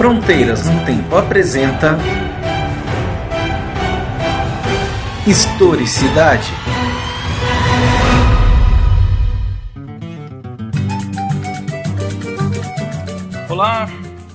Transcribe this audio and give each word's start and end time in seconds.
Fronteiras 0.00 0.64
no 0.64 0.82
Tempo 0.86 1.14
apresenta 1.14 1.98
Historicidade. 5.26 6.48
Olá, 13.50 13.90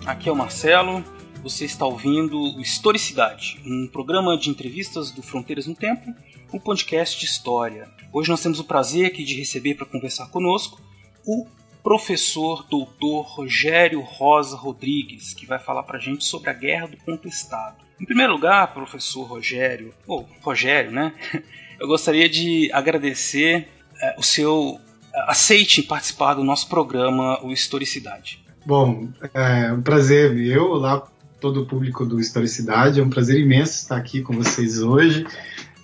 aqui 0.05 0.29
é 0.29 0.31
o 0.31 0.35
Marcelo. 0.35 1.03
Você 1.41 1.65
está 1.65 1.83
ouvindo 1.83 2.61
Historicidade, 2.61 3.59
um 3.65 3.89
programa 3.91 4.37
de 4.37 4.51
entrevistas 4.51 5.09
do 5.09 5.23
Fronteiras 5.23 5.65
no 5.65 5.73
Tempo, 5.73 6.13
um 6.53 6.59
podcast 6.59 7.19
de 7.19 7.25
história. 7.25 7.89
Hoje 8.13 8.29
nós 8.29 8.43
temos 8.43 8.59
o 8.59 8.65
prazer 8.65 9.07
aqui 9.07 9.23
de 9.23 9.33
receber 9.33 9.73
para 9.73 9.87
conversar 9.87 10.27
conosco 10.27 10.79
o 11.25 11.47
professor 11.85 12.65
doutor 12.67 13.21
Rogério 13.21 14.01
Rosa 14.01 14.57
Rodrigues, 14.57 15.35
que 15.35 15.45
vai 15.45 15.59
falar 15.59 15.83
para 15.83 15.99
a 15.99 16.01
gente 16.01 16.25
sobre 16.25 16.49
a 16.49 16.53
Guerra 16.53 16.87
do 16.87 16.97
Contestado. 16.97 17.75
Em 18.01 18.05
primeiro 18.05 18.33
lugar, 18.33 18.73
professor 18.73 19.21
Rogério, 19.25 19.93
ou 20.07 20.27
Rogério, 20.41 20.91
né? 20.91 21.13
Eu 21.79 21.87
gostaria 21.87 22.27
de 22.27 22.71
agradecer 22.73 23.67
é, 24.01 24.15
o 24.17 24.23
seu 24.23 24.79
aceite 25.27 25.81
em 25.81 25.83
participar 25.83 26.33
do 26.33 26.43
nosso 26.43 26.67
programa, 26.67 27.39
o 27.45 27.51
Historicidade. 27.51 28.43
Bom, 28.65 29.07
é 29.31 29.71
um 29.71 29.81
prazer 29.83 30.33
meu, 30.33 30.71
olá 30.71 31.07
todo 31.39 31.61
o 31.61 31.65
público 31.67 32.03
do 32.03 32.19
Historicidade, 32.19 32.99
é 32.99 33.03
um 33.03 33.11
prazer 33.11 33.39
imenso 33.39 33.73
estar 33.73 33.97
aqui 33.97 34.23
com 34.23 34.33
vocês 34.33 34.81
hoje. 34.81 35.27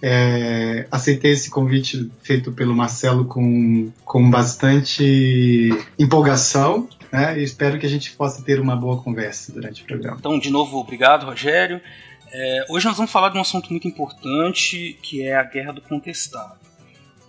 É, 0.02 0.88
aceitei 0.90 1.32
esse 1.32 1.50
convite 1.50 2.10
feito 2.24 2.52
pelo 2.52 2.76
Marcelo 2.76 3.26
com, 3.26 3.92
com 4.04 4.30
bastante 4.32 5.70
empolgação 6.00 6.90
né, 7.12 7.40
e 7.40 7.44
espero 7.44 7.78
que 7.78 7.86
a 7.86 7.90
gente 7.90 8.12
possa 8.14 8.42
ter 8.44 8.60
uma 8.60 8.76
boa 8.76 9.02
conversa 9.02 9.52
durante 9.52 9.84
o 9.84 9.86
programa. 9.86 10.18
Então, 10.20 10.40
de 10.40 10.50
novo, 10.50 10.78
obrigado, 10.78 11.26
Rogério. 11.26 11.82
É, 12.32 12.66
hoje 12.70 12.86
nós 12.88 12.96
vamos 12.96 13.12
falar 13.12 13.30
de 13.30 13.38
um 13.38 13.42
assunto 13.42 13.70
muito 13.70 13.88
importante 13.88 14.98
que 15.04 15.22
é 15.22 15.36
a 15.36 15.44
Guerra 15.44 15.74
do 15.74 15.82
Contestado. 15.82 16.60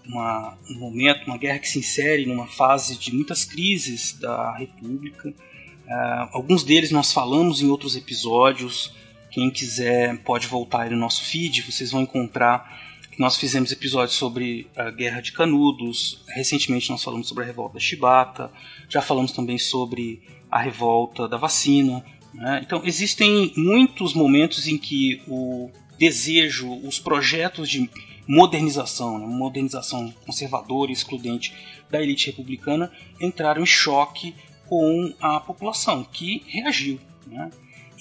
Uma, 0.06 0.56
um 0.70 0.78
momento, 0.78 1.27
uma 1.27 1.36
guerra 1.36 1.58
que 1.58 1.68
se 1.68 1.78
insere 1.80 2.24
numa 2.24 2.46
fase 2.46 2.96
de 2.96 3.12
muitas 3.12 3.44
crises 3.44 4.18
da 4.18 4.56
República. 4.56 5.28
Uh, 5.28 6.28
alguns 6.33 6.64
deles 6.64 6.91
nós 6.91 7.12
falamos 7.12 7.61
em 7.61 7.68
outros 7.68 7.96
episódios, 7.96 8.94
quem 9.33 9.50
quiser 9.50 10.19
pode 10.19 10.47
voltar 10.47 10.83
aí 10.83 10.91
no 10.91 10.97
nosso 10.97 11.25
feed, 11.25 11.62
vocês 11.62 11.91
vão 11.91 12.02
encontrar 12.02 12.80
que 13.11 13.19
nós 13.19 13.36
fizemos 13.36 13.72
episódios 13.72 14.16
sobre 14.16 14.69
a 14.77 14.91
Guerra 14.91 15.22
de 15.22 15.33
Canudos, 15.33 16.22
recentemente 16.28 16.91
nós 16.91 17.02
falamos 17.02 17.28
sobre 17.28 17.44
a 17.44 17.47
revolta 17.47 17.74
da 17.74 17.80
Chibata, 17.80 18.50
já 18.89 19.00
falamos 19.00 19.33
também 19.33 19.58
sobre 19.58 20.22
a 20.50 20.58
revolta 20.58 21.27
da 21.27 21.39
vacina. 21.39 22.05
Né? 22.34 22.61
Então 22.64 22.83
existem 22.84 23.52
muitos 23.56 24.12
momentos 24.12 24.69
em 24.69 24.77
que 24.77 25.22
o 25.27 25.70
desejo, 25.98 26.70
os 26.86 26.98
projetos 26.98 27.70
de 27.70 27.89
modernização, 28.28 29.19
né? 29.19 29.27
modernização 29.27 30.12
conservadora 30.27 30.91
e 30.91 30.94
excludente 30.94 31.55
da 31.91 32.02
elite 32.02 32.27
republicana 32.27 32.92
entraram 33.19 33.62
em 33.62 33.67
choque 33.67 34.34
com 34.67 35.12
a 35.20 35.41
população, 35.41 36.05
que 36.05 36.42
reagiu. 36.46 36.98
Né? 37.27 37.50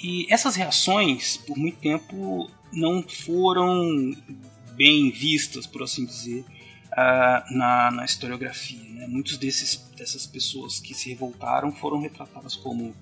E 0.03 0.25
essas 0.29 0.55
reações, 0.55 1.37
por 1.37 1.57
muito 1.57 1.77
tempo, 1.77 2.49
não 2.73 3.03
foram 3.03 4.15
bem 4.73 5.11
vistas, 5.11 5.67
por 5.67 5.83
assim 5.83 6.05
dizer, 6.05 6.43
uh, 6.91 7.55
na, 7.55 7.91
na, 7.91 8.05
historiografia. 8.05 8.89
Né? 8.93 9.07
Muitos 9.07 9.37
desses, 9.37 9.75
dessas 9.95 10.25
pessoas 10.25 10.79
que 10.79 10.93
se 10.93 11.09
revoltaram 11.09 11.71
foram 11.71 11.99
retratadas 11.99 12.55
como 12.55 12.85
uh, 12.85 12.95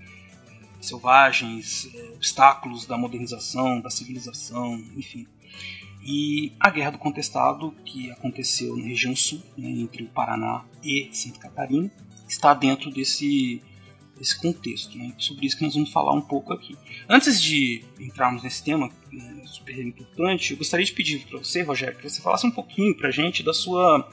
selvagens, 0.82 1.86
uh, 1.86 2.14
obstáculos 2.16 2.86
da 2.86 2.98
modernização, 2.98 3.80
da 3.80 3.90
civilização, 3.90 4.76
enfim. 4.98 5.26
E 6.02 6.54
a 6.60 6.70
Guerra 6.70 6.92
do 6.92 6.98
Contestado, 6.98 7.72
que 7.86 8.12
aconteceu 8.12 8.76
na 8.76 8.86
região 8.86 9.16
sul, 9.16 9.42
né, 9.58 9.70
entre 9.70 10.04
o 10.04 10.10
Paraná 10.10 10.66
e 10.84 11.10
Santa 11.12 11.40
Catarina, 11.40 11.92
está 12.28 12.54
dentro 12.54 12.90
desse 12.90 13.62
esse 14.20 14.40
contexto. 14.40 14.98
Né? 14.98 15.14
Sobre 15.18 15.46
isso 15.46 15.58
que 15.58 15.64
nós 15.64 15.74
vamos 15.74 15.92
falar 15.92 16.14
um 16.14 16.22
pouco 16.22 16.54
aqui. 16.54 16.78
Antes 17.08 17.42
de 17.42 17.84
entrarmos 18.00 18.44
nesse 18.44 18.64
tema 18.64 18.90
né, 19.12 19.42
super 19.46 19.78
importante, 19.80 20.52
eu 20.52 20.58
gostaria 20.58 20.86
de 20.86 20.92
pedir 20.92 21.26
para 21.30 21.40
você, 21.40 21.62
Rogério, 21.62 21.98
que 21.98 22.10
você 22.10 22.22
falasse 22.22 22.46
um 22.46 22.52
pouquinho 22.52 22.96
para 22.96 23.10
a 23.10 23.12
gente 23.12 23.44
da 23.44 23.54
sua 23.54 24.08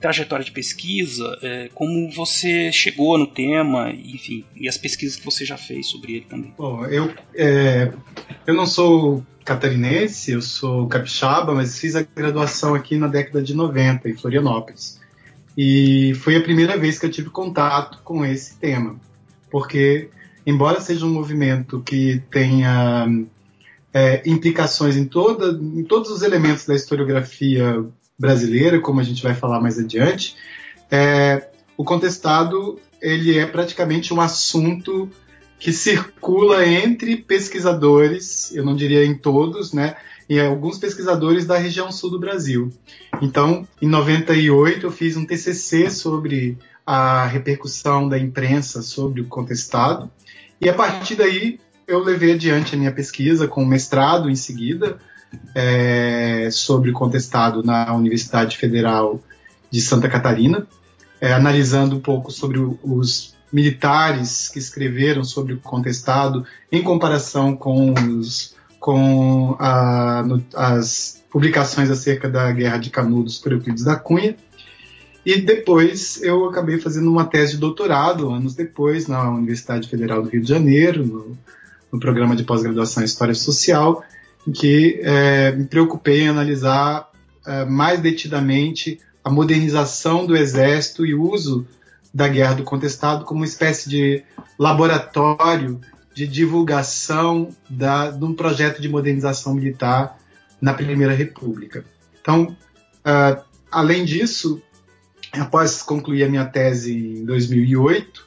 trajetória 0.00 0.44
de 0.44 0.50
pesquisa, 0.50 1.38
é, 1.42 1.68
como 1.74 2.10
você 2.10 2.72
chegou 2.72 3.18
no 3.18 3.26
tema, 3.26 3.90
enfim, 3.90 4.44
e 4.56 4.68
as 4.68 4.78
pesquisas 4.78 5.16
que 5.16 5.24
você 5.24 5.44
já 5.44 5.56
fez 5.56 5.88
sobre 5.88 6.14
ele 6.14 6.24
também. 6.24 6.54
Bom, 6.56 6.84
eu, 6.86 7.12
é, 7.34 7.92
eu 8.46 8.54
não 8.54 8.66
sou 8.66 9.24
catarinense, 9.44 10.32
eu 10.32 10.40
sou 10.40 10.86
capixaba, 10.86 11.54
mas 11.54 11.78
fiz 11.78 11.96
a 11.96 12.02
graduação 12.02 12.74
aqui 12.74 12.96
na 12.96 13.08
década 13.08 13.42
de 13.42 13.54
90, 13.54 14.08
em 14.08 14.16
Florianópolis. 14.16 14.98
E 15.56 16.14
foi 16.14 16.36
a 16.36 16.42
primeira 16.42 16.78
vez 16.78 16.98
que 16.98 17.06
eu 17.06 17.10
tive 17.10 17.28
contato 17.28 18.00
com 18.02 18.24
esse 18.24 18.56
tema 18.58 18.98
porque, 19.50 20.08
embora 20.46 20.80
seja 20.80 21.04
um 21.04 21.12
movimento 21.12 21.80
que 21.80 22.22
tenha 22.30 23.06
é, 23.92 24.22
implicações 24.24 24.96
em, 24.96 25.04
toda, 25.04 25.50
em 25.50 25.82
todos 25.82 26.10
os 26.10 26.22
elementos 26.22 26.64
da 26.66 26.74
historiografia 26.74 27.84
brasileira, 28.18 28.80
como 28.80 29.00
a 29.00 29.02
gente 29.02 29.22
vai 29.22 29.34
falar 29.34 29.60
mais 29.60 29.78
adiante, 29.78 30.36
é, 30.90 31.48
o 31.76 31.84
contestado 31.84 32.78
ele 33.00 33.38
é 33.38 33.46
praticamente 33.46 34.12
um 34.12 34.20
assunto 34.20 35.10
que 35.58 35.72
circula 35.72 36.66
entre 36.66 37.16
pesquisadores, 37.16 38.54
eu 38.54 38.64
não 38.64 38.74
diria 38.74 39.04
em 39.04 39.14
todos, 39.14 39.72
né, 39.72 39.96
e 40.28 40.38
alguns 40.38 40.78
pesquisadores 40.78 41.44
da 41.44 41.58
região 41.58 41.90
sul 41.90 42.10
do 42.10 42.18
Brasil. 42.18 42.70
Então, 43.20 43.66
em 43.82 43.88
98 43.88 44.86
eu 44.86 44.90
fiz 44.90 45.16
um 45.16 45.26
TCC 45.26 45.90
sobre 45.90 46.56
a 46.92 47.24
repercussão 47.24 48.08
da 48.08 48.18
imprensa 48.18 48.82
sobre 48.82 49.20
o 49.20 49.26
contestado. 49.26 50.10
E 50.60 50.68
a 50.68 50.74
partir 50.74 51.14
daí 51.14 51.60
eu 51.86 52.00
levei 52.00 52.32
adiante 52.32 52.74
a 52.74 52.78
minha 52.78 52.90
pesquisa 52.90 53.46
com 53.46 53.64
mestrado 53.64 54.28
em 54.28 54.34
seguida 54.34 54.98
é, 55.54 56.48
sobre 56.50 56.90
o 56.90 56.92
contestado 56.92 57.62
na 57.62 57.94
Universidade 57.94 58.56
Federal 58.56 59.20
de 59.70 59.80
Santa 59.80 60.08
Catarina, 60.08 60.66
é, 61.20 61.32
analisando 61.32 61.94
um 61.94 62.00
pouco 62.00 62.32
sobre 62.32 62.58
os 62.82 63.36
militares 63.52 64.48
que 64.48 64.58
escreveram 64.58 65.22
sobre 65.22 65.52
o 65.52 65.60
contestado 65.60 66.44
em 66.72 66.82
comparação 66.82 67.54
com, 67.54 67.94
os, 68.18 68.56
com 68.80 69.54
a, 69.60 70.24
no, 70.26 70.42
as 70.56 71.22
publicações 71.30 71.88
acerca 71.88 72.28
da 72.28 72.50
Guerra 72.50 72.78
de 72.78 72.90
Canudos 72.90 73.38
por 73.38 73.52
Euclides 73.52 73.84
da 73.84 73.94
Cunha. 73.94 74.34
E 75.24 75.40
depois 75.40 76.22
eu 76.22 76.48
acabei 76.48 76.78
fazendo 76.78 77.10
uma 77.10 77.26
tese 77.26 77.52
de 77.52 77.58
doutorado, 77.58 78.30
anos 78.30 78.54
depois, 78.54 79.06
na 79.06 79.30
Universidade 79.30 79.88
Federal 79.88 80.22
do 80.22 80.28
Rio 80.28 80.40
de 80.40 80.48
Janeiro, 80.48 81.04
no, 81.06 81.38
no 81.92 82.00
programa 82.00 82.34
de 82.34 82.44
pós-graduação 82.44 83.02
em 83.02 83.06
História 83.06 83.34
Social, 83.34 84.02
em 84.46 84.52
que 84.52 85.00
é, 85.02 85.52
me 85.52 85.66
preocupei 85.66 86.22
em 86.22 86.28
analisar 86.28 87.10
é, 87.46 87.64
mais 87.66 88.00
detidamente 88.00 88.98
a 89.22 89.30
modernização 89.30 90.26
do 90.26 90.34
Exército 90.34 91.04
e 91.04 91.14
o 91.14 91.22
uso 91.30 91.66
da 92.12 92.26
Guerra 92.26 92.54
do 92.54 92.64
Contestado 92.64 93.24
como 93.24 93.40
uma 93.40 93.46
espécie 93.46 93.88
de 93.88 94.22
laboratório 94.58 95.80
de 96.14 96.26
divulgação 96.26 97.48
da, 97.68 98.10
de 98.10 98.24
um 98.24 98.34
projeto 98.34 98.80
de 98.80 98.88
modernização 98.88 99.54
militar 99.54 100.18
na 100.60 100.74
Primeira 100.74 101.14
República. 101.14 101.84
Então, 102.20 102.56
uh, 103.06 103.42
além 103.70 104.04
disso, 104.04 104.60
após 105.32 105.82
concluir 105.82 106.24
a 106.24 106.28
minha 106.28 106.44
tese 106.44 107.20
em 107.20 107.24
2008, 107.24 108.26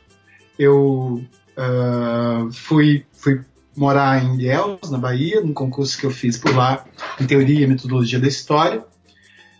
eu 0.57 1.23
uh, 1.57 2.51
fui, 2.51 3.05
fui 3.13 3.41
morar 3.75 4.23
em 4.23 4.35
Ilhéus, 4.35 4.89
na 4.89 4.97
Bahia, 4.97 5.41
num 5.41 5.53
concurso 5.53 5.97
que 5.97 6.05
eu 6.05 6.11
fiz 6.11 6.37
por 6.37 6.55
lá, 6.55 6.85
em 7.19 7.25
Teoria 7.25 7.63
e 7.63 7.67
Metodologia 7.67 8.19
da 8.19 8.27
História. 8.27 8.83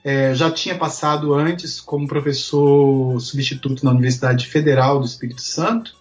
É, 0.04 0.36
já 0.36 0.52
tinha 0.52 0.76
passado 0.76 1.34
antes 1.34 1.80
como 1.80 2.08
professor 2.08 3.20
substituto 3.22 3.86
na 3.86 3.92
Universidade 3.92 4.48
Federal 4.48 5.00
do 5.00 5.06
Espírito 5.06 5.42
Santo, 5.42 5.96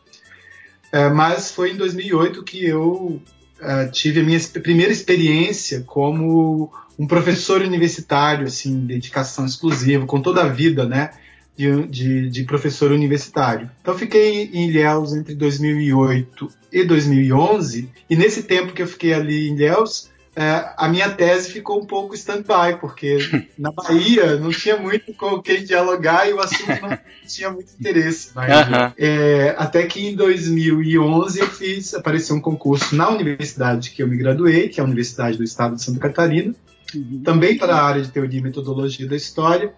é, 0.90 1.08
mas 1.08 1.52
foi 1.52 1.72
em 1.72 1.76
2008 1.76 2.42
que 2.42 2.64
eu 2.64 3.22
uh, 3.60 3.90
tive 3.92 4.20
a 4.20 4.24
minha 4.24 4.40
primeira 4.62 4.92
experiência 4.92 5.82
como 5.86 6.70
um 6.98 7.06
professor 7.06 7.62
universitário, 7.62 8.46
assim, 8.46 8.84
dedicação 8.84 9.46
exclusiva, 9.46 10.04
com 10.04 10.20
toda 10.20 10.42
a 10.42 10.48
vida, 10.48 10.84
né? 10.84 11.10
De, 11.56 11.86
de, 11.86 12.30
de, 12.30 12.44
professor 12.44 12.90
universitário. 12.90 13.70
Então 13.80 13.96
fiquei 13.96 14.50
em 14.52 14.68
Ilhéus 14.68 15.14
entre 15.14 15.34
2008 15.34 16.48
e 16.72 16.84
2011 16.84 17.90
e 18.08 18.16
nesse 18.16 18.44
tempo 18.44 18.72
que 18.72 18.82
eu 18.82 18.86
fiquei 18.86 19.12
ali 19.12 19.48
em 19.48 19.54
Ilhéus 19.54 20.10
é, 20.34 20.72
a 20.78 20.88
minha 20.88 21.10
tese 21.10 21.50
ficou 21.50 21.78
um 21.78 21.84
pouco 21.84 22.14
stand-by, 22.14 22.78
porque 22.80 23.18
na 23.58 23.70
Bahia 23.70 24.36
não 24.36 24.50
tinha 24.50 24.78
muito 24.78 25.12
com 25.12 25.42
quem 25.42 25.62
dialogar 25.62 26.28
e 26.28 26.32
o 26.32 26.40
assunto 26.40 26.80
não 26.80 26.98
tinha 27.26 27.50
muito 27.50 27.72
interesse. 27.78 28.30
Mas, 28.34 28.68
uhum. 28.68 28.92
é, 28.96 29.54
até 29.58 29.86
que 29.86 30.06
em 30.06 30.16
2011 30.16 31.38
eu 31.38 31.46
fiz, 31.48 31.92
apareceu 31.92 32.34
um 32.34 32.40
concurso 32.40 32.96
na 32.96 33.10
universidade 33.10 33.90
que 33.90 34.02
eu 34.02 34.08
me 34.08 34.16
graduei, 34.16 34.70
que 34.70 34.80
é 34.80 34.82
a 34.82 34.86
Universidade 34.86 35.36
do 35.36 35.44
Estado 35.44 35.76
de 35.76 35.82
Santa 35.82 36.00
Catarina, 36.00 36.54
uhum. 36.94 37.20
também 37.22 37.58
para 37.58 37.76
a 37.76 37.84
área 37.84 38.00
de 38.00 38.10
teoria 38.10 38.40
e 38.40 38.42
metodologia 38.42 39.06
da 39.06 39.16
história, 39.16 39.74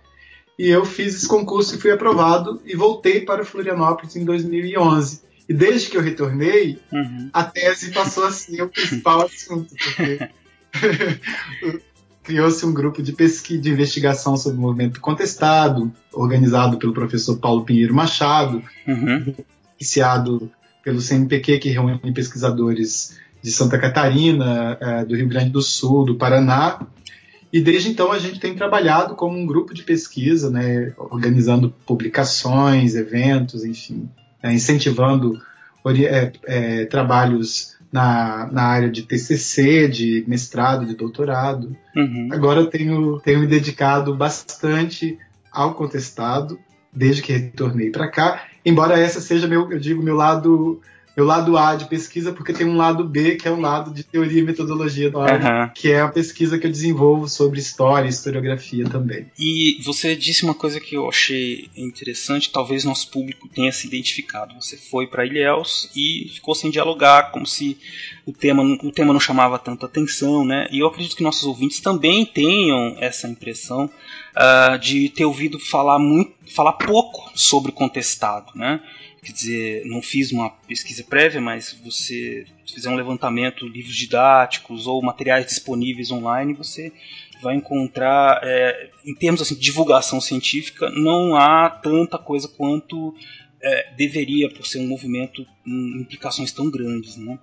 e 0.58 0.68
eu 0.68 0.84
fiz 0.84 1.14
esse 1.14 1.28
concurso 1.28 1.74
e 1.74 1.78
fui 1.78 1.90
aprovado 1.90 2.60
e 2.64 2.76
voltei 2.76 3.20
para 3.20 3.44
Florianópolis 3.44 4.14
em 4.16 4.24
2011. 4.24 5.22
E 5.48 5.52
desde 5.52 5.90
que 5.90 5.96
eu 5.96 6.02
retornei, 6.02 6.78
uhum. 6.90 7.28
a 7.32 7.44
tese 7.44 7.90
passou 7.90 8.24
a 8.24 8.30
ser 8.30 8.62
o 8.62 8.68
principal 8.68 9.22
assunto, 9.22 9.74
porque 9.76 10.28
criou-se 12.22 12.64
um 12.64 12.72
grupo 12.72 13.02
de 13.02 13.12
pesquisa, 13.12 13.60
de 13.60 13.70
investigação 13.70 14.36
sobre 14.36 14.58
o 14.58 14.62
movimento 14.62 15.00
contestado, 15.00 15.92
organizado 16.12 16.78
pelo 16.78 16.94
professor 16.94 17.36
Paulo 17.38 17.64
Pinheiro 17.64 17.94
Machado, 17.94 18.62
uhum. 18.86 19.34
iniciado 19.78 20.50
pelo 20.82 21.00
CNPq, 21.00 21.58
que 21.58 21.68
reúne 21.70 22.12
pesquisadores 22.12 23.18
de 23.42 23.52
Santa 23.52 23.78
Catarina, 23.78 24.78
é, 24.80 25.04
do 25.04 25.14
Rio 25.14 25.28
Grande 25.28 25.50
do 25.50 25.60
Sul, 25.60 26.06
do 26.06 26.14
Paraná. 26.14 26.80
E 27.54 27.60
desde 27.60 27.88
então 27.88 28.10
a 28.10 28.18
gente 28.18 28.40
tem 28.40 28.52
trabalhado 28.56 29.14
como 29.14 29.38
um 29.38 29.46
grupo 29.46 29.72
de 29.72 29.84
pesquisa, 29.84 30.50
né, 30.50 30.92
organizando 30.98 31.72
publicações, 31.86 32.96
eventos, 32.96 33.64
enfim, 33.64 34.10
né, 34.42 34.52
incentivando 34.52 35.40
é, 35.86 36.32
é, 36.46 36.84
trabalhos 36.86 37.76
na, 37.92 38.50
na 38.50 38.64
área 38.64 38.90
de 38.90 39.02
TCC, 39.04 39.86
de 39.86 40.24
mestrado, 40.26 40.84
de 40.84 40.96
doutorado. 40.96 41.76
Uhum. 41.94 42.28
Agora 42.32 42.58
eu 42.58 42.66
tenho, 42.66 43.20
tenho 43.20 43.38
me 43.38 43.46
dedicado 43.46 44.16
bastante 44.16 45.16
ao 45.52 45.74
contestado, 45.74 46.58
desde 46.92 47.22
que 47.22 47.32
retornei 47.34 47.88
para 47.88 48.10
cá, 48.10 48.48
embora 48.66 48.98
essa 48.98 49.20
seja 49.20 49.46
meu, 49.46 49.70
eu 49.70 49.78
digo, 49.78 50.02
meu 50.02 50.16
lado 50.16 50.82
meu 51.16 51.24
lado 51.24 51.56
A 51.56 51.76
de 51.76 51.86
pesquisa, 51.86 52.32
porque 52.32 52.52
tem 52.52 52.66
um 52.66 52.76
lado 52.76 53.04
B, 53.04 53.36
que 53.36 53.46
é 53.46 53.50
o 53.50 53.54
um 53.54 53.60
lado 53.60 53.92
de 53.92 54.02
teoria 54.02 54.40
e 54.40 54.44
metodologia 54.44 55.10
do 55.10 55.18
uhum. 55.18 55.70
que 55.74 55.90
é 55.92 56.00
a 56.00 56.08
pesquisa 56.08 56.58
que 56.58 56.66
eu 56.66 56.70
desenvolvo 56.70 57.28
sobre 57.28 57.60
história 57.60 58.06
e 58.06 58.10
historiografia 58.10 58.84
também. 58.88 59.26
E 59.38 59.80
você 59.84 60.16
disse 60.16 60.44
uma 60.44 60.54
coisa 60.54 60.80
que 60.80 60.96
eu 60.96 61.08
achei 61.08 61.68
interessante, 61.76 62.50
talvez 62.50 62.84
nosso 62.84 63.10
público 63.10 63.48
tenha 63.48 63.70
se 63.70 63.86
identificado. 63.86 64.54
Você 64.54 64.76
foi 64.76 65.06
para 65.06 65.24
Ilhéus 65.24 65.90
e 65.94 66.30
ficou 66.34 66.54
sem 66.54 66.70
dialogar, 66.70 67.30
como 67.30 67.46
se 67.46 67.78
o 68.26 68.32
tema, 68.32 68.62
o 68.82 68.90
tema 68.90 69.12
não 69.12 69.20
chamava 69.20 69.58
tanta 69.58 69.86
atenção, 69.86 70.44
né? 70.44 70.66
E 70.70 70.80
eu 70.80 70.86
acredito 70.86 71.16
que 71.16 71.22
nossos 71.22 71.44
ouvintes 71.44 71.80
também 71.80 72.24
tenham 72.24 72.96
essa 72.98 73.28
impressão 73.28 73.90
uh, 74.34 74.78
de 74.78 75.08
ter 75.10 75.24
ouvido 75.24 75.58
falar 75.58 75.98
muito, 75.98 76.33
falar 76.48 76.74
pouco 76.74 77.30
sobre 77.34 77.70
o 77.70 77.74
contestado, 77.74 78.52
né? 78.54 78.80
quer 79.24 79.32
dizer, 79.32 79.86
não 79.86 80.02
fiz 80.02 80.30
uma 80.30 80.50
pesquisa 80.50 81.02
prévia, 81.02 81.40
mas 81.40 81.72
você 81.82 82.44
fizer 82.66 82.90
um 82.90 82.94
levantamento, 82.94 83.66
livros 83.66 83.96
didáticos 83.96 84.86
ou 84.86 85.02
materiais 85.02 85.46
disponíveis 85.46 86.10
online, 86.10 86.52
você 86.52 86.92
vai 87.42 87.56
encontrar, 87.56 88.40
é, 88.42 88.90
em 89.04 89.14
termos 89.14 89.40
assim, 89.40 89.54
de 89.54 89.60
divulgação 89.60 90.20
científica, 90.20 90.90
não 90.90 91.36
há 91.36 91.70
tanta 91.70 92.18
coisa 92.18 92.46
quanto 92.48 93.14
é, 93.62 93.92
deveria, 93.96 94.50
por 94.50 94.66
ser 94.66 94.78
um 94.78 94.86
movimento 94.86 95.44
com 95.64 96.00
implicações 96.00 96.52
tão 96.52 96.70
grandes. 96.70 97.16
Né? 97.16 97.38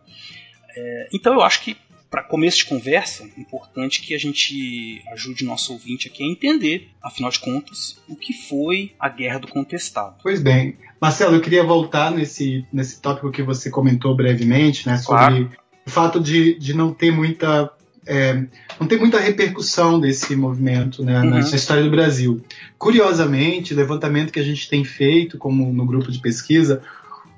É, 0.76 1.10
então 1.14 1.34
eu 1.34 1.42
acho 1.42 1.64
que 1.64 1.76
para 2.12 2.22
começo 2.22 2.58
de 2.58 2.66
conversa, 2.66 3.24
é 3.24 3.40
importante 3.40 4.02
que 4.02 4.14
a 4.14 4.18
gente 4.18 5.02
ajude 5.14 5.46
o 5.46 5.48
nosso 5.48 5.72
ouvinte 5.72 6.10
aqui 6.10 6.22
a 6.22 6.28
entender, 6.28 6.90
afinal 7.02 7.32
de 7.32 7.40
contas, 7.40 7.98
o 8.06 8.18
que 8.18 8.34
foi 8.34 8.92
a 9.00 9.08
Guerra 9.08 9.40
do 9.40 9.48
Contestado. 9.48 10.16
Pois 10.22 10.42
bem, 10.42 10.76
Marcelo, 11.00 11.36
eu 11.38 11.42
queria 11.42 11.64
voltar 11.64 12.12
nesse, 12.12 12.66
nesse 12.72 13.02
tópico 13.02 13.32
que 13.32 13.42
você 13.42 13.70
comentou 13.70 14.14
brevemente, 14.14 14.86
né, 14.86 14.98
sobre 14.98 15.46
claro. 15.46 15.52
o 15.88 15.90
fato 15.90 16.20
de, 16.20 16.60
de 16.60 16.74
não 16.74 16.94
ter 16.94 17.12
muita 17.12 17.72
é, 18.06 18.44
não 18.80 18.88
tem 18.88 19.00
muita 19.00 19.20
repercussão 19.20 20.00
desse 20.00 20.36
movimento 20.36 21.06
né, 21.06 21.22
uhum. 21.22 21.30
na 21.30 21.40
história 21.40 21.84
do 21.84 21.92
Brasil. 21.92 22.44
Curiosamente, 22.78 23.74
o 23.74 23.78
levantamento 23.78 24.34
que 24.34 24.40
a 24.40 24.44
gente 24.44 24.68
tem 24.68 24.84
feito, 24.84 25.38
como 25.38 25.72
no 25.72 25.86
grupo 25.86 26.12
de 26.12 26.20
pesquisa, 26.20 26.82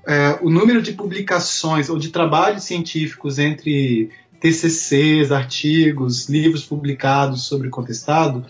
é, 0.07 0.37
o 0.41 0.49
número 0.49 0.81
de 0.81 0.93
publicações 0.93 1.89
ou 1.89 1.97
de 1.97 2.09
trabalhos 2.09 2.63
científicos 2.63 3.39
entre 3.39 4.09
TCCs, 4.43 5.31
artigos, 5.31 6.27
livros 6.27 6.65
publicados 6.65 7.43
sobre 7.47 7.69
contestado, 7.69 8.45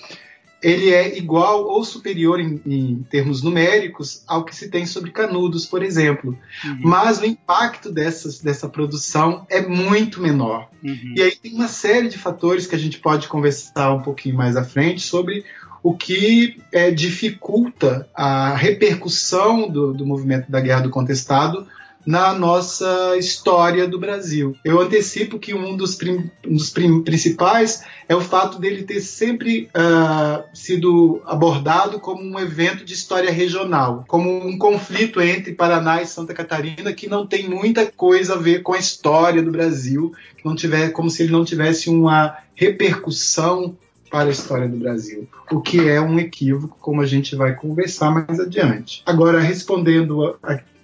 ele 0.60 0.92
é 0.92 1.16
igual 1.16 1.66
ou 1.66 1.84
superior 1.84 2.40
em, 2.40 2.60
em, 2.66 3.06
termos 3.12 3.44
numéricos 3.44 4.24
ao 4.26 4.44
que 4.44 4.56
se 4.56 4.70
tem 4.70 4.88
sobre 4.88 5.12
Canudos, 5.12 5.68
por 5.68 5.84
exemplo. 5.84 6.36
Uhum. 6.66 6.80
Mas 6.82 7.22
o 7.22 7.26
impacto 7.26 7.92
dessas, 7.92 8.40
dessa 8.40 8.68
produção 8.68 9.46
é 9.52 9.62
muito 9.62 10.20
menor. 10.20 10.68
Uhum. 10.84 11.14
E 11.16 11.22
aí 11.22 11.36
tem 11.36 11.54
uma 11.54 11.68
série 11.68 12.08
de 12.08 12.18
fatores 12.18 12.66
que 12.66 12.76
a 12.76 12.80
gente 12.80 12.98
pode 12.98 13.28
conversar 13.28 13.94
um 13.94 14.02
pouquinho 14.02 14.36
mais 14.36 14.56
à 14.56 14.64
frente 14.64 15.02
sobre 15.02 15.46
o 15.84 15.94
que 15.94 16.60
é, 16.72 16.90
dificulta 16.90 18.10
a 18.16 18.56
repercussão 18.56 19.70
do, 19.70 19.94
do 19.94 20.08
movimento 20.08 20.50
da 20.50 20.60
Guerra 20.60 20.82
do 20.82 20.90
Contestado 20.90 21.68
na 22.06 22.34
nossa 22.34 23.16
história 23.18 23.88
do 23.88 24.00
Brasil. 24.00 24.56
Eu 24.64 24.80
antecipo 24.82 25.40
que 25.40 25.54
um 25.54 25.76
dos, 25.76 25.96
prim, 25.96 26.30
um 26.46 26.56
dos 26.56 26.70
prim, 26.70 27.02
principais 27.02 27.84
é 28.08 28.16
o 28.16 28.22
fato 28.22 28.60
dele 28.60 28.84
ter 28.84 29.00
sempre 29.00 29.70
uh, 29.76 30.44
sido 30.54 31.22
abordado 31.26 32.00
como 32.00 32.22
um 32.22 32.40
evento 32.40 32.84
de 32.84 32.94
história 32.94 33.32
regional, 33.32 34.04
como 34.08 34.46
um 34.46 34.58
conflito 34.58 35.22
entre 35.22 35.54
Paraná 35.54 36.02
e 36.02 36.08
Santa 36.08 36.34
Catarina 36.34 36.94
que 36.94 37.08
não 37.08 37.26
tem 37.26 37.50
muita 37.50 37.86
coisa 37.86 38.34
a 38.34 38.38
ver 38.38 38.62
com 38.62 38.74
a 38.74 38.80
história 38.80 39.42
do 39.42 39.52
Brasil, 39.52 40.12
que 40.38 40.46
não 40.46 40.56
tiver, 40.56 40.90
como 40.90 41.10
se 41.10 41.24
ele 41.24 41.32
não 41.32 41.46
tivesse 41.46 41.90
uma 41.90 42.38
repercussão 42.56 43.76
para 44.14 44.30
a 44.30 44.32
história 44.32 44.68
do 44.68 44.78
Brasil, 44.78 45.28
o 45.52 45.60
que 45.60 45.90
é 45.90 46.00
um 46.00 46.20
equívoco, 46.20 46.78
como 46.80 47.02
a 47.02 47.06
gente 47.06 47.36
vai 47.36 47.56
conversar 47.56 48.12
mais 48.12 48.40
adiante. 48.40 49.02
Agora, 49.08 49.40
respondendo 49.40 50.38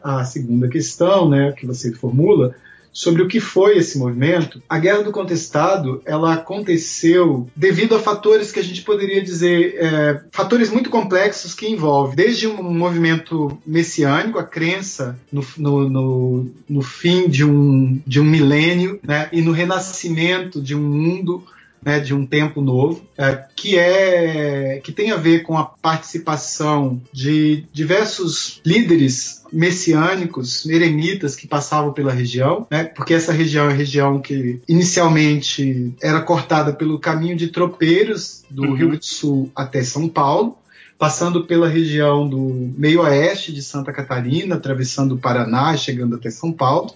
a 0.03 0.23
segunda 0.23 0.67
questão, 0.67 1.29
né, 1.29 1.51
que 1.51 1.65
você 1.65 1.91
formula, 1.93 2.55
sobre 2.91 3.21
o 3.21 3.27
que 3.27 3.39
foi 3.39 3.77
esse 3.77 3.97
movimento, 3.97 4.61
a 4.67 4.79
Guerra 4.79 5.03
do 5.03 5.11
Contestado 5.11 6.01
ela 6.05 6.33
aconteceu 6.33 7.47
devido 7.55 7.95
a 7.95 7.99
fatores 7.99 8.51
que 8.51 8.59
a 8.59 8.63
gente 8.63 8.81
poderia 8.81 9.21
dizer 9.21 9.75
é, 9.77 10.21
fatores 10.31 10.69
muito 10.69 10.89
complexos 10.89 11.53
que 11.53 11.67
envolvem 11.67 12.15
desde 12.15 12.47
um 12.47 12.61
movimento 12.73 13.57
messiânico, 13.65 14.39
a 14.39 14.43
crença 14.43 15.17
no, 15.31 15.45
no, 15.57 15.89
no, 15.89 16.51
no 16.67 16.81
fim 16.81 17.29
de 17.29 17.45
um, 17.45 18.01
de 18.05 18.19
um 18.19 18.25
milênio 18.25 18.99
né, 19.03 19.29
e 19.31 19.41
no 19.41 19.51
renascimento 19.51 20.61
de 20.61 20.75
um 20.75 20.81
mundo 20.81 21.43
né, 21.83 21.99
de 21.99 22.13
um 22.13 22.25
tempo 22.25 22.61
novo, 22.61 23.01
é, 23.17 23.43
que 23.55 23.77
é 23.77 24.81
que 24.83 24.91
tem 24.91 25.11
a 25.11 25.15
ver 25.15 25.43
com 25.43 25.57
a 25.57 25.65
participação 25.65 27.01
de 27.11 27.65
diversos 27.71 28.61
líderes 28.65 29.43
messiânicos, 29.51 30.65
eremitas 30.65 31.35
que 31.35 31.47
passavam 31.47 31.91
pela 31.91 32.11
região, 32.11 32.67
né, 32.69 32.83
porque 32.83 33.13
essa 33.13 33.33
região 33.33 33.69
é 33.69 33.73
a 33.73 33.75
região 33.75 34.19
que 34.19 34.61
inicialmente 34.67 35.93
era 36.01 36.21
cortada 36.21 36.73
pelo 36.73 36.99
caminho 36.99 37.35
de 37.35 37.47
tropeiros 37.47 38.43
do 38.49 38.63
uhum. 38.63 38.73
Rio 38.73 38.97
do 38.97 39.05
Sul 39.05 39.51
até 39.55 39.83
São 39.83 40.07
Paulo, 40.07 40.57
passando 40.97 41.45
pela 41.45 41.69
região 41.69 42.27
do 42.27 42.73
meio 42.77 43.01
oeste 43.01 43.53
de 43.53 43.63
Santa 43.63 43.93
Catarina, 43.93 44.55
atravessando 44.55 45.15
o 45.15 45.17
Paraná, 45.17 45.75
chegando 45.77 46.15
até 46.15 46.29
São 46.29 46.51
Paulo. 46.51 46.93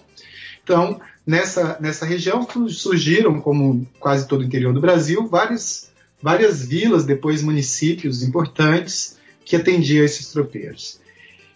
Então, 0.62 1.00
nessa, 1.26 1.76
nessa 1.80 2.04
região 2.04 2.46
surgiram, 2.68 3.40
como 3.40 3.86
quase 3.98 4.26
todo 4.26 4.42
o 4.42 4.44
interior 4.44 4.72
do 4.72 4.80
Brasil, 4.80 5.26
várias, 5.26 5.90
várias 6.22 6.64
vilas, 6.64 7.04
depois 7.04 7.42
municípios 7.42 8.22
importantes 8.22 9.16
que 9.44 9.56
atendiam 9.56 10.04
esses 10.04 10.30
tropeiros. 10.30 11.00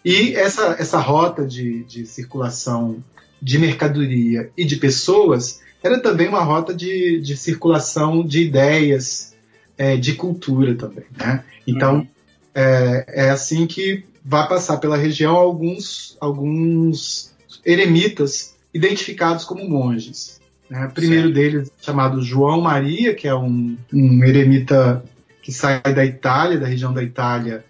E 0.03 0.33
essa, 0.35 0.75
essa 0.79 0.99
rota 0.99 1.45
de, 1.45 1.83
de 1.83 2.05
circulação 2.05 3.03
de 3.41 3.57
mercadoria 3.57 4.49
e 4.57 4.65
de 4.65 4.75
pessoas 4.77 5.61
era 5.83 5.99
também 5.99 6.27
uma 6.27 6.43
rota 6.43 6.73
de, 6.73 7.19
de 7.21 7.37
circulação 7.37 8.25
de 8.25 8.41
ideias, 8.41 9.33
é, 9.77 9.95
de 9.95 10.13
cultura 10.13 10.75
também. 10.75 11.05
Né? 11.17 11.43
Então, 11.65 11.99
uhum. 11.99 12.07
é, 12.53 13.05
é 13.07 13.29
assim 13.29 13.65
que 13.65 14.03
vai 14.23 14.47
passar 14.47 14.77
pela 14.77 14.97
região 14.97 15.35
alguns, 15.35 16.17
alguns 16.19 17.31
eremitas 17.65 18.55
identificados 18.73 19.45
como 19.45 19.67
monges. 19.67 20.39
Né? 20.69 20.85
O 20.85 20.91
primeiro 20.91 21.33
certo. 21.33 21.35
deles 21.35 21.71
chamado 21.81 22.21
João 22.21 22.61
Maria, 22.61 23.13
que 23.13 23.27
é 23.27 23.35
um, 23.35 23.77
um 23.93 24.23
eremita 24.23 25.03
que 25.41 25.51
sai 25.51 25.81
da 25.81 26.05
Itália, 26.05 26.59
da 26.59 26.67
região 26.67 26.93
da 26.93 27.01
Itália, 27.01 27.65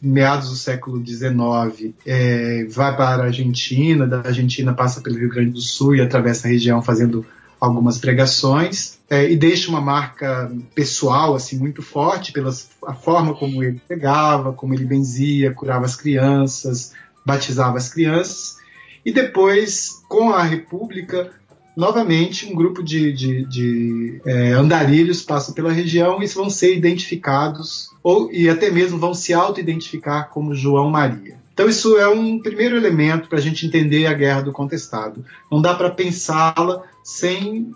meados 0.00 0.50
do 0.50 0.56
século 0.56 1.04
XIX, 1.04 1.94
é, 2.06 2.64
vai 2.64 2.96
para 2.96 3.22
a 3.22 3.26
Argentina, 3.26 4.06
da 4.06 4.18
Argentina 4.20 4.72
passa 4.74 5.00
pelo 5.00 5.18
Rio 5.18 5.28
Grande 5.28 5.50
do 5.50 5.60
Sul 5.60 5.96
e 5.96 6.00
atravessa 6.00 6.46
a 6.46 6.50
região 6.50 6.82
fazendo 6.82 7.24
algumas 7.60 7.98
pregações. 7.98 8.98
é, 9.08 9.30
e 9.30 9.36
deixa 9.36 9.70
uma 9.70 9.80
marca 9.80 10.50
pessoal 10.74 11.34
assim 11.34 11.56
muito 11.56 11.80
forte 11.80 12.32
pela 12.32 12.50
a 12.86 12.92
forma 12.92 13.34
como 13.34 13.62
ele 13.62 13.80
pegava, 13.86 14.52
como 14.52 14.74
ele 14.74 14.84
benzia, 14.84 15.52
curava 15.52 15.84
as 15.84 15.94
crianças, 15.94 16.92
batizava 17.24 17.76
as 17.76 17.88
crianças. 17.88 18.56
E 19.04 19.12
depois, 19.12 20.02
com 20.08 20.30
a 20.30 20.42
República, 20.42 21.30
novamente 21.76 22.46
um 22.46 22.54
grupo 22.54 22.82
de, 22.82 23.12
de, 23.12 23.44
de 23.46 24.20
é, 24.24 24.52
andarilhos 24.52 25.22
passa 25.22 25.52
pela 25.52 25.72
região 25.72 26.22
e 26.22 26.26
vão 26.26 26.50
ser 26.50 26.76
identificados 26.76 27.90
ou 28.02 28.30
e 28.32 28.48
até 28.48 28.70
mesmo 28.70 28.98
vão 28.98 29.14
se 29.14 29.32
auto-identificar 29.32 30.24
como 30.24 30.54
João 30.54 30.90
Maria. 30.90 31.40
Então 31.54 31.68
isso 31.68 31.96
é 31.98 32.08
um 32.08 32.40
primeiro 32.40 32.76
elemento 32.76 33.28
para 33.28 33.38
a 33.38 33.40
gente 33.40 33.66
entender 33.66 34.06
a 34.06 34.14
Guerra 34.14 34.42
do 34.42 34.52
Contestado. 34.52 35.24
Não 35.50 35.60
dá 35.60 35.74
para 35.74 35.90
pensá-la 35.90 36.82
sem 37.04 37.72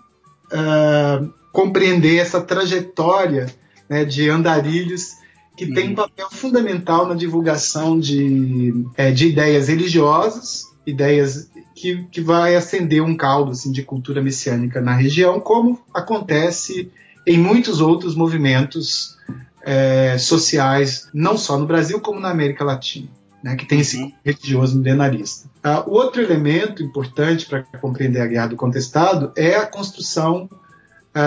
uh, 0.47 1.33
compreender 1.52 2.16
essa 2.16 2.40
trajetória 2.40 3.47
né, 3.88 4.04
de 4.04 4.28
andarilhos 4.28 5.16
que 5.56 5.73
tem 5.73 5.92
um 5.92 5.95
papel 5.95 6.28
fundamental 6.30 7.06
na 7.06 7.14
divulgação 7.14 7.99
de, 7.99 8.85
é, 8.95 9.11
de 9.11 9.28
ideias 9.28 9.68
religiosas, 9.68 10.64
ideias 10.87 11.50
que, 11.75 12.05
que 12.11 12.21
vai 12.21 12.57
acender 12.57 13.02
um 13.02 13.16
caldo 13.16 13.50
assim, 13.50 13.73
de 13.73 13.83
cultura 13.83 14.23
messiânica 14.23 14.81
na 14.81 14.95
região, 14.95 15.40
como 15.40 15.81
acontece 15.93 16.90
em 17.26 17.38
muitos 17.38 17.81
outros 17.81 18.14
movimentos 18.14 19.16
é, 19.62 20.16
sociais, 20.16 21.09
não 21.12 21.37
só 21.37 21.59
no 21.59 21.66
Brasil, 21.66 22.00
como 22.00 22.21
na 22.21 22.31
América 22.31 22.64
Latina. 22.64 23.09
Né, 23.43 23.55
que 23.55 23.66
tem 23.66 23.81
esse 23.81 23.99
uhum. 23.99 24.11
religioso 24.25 24.76
milenarista. 24.76 25.49
Uh, 25.64 25.90
o 25.90 25.93
outro 25.93 26.21
elemento 26.21 26.83
importante 26.83 27.47
para 27.47 27.62
compreender 27.62 28.21
a 28.21 28.26
Guerra 28.26 28.49
do 28.49 28.57
Contestado 28.57 29.31
é 29.37 29.55
a 29.55 29.66
construção 29.66 30.49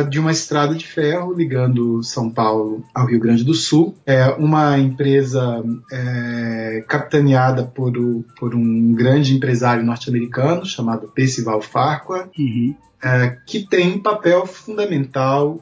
de 0.09 0.19
uma 0.19 0.31
estrada 0.31 0.75
de 0.75 0.85
ferro 0.85 1.33
ligando 1.33 2.03
São 2.03 2.29
Paulo 2.29 2.83
ao 2.93 3.07
Rio 3.07 3.19
Grande 3.19 3.43
do 3.43 3.53
Sul. 3.53 3.95
É 4.05 4.27
uma 4.27 4.77
empresa 4.77 5.63
é, 5.91 6.83
capitaneada 6.87 7.63
por, 7.63 7.97
o, 7.97 8.23
por, 8.37 8.53
um 8.53 8.93
grande 8.93 9.35
empresário 9.35 9.83
norte-americano 9.83 10.65
chamado 10.65 11.07
Percival 11.07 11.61
Farquhar, 11.61 12.29
uhum. 12.37 12.75
é, 13.03 13.37
que 13.45 13.65
tem 13.65 13.93
um 13.93 13.99
papel 13.99 14.45
fundamental 14.45 15.59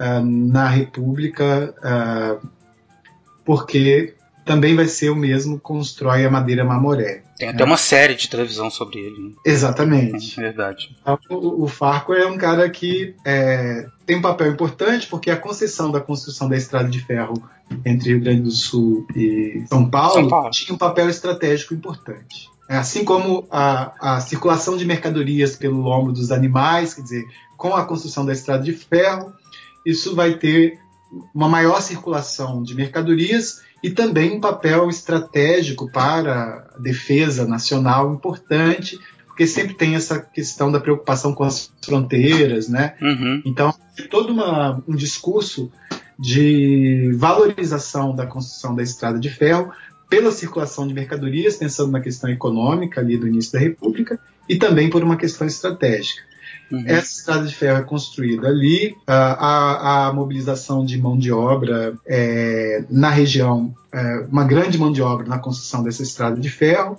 é, 0.00 0.20
na 0.20 0.68
República, 0.68 1.74
é, 1.82 2.36
porque 3.44 4.14
também 4.44 4.74
vai 4.74 4.86
ser 4.86 5.10
o 5.10 5.16
mesmo 5.16 5.56
que 5.56 5.62
constrói 5.62 6.24
a 6.24 6.30
madeira 6.30 6.64
Mamoré. 6.64 7.22
Tem 7.44 7.50
até 7.50 7.62
é. 7.62 7.66
uma 7.66 7.76
série 7.76 8.14
de 8.14 8.28
televisão 8.28 8.70
sobre 8.70 9.00
ele. 9.00 9.28
Né? 9.28 9.32
Exatamente. 9.44 10.40
É 10.40 10.44
verdade. 10.44 10.96
Então, 11.00 11.18
o, 11.30 11.64
o 11.64 11.68
Farco 11.68 12.14
é 12.14 12.26
um 12.26 12.38
cara 12.38 12.68
que 12.70 13.14
é, 13.24 13.86
tem 14.06 14.16
um 14.16 14.22
papel 14.22 14.50
importante 14.50 15.06
porque 15.06 15.30
a 15.30 15.36
concessão 15.36 15.90
da 15.90 16.00
construção 16.00 16.48
da 16.48 16.56
estrada 16.56 16.88
de 16.88 17.00
ferro 17.00 17.34
entre 17.84 18.10
Rio 18.10 18.20
Grande 18.20 18.42
do 18.42 18.50
Sul 18.50 19.06
e 19.14 19.64
São 19.68 19.88
Paulo, 19.88 20.14
São 20.14 20.28
Paulo. 20.28 20.50
tinha 20.50 20.74
um 20.74 20.78
papel 20.78 21.08
estratégico 21.10 21.74
importante. 21.74 22.48
É, 22.68 22.76
assim 22.76 23.04
como 23.04 23.46
a, 23.50 24.14
a 24.16 24.20
circulação 24.20 24.76
de 24.76 24.86
mercadorias 24.86 25.54
pelo 25.54 25.80
lombo 25.80 26.12
dos 26.12 26.32
animais, 26.32 26.94
quer 26.94 27.02
dizer, 27.02 27.24
com 27.58 27.76
a 27.76 27.84
construção 27.84 28.24
da 28.24 28.32
estrada 28.32 28.62
de 28.62 28.72
ferro, 28.72 29.34
isso 29.84 30.14
vai 30.14 30.34
ter 30.34 30.78
uma 31.34 31.48
maior 31.48 31.82
circulação 31.82 32.62
de 32.62 32.74
mercadorias 32.74 33.60
e 33.84 33.90
também 33.90 34.32
um 34.32 34.40
papel 34.40 34.88
estratégico 34.88 35.92
para 35.92 36.66
a 36.74 36.78
defesa 36.78 37.46
nacional 37.46 38.14
importante, 38.14 38.98
porque 39.26 39.46
sempre 39.46 39.74
tem 39.74 39.94
essa 39.94 40.18
questão 40.18 40.72
da 40.72 40.80
preocupação 40.80 41.34
com 41.34 41.44
as 41.44 41.70
fronteiras, 41.84 42.66
né? 42.66 42.94
Uhum. 43.02 43.42
Então, 43.44 43.74
todo 44.08 44.32
uma, 44.32 44.82
um 44.88 44.96
discurso 44.96 45.70
de 46.18 47.12
valorização 47.14 48.16
da 48.16 48.26
construção 48.26 48.74
da 48.74 48.82
estrada 48.82 49.18
de 49.18 49.28
ferro 49.28 49.70
pela 50.08 50.30
circulação 50.30 50.88
de 50.88 50.94
mercadorias, 50.94 51.56
pensando 51.56 51.92
na 51.92 52.00
questão 52.00 52.30
econômica 52.30 53.02
ali 53.02 53.18
do 53.18 53.28
início 53.28 53.52
da 53.52 53.58
República, 53.58 54.18
e 54.48 54.56
também 54.56 54.88
por 54.88 55.04
uma 55.04 55.18
questão 55.18 55.46
estratégica. 55.46 56.22
Uhum. 56.74 56.84
Essa 56.86 57.18
estrada 57.20 57.46
de 57.46 57.54
ferro 57.54 57.78
é 57.78 57.82
construída 57.82 58.48
ali, 58.48 58.96
a, 59.06 59.14
a, 59.14 60.08
a 60.08 60.12
mobilização 60.12 60.84
de 60.84 60.98
mão 60.98 61.16
de 61.16 61.30
obra 61.30 61.94
é, 62.04 62.84
na 62.90 63.10
região, 63.10 63.72
é, 63.92 64.26
uma 64.30 64.44
grande 64.44 64.76
mão 64.76 64.90
de 64.90 65.00
obra 65.00 65.26
na 65.26 65.38
construção 65.38 65.84
dessa 65.84 66.02
estrada 66.02 66.40
de 66.40 66.50
ferro. 66.50 66.98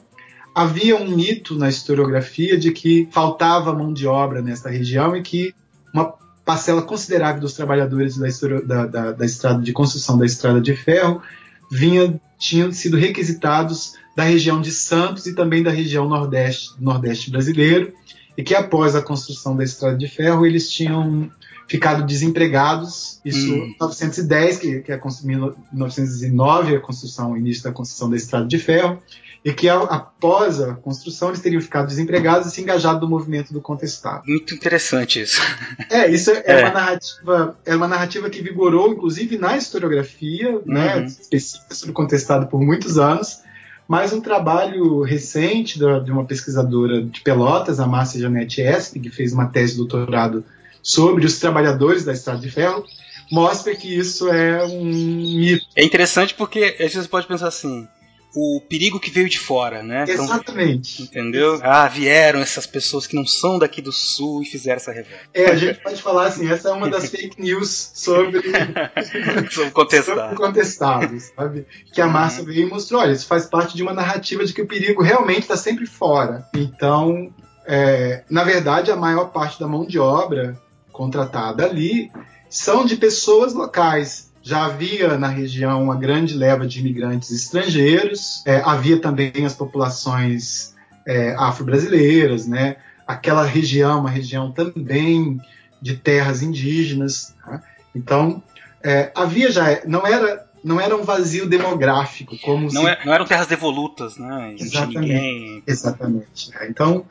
Havia 0.53 0.95
um 0.95 1.09
mito 1.09 1.55
na 1.55 1.67
historiografia 1.67 2.57
de 2.57 2.71
que 2.71 3.09
faltava 3.11 3.73
mão 3.73 3.91
de 3.91 4.07
obra 4.07 4.41
nessa 4.41 4.69
região 4.69 5.15
e 5.15 5.21
que 5.21 5.53
uma 5.93 6.13
parcela 6.45 6.81
considerável 6.81 7.41
dos 7.41 7.53
trabalhadores 7.53 8.17
da, 8.17 8.27
da, 8.65 8.85
da, 8.85 9.11
da 9.11 9.25
estrada 9.25 9.61
de 9.61 9.73
construção 9.73 10.17
da 10.17 10.25
estrada 10.25 10.61
de 10.61 10.73
ferro 10.73 11.21
vinha, 11.69 12.17
tinham 12.39 12.71
sido 12.71 12.95
requisitados 12.95 13.95
da 14.15 14.23
região 14.23 14.61
de 14.61 14.71
Santos 14.71 15.25
e 15.25 15.35
também 15.35 15.61
da 15.61 15.71
região 15.71 16.07
nordeste, 16.07 16.71
nordeste 16.79 17.29
brasileiro 17.29 17.91
e 18.37 18.43
que 18.43 18.53
após 18.53 18.95
a 18.95 19.01
construção 19.01 19.55
da 19.55 19.63
estrada 19.63 19.97
de 19.97 20.07
ferro 20.07 20.45
eles 20.45 20.69
tinham 20.69 21.29
ficado 21.67 22.05
desempregados. 22.05 23.19
Isso 23.25 23.47
em 23.47 23.61
hum. 23.61 23.75
1910, 23.79 24.57
que, 24.57 24.79
que 24.81 24.91
é 24.91 24.99
1909 25.23 26.75
a 26.75 26.79
construção, 26.79 27.31
o 27.31 27.37
início 27.37 27.63
da 27.63 27.71
construção 27.71 28.09
da 28.09 28.15
estrada 28.15 28.45
de 28.45 28.57
ferro, 28.57 29.01
e 29.43 29.53
que 29.53 29.69
após 29.69 30.59
a 30.59 30.73
construção 30.73 31.29
eles 31.29 31.39
teriam 31.39 31.61
ficado 31.61 31.87
desempregados 31.87 32.47
e 32.47 32.51
se 32.51 32.61
engajado 32.61 33.01
no 33.01 33.07
movimento 33.07 33.53
do 33.53 33.61
contestado. 33.61 34.23
Muito 34.25 34.53
interessante 34.55 35.21
isso. 35.21 35.41
É, 35.89 36.09
isso 36.09 36.31
é, 36.31 36.43
é. 36.45 36.61
Uma 36.61 36.71
narrativa, 36.71 37.57
é 37.65 37.75
uma 37.75 37.87
narrativa 37.87 38.29
que 38.29 38.41
vigorou, 38.41 38.91
inclusive 38.91 39.37
na 39.37 39.55
historiografia, 39.55 40.51
né, 40.65 40.95
uhum. 40.95 41.01
né, 41.01 41.05
específica 41.05 41.75
sobre 41.75 41.93
contestado 41.93 42.47
por 42.47 42.59
muitos 42.59 42.97
anos 42.97 43.39
mas 43.87 44.13
um 44.13 44.21
trabalho 44.21 45.01
recente 45.01 45.77
de 45.77 46.11
uma 46.11 46.25
pesquisadora 46.25 47.01
de 47.03 47.21
Pelotas, 47.21 47.79
a 47.79 47.85
Márcia 47.85 48.19
Janete 48.19 48.61
Esp, 48.61 48.99
que 48.99 49.09
fez 49.09 49.33
uma 49.33 49.47
tese 49.47 49.73
de 49.73 49.77
doutorado 49.77 50.43
sobre 50.81 51.25
os 51.25 51.39
trabalhadores 51.39 52.03
da 52.03 52.13
Estrada 52.13 52.39
de 52.39 52.49
Ferro, 52.49 52.85
mostra 53.31 53.75
que 53.75 53.87
isso 53.87 54.29
é 54.29 54.63
um 54.65 54.83
mito. 54.83 55.65
É 55.75 55.83
interessante 55.83 56.33
porque 56.33 56.75
vezes 56.77 57.03
você 57.03 57.07
pode 57.07 57.27
pensar 57.27 57.47
assim, 57.47 57.87
o 58.35 58.59
perigo 58.59 58.99
que 58.99 59.09
veio 59.09 59.29
de 59.29 59.39
fora, 59.39 59.81
né? 59.81 60.03
Então, 60.03 60.25
Exatamente. 60.25 61.03
Então, 61.03 61.23
entendeu? 61.23 61.59
Ah, 61.63 61.87
vieram 61.87 62.41
essas 62.41 62.67
pessoas 62.67 63.07
que 63.07 63.15
não 63.15 63.25
são 63.25 63.57
daqui 63.57 63.81
do 63.81 63.93
sul 63.93 64.41
e 64.41 64.45
fizeram 64.45 64.75
essa 64.75 64.91
revolta. 64.91 65.17
É, 65.33 65.45
a 65.45 65.55
gente 65.55 65.79
pode 65.79 66.01
falar 66.01 66.27
assim, 66.27 66.49
essa 66.49 66.69
é 66.69 66.71
uma 66.73 66.89
das 66.89 67.07
fake 67.09 67.41
news 67.41 67.91
sobre, 67.93 68.41
sobre 69.49 69.71
contestado. 69.71 70.19
sobre 70.19 70.35
contestados, 70.35 71.23
sabe? 71.35 71.65
Que 71.93 72.01
a 72.01 72.07
Márcia 72.07 72.41
uhum. 72.41 72.47
veio 72.47 72.67
e 72.67 72.69
mostrou, 72.69 72.99
olha, 72.99 73.13
isso 73.13 73.25
faz 73.25 73.45
parte 73.45 73.75
de 73.75 73.81
uma 73.81 73.93
narrativa 73.93 74.43
de 74.43 74.53
que 74.53 74.61
o 74.61 74.67
perigo 74.67 75.01
realmente 75.01 75.43
está 75.43 75.55
sempre 75.55 75.85
fora. 75.85 76.45
Então, 76.53 77.33
é, 77.65 78.23
na 78.29 78.43
verdade, 78.43 78.91
a 78.91 78.97
maior 78.97 79.31
parte 79.31 79.57
da 79.59 79.67
mão 79.67 79.85
de 79.85 79.97
obra 79.97 80.59
contratada 80.91 81.65
ali 81.65 82.11
são 82.49 82.85
de 82.85 82.97
pessoas 82.97 83.53
locais, 83.53 84.31
já 84.45 84.65
havia 84.65 85.17
na 85.17 85.27
região 85.27 85.81
uma 85.83 85.95
grande 85.95 86.35
leva 86.35 86.67
de 86.67 86.79
imigrantes 86.79 87.31
estrangeiros, 87.31 88.43
é, 88.45 88.61
havia 88.63 89.01
também 89.01 89.43
as 89.43 89.55
populações 89.55 90.75
é, 91.05 91.33
afro-brasileiras, 91.35 92.45
né? 92.45 92.75
aquela 93.07 93.43
região, 93.43 94.01
uma 94.01 94.09
região 94.09 94.51
também 94.51 95.41
de 95.81 95.97
terras 95.97 96.43
indígenas. 96.43 97.33
Tá? 97.43 97.63
Então, 97.95 98.41
é, 98.83 99.11
havia 99.15 99.51
já, 99.51 99.81
não 99.85 100.05
era 100.05 100.45
não 100.63 100.81
era 100.81 100.95
um 100.95 101.03
vazio 101.03 101.47
demográfico 101.47 102.35
como 102.39 102.71
não, 102.71 102.81
se... 102.81 102.87
é, 102.87 102.99
não 103.05 103.13
eram 103.13 103.25
terras 103.25 103.45
devolutas, 103.45 104.17
né? 104.17 104.55
Exatamente. 104.57 105.63
Exatamente. 105.65 106.49
Então, 106.67 107.05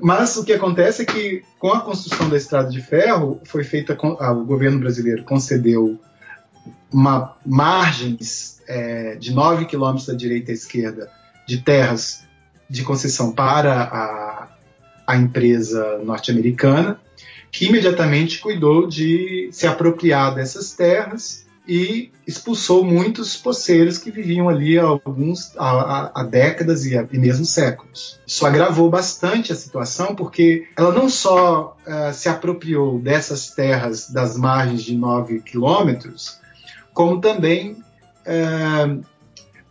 mas 0.00 0.36
o 0.36 0.44
que 0.44 0.52
acontece 0.52 1.02
é 1.02 1.04
que 1.04 1.44
com 1.58 1.72
a 1.72 1.80
construção 1.80 2.28
da 2.28 2.36
estrada 2.36 2.68
de 2.68 2.80
ferro 2.80 3.40
foi 3.44 3.62
feita 3.62 3.96
o 4.02 4.44
governo 4.44 4.80
brasileiro 4.80 5.24
concedeu 5.24 6.00
uma 6.92 7.36
margens 7.44 8.60
é, 8.68 9.16
de 9.16 9.32
9 9.32 9.66
quilômetros 9.66 10.06
da 10.06 10.14
direita 10.14 10.50
à 10.50 10.54
esquerda 10.54 11.10
de 11.46 11.58
terras 11.58 12.22
de 12.68 12.82
concessão 12.82 13.32
para 13.32 13.82
a, 13.82 14.48
a 15.06 15.16
empresa 15.16 15.98
norte-americana, 16.04 17.00
que 17.50 17.66
imediatamente 17.66 18.38
cuidou 18.38 18.86
de 18.86 19.48
se 19.52 19.66
apropriar 19.66 20.34
dessas 20.34 20.72
terras 20.72 21.44
e 21.66 22.10
expulsou 22.26 22.84
muitos 22.84 23.36
poceiros 23.36 23.98
que 23.98 24.10
viviam 24.10 24.48
ali 24.48 24.78
há, 24.78 24.84
alguns, 24.84 25.52
há, 25.56 26.10
há 26.20 26.24
décadas 26.24 26.84
e, 26.84 26.94
e, 26.94 27.18
mesmo 27.18 27.44
séculos. 27.44 28.18
Isso 28.26 28.46
agravou 28.46 28.88
bastante 28.88 29.52
a 29.52 29.56
situação 29.56 30.14
porque 30.14 30.66
ela 30.76 30.92
não 30.92 31.08
só 31.08 31.76
uh, 31.86 32.12
se 32.12 32.28
apropriou 32.28 32.98
dessas 32.98 33.50
terras 33.50 34.10
das 34.10 34.36
margens 34.36 34.82
de 34.82 34.96
9 34.96 35.42
quilômetros, 35.42 36.39
como 36.92 37.20
também 37.20 37.76
é, 38.24 38.96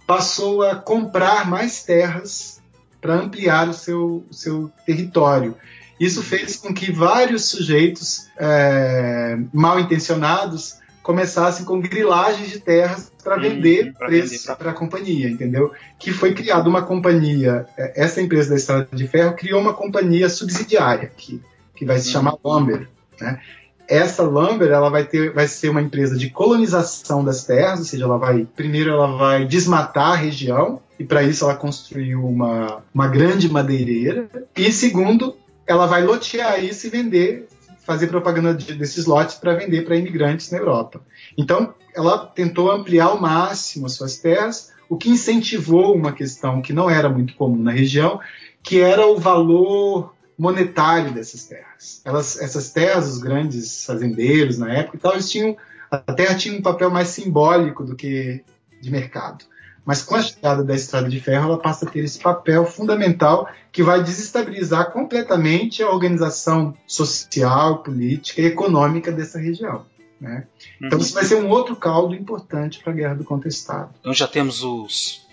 passou 0.06 0.64
a 0.64 0.76
comprar 0.76 1.50
mais 1.50 1.84
terras 1.84 2.62
para 3.00 3.16
ampliar 3.16 3.70
o 3.70 3.74
seu, 3.74 4.26
seu 4.32 4.72
território. 4.86 5.56
Isso 6.00 6.24
fez 6.24 6.56
com 6.56 6.74
que 6.74 6.92
vários 6.92 7.46
sujeitos 7.46 8.28
é, 8.38 9.38
mal 9.54 9.80
intencionados 9.80 10.80
começassem 11.04 11.66
com 11.66 11.82
grilagens 11.82 12.52
de 12.52 12.60
terras 12.60 13.12
para 13.24 13.36
vender 13.38 13.94
preço 13.94 14.56
para 14.56 14.72
a 14.72 14.74
companhia, 14.74 15.30
entendeu? 15.30 15.74
Que 15.98 16.12
foi 16.12 16.34
criada 16.34 16.70
uma 16.70 16.84
companhia, 16.84 17.66
é, 17.78 18.04
essa 18.04 18.22
empresa 18.22 18.50
da 18.50 18.56
Estrada 18.56 18.88
de 18.94 19.08
Ferro 19.08 19.36
criou 19.36 19.60
uma 19.60 19.74
companhia 19.74 20.30
subsidiária 20.30 21.12
que, 21.16 21.42
que 21.76 21.86
vai 21.86 22.00
se 22.00 22.08
uhum. 22.08 22.14
chamar 22.14 22.36
Lumber, 22.44 22.88
né? 23.20 23.42
Essa 23.90 24.22
Lumber 24.22 24.70
ela 24.70 24.90
vai 24.90 25.04
ter, 25.04 25.34
vai 25.34 25.48
ser 25.48 25.70
uma 25.70 25.82
empresa 25.82 26.16
de 26.16 26.30
colonização 26.30 27.24
das 27.24 27.44
terras, 27.44 27.80
ou 27.80 27.86
seja, 27.86 28.04
ela 28.04 28.18
vai 28.18 28.46
primeiro 28.56 28.92
ela 28.92 29.18
vai 29.18 29.46
desmatar 29.46 30.12
a 30.12 30.16
região 30.16 30.80
e 31.00 31.04
para 31.04 31.24
isso 31.24 31.44
ela 31.44 31.56
construiu 31.56 32.24
uma, 32.24 32.84
uma 32.94 33.08
grande 33.08 33.52
madeireira 33.52 34.30
e 34.56 34.72
segundo 34.72 35.36
ela 35.66 35.88
vai 35.88 36.04
lotear 36.04 36.64
isso 36.64 36.86
e 36.86 36.90
vender 36.92 37.48
fazer 37.90 38.06
propaganda 38.06 38.54
de, 38.54 38.74
desses 38.74 39.08
lotes 39.08 39.34
para 39.34 39.56
vender 39.56 39.84
para 39.84 39.96
imigrantes 39.96 40.52
na 40.52 40.60
Europa. 40.60 41.02
Então, 41.36 41.74
ela 41.96 42.20
tentou 42.20 42.72
ampliar 42.72 43.06
ao 43.06 43.20
máximo 43.20 43.88
as 43.88 43.94
suas 43.94 44.18
terras, 44.18 44.72
o 44.88 44.96
que 44.96 45.10
incentivou 45.10 45.96
uma 45.96 46.12
questão 46.12 46.62
que 46.62 46.72
não 46.72 46.88
era 46.88 47.10
muito 47.10 47.34
comum 47.34 47.58
na 47.58 47.72
região, 47.72 48.20
que 48.62 48.80
era 48.80 49.08
o 49.08 49.18
valor 49.18 50.14
monetário 50.40 51.14
dessas 51.14 51.44
terras. 51.44 52.02
Elas, 52.06 52.40
essas 52.42 52.72
terras, 52.72 53.10
os 53.10 53.20
grandes 53.20 53.86
fazendeiros 53.86 54.58
na 54.58 54.74
época 54.74 54.96
e 54.96 55.00
tal, 55.00 55.14
eles 55.14 55.30
tinham 55.30 55.58
a 55.92 55.98
terra 55.98 56.36
tinha 56.36 56.58
um 56.58 56.62
papel 56.62 56.90
mais 56.92 57.10
simbólico 57.10 57.84
do 57.84 57.96
que 57.96 58.44
de 58.80 58.92
mercado. 58.92 59.44
Mas 59.84 60.04
com 60.04 60.16
a 60.16 60.22
chegada 60.22 60.64
da 60.64 60.76
estrada 60.76 61.10
de 61.10 61.20
ferro, 61.20 61.46
ela 61.46 61.58
passa 61.58 61.86
a 61.86 61.90
ter 61.90 62.04
esse 62.04 62.20
papel 62.20 62.64
fundamental 62.66 63.50
que 63.72 63.82
vai 63.82 64.04
desestabilizar 64.04 64.92
completamente 64.92 65.82
a 65.82 65.90
organização 65.90 66.76
social, 66.86 67.80
política 67.80 68.42
e 68.42 68.46
econômica 68.46 69.12
dessa 69.12 69.40
região. 69.40 69.86
Né? 70.22 70.46
Então, 70.80 71.00
uhum. 71.00 71.04
isso 71.04 71.14
vai 71.14 71.24
ser 71.24 71.36
um 71.36 71.50
outro 71.50 71.76
caldo 71.76 72.14
importante 72.14 72.80
para 72.80 72.92
a 72.92 72.96
Guerra 72.96 73.16
do 73.16 73.24
Contestado. 73.24 73.90
Então, 74.00 74.14
já 74.14 74.28
temos 74.28 74.64
os, 74.64 75.26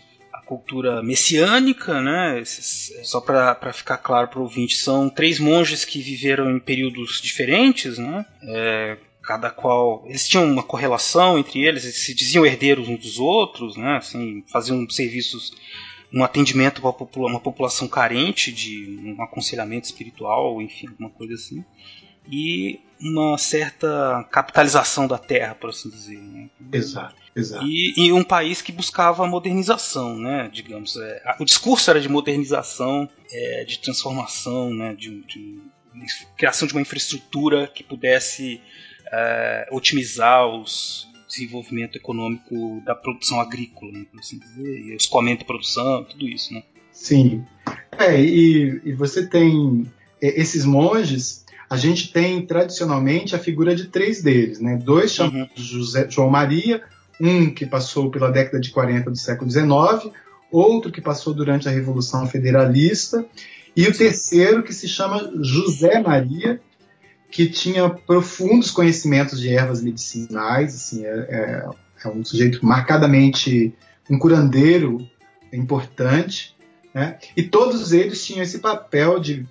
cultura 0.47 1.03
messiânica, 1.03 2.01
né? 2.01 2.41
Esses, 2.41 2.93
só 3.07 3.21
para 3.21 3.73
ficar 3.73 3.99
claro 3.99 4.29
para 4.29 4.39
o 4.39 4.43
ouvinte, 4.43 4.77
são 4.77 5.11
três 5.11 5.39
monges 5.41 5.85
que 5.85 6.01
viveram 6.01 6.51
em 6.51 6.61
períodos 6.61 7.21
diferentes, 7.21 7.99
né? 7.99 8.25
É, 8.43 8.97
cada 9.23 9.51
qual 9.51 10.05
eles 10.07 10.27
tinham 10.27 10.45
uma 10.45 10.63
correlação 10.63 11.37
entre 11.37 11.65
eles, 11.65 11.85
eles 11.85 12.05
se 12.05 12.15
diziam 12.15 12.47
herdeiros 12.47 12.89
uns 12.89 13.01
dos 13.01 13.19
outros, 13.19 13.77
né? 13.77 13.97
Assim, 13.97 14.45
faziam 14.47 14.89
serviços 14.89 15.53
um 16.15 16.23
atendimento 16.23 16.81
para 16.81 17.21
uma 17.21 17.41
população 17.41 17.89
carente 17.89 18.53
de 18.53 18.99
um 19.05 19.21
aconselhamento 19.23 19.87
espiritual, 19.87 20.63
enfim, 20.63 20.87
alguma 20.87 21.11
coisa 21.11 21.35
assim. 21.35 21.65
E 22.31 22.81
uma 23.01 23.37
certa 23.37 24.27
capitalização 24.31 25.07
da 25.07 25.19
terra, 25.19 25.55
por 25.55 25.71
assim 25.71 25.91
dizer. 25.91 26.19
Né? 26.19 26.49
Exato, 26.73 27.15
exato. 27.35 27.67
E, 27.67 27.95
e, 27.97 28.13
um 28.13 28.25
país 28.25 28.63
que 28.63 28.73
buscava 28.73 29.25
a 29.25 29.29
modernização, 29.29 30.17
né? 30.17 30.49
Digamos, 30.53 30.97
é, 30.97 31.37
o 31.39 31.45
discurso 31.45 31.91
era 31.91 32.01
de 32.01 32.09
modernização, 32.09 33.09
é, 33.31 33.65
de 33.65 33.79
transformação, 33.79 34.73
né? 34.73 34.95
De, 34.95 35.23
de, 35.23 35.61
criação 36.37 36.69
de 36.69 36.75
uma 36.75 36.83
infraestrutura 36.83 37.67
que 37.69 37.83
pudesse 37.83 38.61
é, 39.11 39.69
otimizar 39.71 40.47
os 40.47 41.09
desenvolvimento 41.29 41.97
econômico 41.97 42.81
da 42.85 42.95
produção 42.95 43.41
agrícola, 43.41 43.93
né, 43.93 44.07
por 44.11 44.21
assim 44.21 44.39
dizer, 44.39 44.81
e 44.81 44.93
o 44.93 44.97
escoamento 44.97 45.41
de 45.41 45.45
produção, 45.45 46.05
tudo 46.05 46.27
isso, 46.29 46.55
né? 46.55 46.63
Sim. 46.93 47.45
É, 47.99 48.19
e, 48.19 48.81
e 48.85 48.93
você 48.93 49.27
tem 49.27 49.91
é, 50.23 50.41
esses 50.41 50.65
monges, 50.65 51.45
a 51.69 51.77
gente 51.77 52.13
tem 52.13 52.45
tradicionalmente 52.47 53.35
a 53.35 53.39
figura 53.39 53.75
de 53.75 53.87
três 53.87 54.23
deles, 54.23 54.61
né? 54.61 54.77
Dois 54.77 55.13
chamados 55.13 55.73
uhum. 55.73 55.81
José, 55.81 56.07
João 56.09 56.31
Maria, 56.31 56.83
um 57.21 57.53
que 57.53 57.67
passou 57.67 58.11
pela 58.11 58.31
década 58.31 58.61
de 58.61 58.71
40 58.71 59.11
do 59.11 59.17
século 59.17 59.51
XIX, 59.51 60.13
outro 60.51 60.93
que 60.93 61.01
passou 61.01 61.35
durante 61.35 61.69
a 61.69 61.73
Revolução 61.73 62.27
Federalista, 62.27 63.27
e 63.75 63.87
o 63.87 63.97
terceiro 63.97 64.63
que 64.63 64.73
se 64.73 64.89
chama 64.89 65.31
José 65.43 66.01
Maria, 66.01 66.61
que 67.31 67.47
tinha 67.47 67.91
profundos 67.91 68.71
conhecimentos 68.71 69.41
de 69.41 69.53
ervas 69.53 69.83
medicinais, 69.83 70.75
assim, 70.75 71.05
é, 71.05 71.09
é, 71.09 71.69
é 72.05 72.09
um 72.09 72.25
sujeito 72.25 72.65
marcadamente 72.65 73.75
um 74.09 74.19
curandeiro 74.19 75.07
importante, 75.53 76.55
né? 76.95 77.19
E 77.37 77.43
todos 77.43 77.93
eles 77.93 78.25
tinham 78.25 78.43
esse 78.43 78.61
papel 78.61 79.19
de 79.19 79.47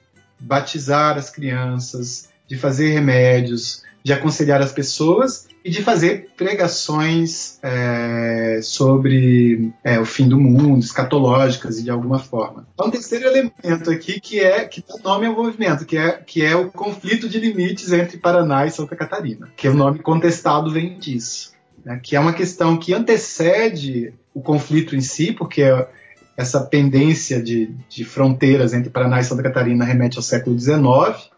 batizar 0.46 1.18
as 1.18 1.30
crianças, 1.30 2.30
de 2.48 2.56
fazer 2.58 2.92
remédios, 2.92 3.84
de 4.04 4.14
aconselhar 4.14 4.62
as 4.62 4.72
pessoas 4.72 5.48
e 5.64 5.72
de 5.72 5.82
fazer 5.82 6.30
pregações 6.38 7.58
é, 7.64 8.60
sobre 8.62 9.74
é, 9.84 10.00
o 10.00 10.06
fim 10.06 10.30
do 10.30 10.40
mundo, 10.40 10.86
escatológicas 10.86 11.80
e 11.80 11.84
de 11.84 11.90
alguma 11.90 12.20
forma. 12.20 12.68
Há 12.78 12.86
um 12.86 12.92
terceiro 12.92 13.26
elemento 13.26 13.90
aqui 13.90 14.22
que 14.22 14.40
é 14.40 14.64
que 14.66 14.84
dá 14.88 14.96
nome 15.04 15.26
ao 15.26 15.34
movimento, 15.34 15.84
que 15.84 15.98
é, 15.98 16.12
que 16.12 16.46
é 16.46 16.56
o 16.56 16.70
conflito 16.70 17.28
de 17.28 17.40
limites 17.40 17.92
entre 17.92 18.20
Paraná 18.20 18.68
e 18.68 18.72
Santa 18.72 18.96
Catarina, 18.96 19.50
que 19.58 19.68
o 19.68 19.74
nome 19.74 19.98
contestado 19.98 20.70
vem 20.70 21.00
disso, 21.00 21.54
né, 21.84 22.00
que 22.02 22.16
é 22.16 22.20
uma 22.20 22.34
questão 22.34 22.78
que 22.78 22.94
antecede 22.94 24.14
o 24.36 24.42
conflito 24.42 24.96
em 24.96 25.02
si, 25.02 25.32
porque 25.32 25.64
é, 25.64 25.88
essa 26.38 26.60
pendência 26.62 27.42
de, 27.42 27.74
de 27.90 28.04
fronteiras 28.04 28.74
entre 28.74 28.90
Paraná 28.90 29.20
e 29.20 29.24
Santa 29.24 29.44
Catarina 29.44 29.86
remete 29.86 30.18
ao 30.18 30.24
século 30.24 30.58
XIX, 30.60 31.30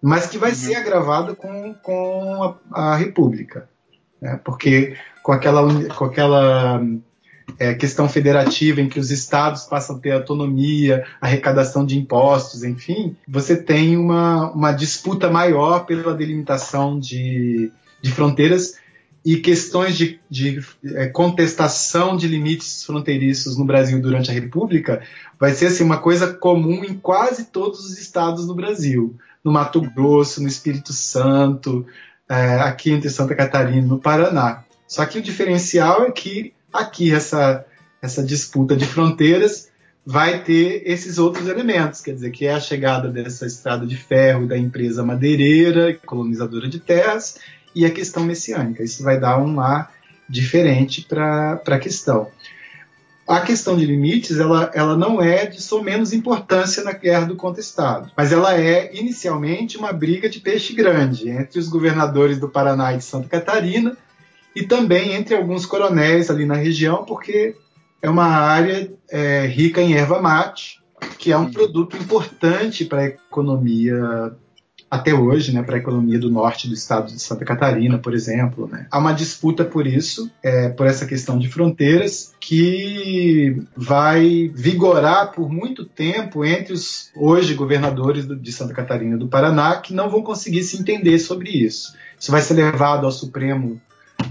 mas 0.00 0.26
que 0.26 0.38
vai 0.38 0.50
uhum. 0.50 0.56
ser 0.56 0.74
agravada 0.76 1.34
com, 1.34 1.74
com 1.82 2.56
a, 2.72 2.92
a 2.92 2.96
República. 2.96 3.68
Né? 4.20 4.38
Porque 4.44 4.96
com 5.22 5.32
aquela, 5.32 5.62
com 5.94 6.04
aquela 6.04 6.82
é, 7.58 7.74
questão 7.74 8.08
federativa 8.08 8.80
em 8.80 8.88
que 8.88 9.00
os 9.00 9.10
estados 9.10 9.64
passam 9.64 9.96
a 9.96 9.98
ter 9.98 10.12
autonomia, 10.12 11.04
arrecadação 11.20 11.84
de 11.84 11.98
impostos, 11.98 12.62
enfim, 12.62 13.16
você 13.26 13.56
tem 13.56 13.96
uma, 13.96 14.50
uma 14.50 14.72
disputa 14.72 15.30
maior 15.30 15.86
pela 15.86 16.14
delimitação 16.14 16.98
de, 16.98 17.70
de 18.02 18.10
fronteiras 18.12 18.74
e 19.26 19.38
questões 19.38 19.98
de, 19.98 20.20
de 20.30 20.64
é, 20.94 21.08
contestação 21.08 22.16
de 22.16 22.28
limites 22.28 22.84
fronteiriços 22.84 23.56
no 23.58 23.64
Brasil 23.64 24.00
durante 24.00 24.30
a 24.30 24.34
República 24.34 25.02
vai 25.36 25.52
ser 25.52 25.66
assim, 25.66 25.82
uma 25.82 25.98
coisa 25.98 26.32
comum 26.32 26.84
em 26.84 26.94
quase 26.94 27.46
todos 27.46 27.84
os 27.84 27.98
estados 27.98 28.46
do 28.46 28.54
Brasil 28.54 29.16
no 29.42 29.50
Mato 29.50 29.80
Grosso, 29.80 30.40
no 30.40 30.46
Espírito 30.46 30.92
Santo, 30.92 31.84
é, 32.28 32.54
aqui 32.60 32.92
entre 32.92 33.10
Santa 33.10 33.34
Catarina 33.34 33.78
e 33.78 33.88
no 33.88 33.98
Paraná. 33.98 34.62
Só 34.86 35.04
que 35.04 35.18
o 35.18 35.22
diferencial 35.22 36.04
é 36.04 36.12
que 36.12 36.52
aqui 36.72 37.12
essa, 37.12 37.66
essa 38.00 38.22
disputa 38.22 38.76
de 38.76 38.84
fronteiras 38.84 39.72
vai 40.04 40.44
ter 40.44 40.82
esses 40.86 41.18
outros 41.18 41.48
elementos, 41.48 42.00
quer 42.00 42.12
dizer, 42.12 42.30
que 42.30 42.46
é 42.46 42.54
a 42.54 42.60
chegada 42.60 43.08
dessa 43.08 43.44
estrada 43.44 43.84
de 43.84 43.96
ferro 43.96 44.46
da 44.46 44.56
empresa 44.56 45.02
madeireira, 45.02 45.98
colonizadora 46.06 46.68
de 46.68 46.78
terras, 46.78 47.40
e 47.76 47.84
a 47.84 47.90
questão 47.90 48.24
messiânica. 48.24 48.82
Isso 48.82 49.04
vai 49.04 49.20
dar 49.20 49.38
um 49.38 49.60
ar 49.60 49.92
diferente 50.28 51.02
para 51.02 51.62
a 51.64 51.78
questão 51.78 52.28
a 53.26 53.40
questão 53.40 53.76
de 53.76 53.84
limites 53.84 54.38
ela, 54.38 54.70
ela 54.72 54.96
não 54.96 55.20
é 55.20 55.46
de 55.46 55.60
só 55.60 55.82
menos 55.82 56.12
importância 56.12 56.84
na 56.84 56.92
guerra 56.92 57.26
do 57.26 57.36
contestado, 57.36 58.10
mas 58.16 58.30
ela 58.30 58.54
é 58.54 58.94
inicialmente 58.96 59.76
uma 59.76 59.92
briga 59.92 60.28
de 60.28 60.38
peixe 60.38 60.72
grande 60.72 61.28
entre 61.28 61.58
os 61.58 61.68
governadores 61.68 62.38
do 62.38 62.48
Paraná 62.48 62.94
e 62.94 62.98
de 62.98 63.04
Santa 63.04 63.28
Catarina 63.28 63.96
e 64.54 64.62
também 64.62 65.12
entre 65.12 65.34
alguns 65.34 65.66
coronéis 65.66 66.30
ali 66.30 66.46
na 66.46 66.54
região, 66.54 67.04
porque 67.04 67.56
é 68.00 68.08
uma 68.08 68.26
área 68.26 68.90
é, 69.10 69.46
rica 69.46 69.82
em 69.82 69.94
erva 69.94 70.22
mate, 70.22 70.80
que 71.18 71.32
é 71.32 71.36
um 71.36 71.50
produto 71.50 71.96
importante 71.96 72.84
para 72.84 73.00
a 73.00 73.06
economia 73.06 74.32
até 74.96 75.14
hoje, 75.14 75.52
né, 75.52 75.62
para 75.62 75.76
a 75.76 75.78
economia 75.78 76.18
do 76.18 76.30
norte 76.30 76.68
do 76.68 76.74
estado 76.74 77.12
de 77.12 77.20
Santa 77.20 77.44
Catarina, 77.44 77.98
por 77.98 78.14
exemplo. 78.14 78.68
Né. 78.70 78.86
Há 78.90 78.98
uma 78.98 79.12
disputa 79.12 79.64
por 79.64 79.86
isso, 79.86 80.30
é, 80.42 80.68
por 80.68 80.86
essa 80.86 81.06
questão 81.06 81.38
de 81.38 81.48
fronteiras, 81.48 82.34
que 82.40 83.62
vai 83.76 84.50
vigorar 84.54 85.32
por 85.32 85.50
muito 85.50 85.84
tempo 85.84 86.44
entre 86.44 86.72
os 86.72 87.10
hoje 87.14 87.54
governadores 87.54 88.26
do, 88.26 88.36
de 88.36 88.52
Santa 88.52 88.74
Catarina 88.74 89.16
e 89.16 89.18
do 89.18 89.28
Paraná, 89.28 89.76
que 89.76 89.94
não 89.94 90.08
vão 90.08 90.22
conseguir 90.22 90.62
se 90.62 90.78
entender 90.78 91.18
sobre 91.18 91.50
isso. 91.50 91.94
Isso 92.18 92.30
vai 92.30 92.42
ser 92.42 92.54
levado 92.54 93.04
ao 93.04 93.12
Supremo 93.12 93.80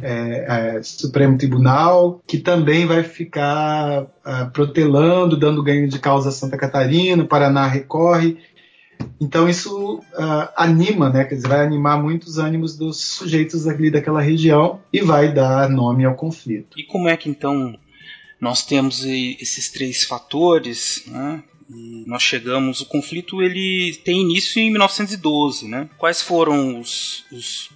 é, 0.01 0.78
é, 0.78 0.84
Supremo 0.84 1.38
Tribunal, 1.38 2.21
que 2.28 2.38
também 2.38 2.86
vai 2.86 3.04
ficar 3.04 4.08
é, 4.25 4.45
protelando, 4.45 5.38
dando 5.38 5.63
ganho 5.63 5.88
de 5.88 5.99
causa 5.99 6.30
a 6.30 6.32
Santa 6.32 6.58
Catarina, 6.58 7.23
o 7.23 7.28
Paraná 7.28 7.67
recorre, 7.67 8.38
então 9.19 9.47
isso 9.47 9.99
uh, 9.99 10.49
anima, 10.56 11.10
né? 11.10 11.23
Quer 11.23 11.36
dizer, 11.36 11.47
vai 11.47 11.65
animar 11.65 12.01
muitos 12.01 12.38
ânimos 12.38 12.78
dos 12.78 13.01
sujeitos 13.01 13.67
ali 13.67 13.89
daquela 13.89 14.21
região 14.21 14.82
e 14.91 15.01
vai 15.01 15.34
dar 15.34 15.69
nome 15.69 16.06
ao 16.06 16.15
conflito. 16.15 16.80
E 16.80 16.84
como 16.84 17.08
é 17.08 17.15
que 17.15 17.30
então 17.30 17.78
nós 18.39 18.65
temos 18.65 19.04
esses 19.06 19.71
três 19.71 20.04
fatores, 20.04 21.04
né? 21.08 21.43
E 21.69 22.04
nós 22.06 22.21
chegamos, 22.21 22.82
o 22.82 22.86
conflito 22.86 23.41
ele 23.41 23.99
tem 24.04 24.21
início 24.21 24.62
em 24.62 24.69
1912, 24.69 25.67
né? 25.67 25.89
Quais 25.97 26.21
foram 26.21 26.80
os, 26.80 27.25
os 27.32 27.69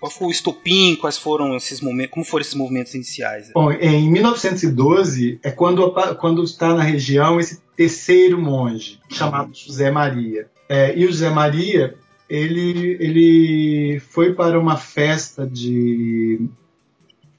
qual 0.00 0.10
foi 0.10 0.28
o 0.28 0.30
estopim? 0.30 0.96
Quais 0.96 1.16
foram 1.16 1.56
esses 1.56 1.80
momentos? 1.80 2.12
Como 2.12 2.24
foram 2.24 2.42
esses 2.42 2.54
movimentos 2.54 2.94
iniciais? 2.94 3.50
Bom, 3.54 3.72
em 3.72 4.10
1912 4.10 5.38
é 5.42 5.50
quando, 5.50 5.92
quando 6.18 6.42
está 6.44 6.74
na 6.74 6.82
região 6.82 7.40
esse 7.40 7.60
terceiro 7.76 8.40
monge 8.40 8.98
chamado 9.10 9.52
José 9.54 9.90
Maria. 9.90 10.50
É, 10.68 10.96
e 10.98 11.04
o 11.04 11.08
José 11.08 11.30
Maria 11.30 11.94
ele, 12.28 12.96
ele 13.00 14.00
foi 14.00 14.34
para 14.34 14.58
uma 14.58 14.76
festa 14.76 15.46
de 15.46 16.48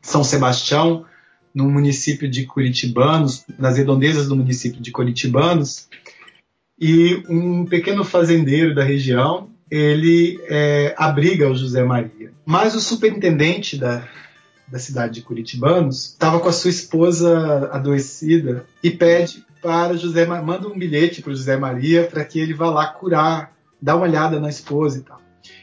São 0.02 0.24
Sebastião 0.24 1.06
no 1.54 1.70
município 1.70 2.30
de 2.30 2.46
Curitibanos, 2.46 3.44
nas 3.58 3.78
redondezas 3.78 4.28
do 4.28 4.36
município 4.36 4.82
de 4.82 4.92
Curitibanos, 4.92 5.88
e 6.80 7.24
um 7.28 7.66
pequeno 7.66 8.04
fazendeiro 8.04 8.76
da 8.76 8.84
região 8.84 9.50
ele 9.70 10.40
é, 10.46 10.94
abriga 10.98 11.50
o 11.50 11.56
José 11.56 11.84
Maria. 11.84 12.32
Mas 12.46 12.76
o 12.76 12.80
superintendente 12.80 13.76
da, 13.76 14.08
da 14.68 14.80
cidade 14.80 15.16
de 15.16 15.22
Curitibanos 15.22 16.12
estava 16.12 16.40
com 16.40 16.48
a 16.48 16.54
sua 16.54 16.70
esposa 16.70 17.70
adoecida 17.72 18.66
e 18.82 18.92
pede 18.92 19.44
para 19.68 19.98
José 19.98 20.26
manda 20.26 20.66
um 20.66 20.80
bilhete 20.80 21.22
para 21.22 21.34
José 21.34 21.58
Maria 21.58 22.08
para 22.10 22.24
que 22.24 22.40
ele 22.40 22.54
vá 22.54 22.70
lá 22.70 22.88
curar, 22.88 23.52
dar 23.82 23.98
uma 23.98 24.06
olhada 24.06 24.40
na 24.40 24.48
esposa 24.48 25.00
e 25.00 25.02
tal. 25.02 25.20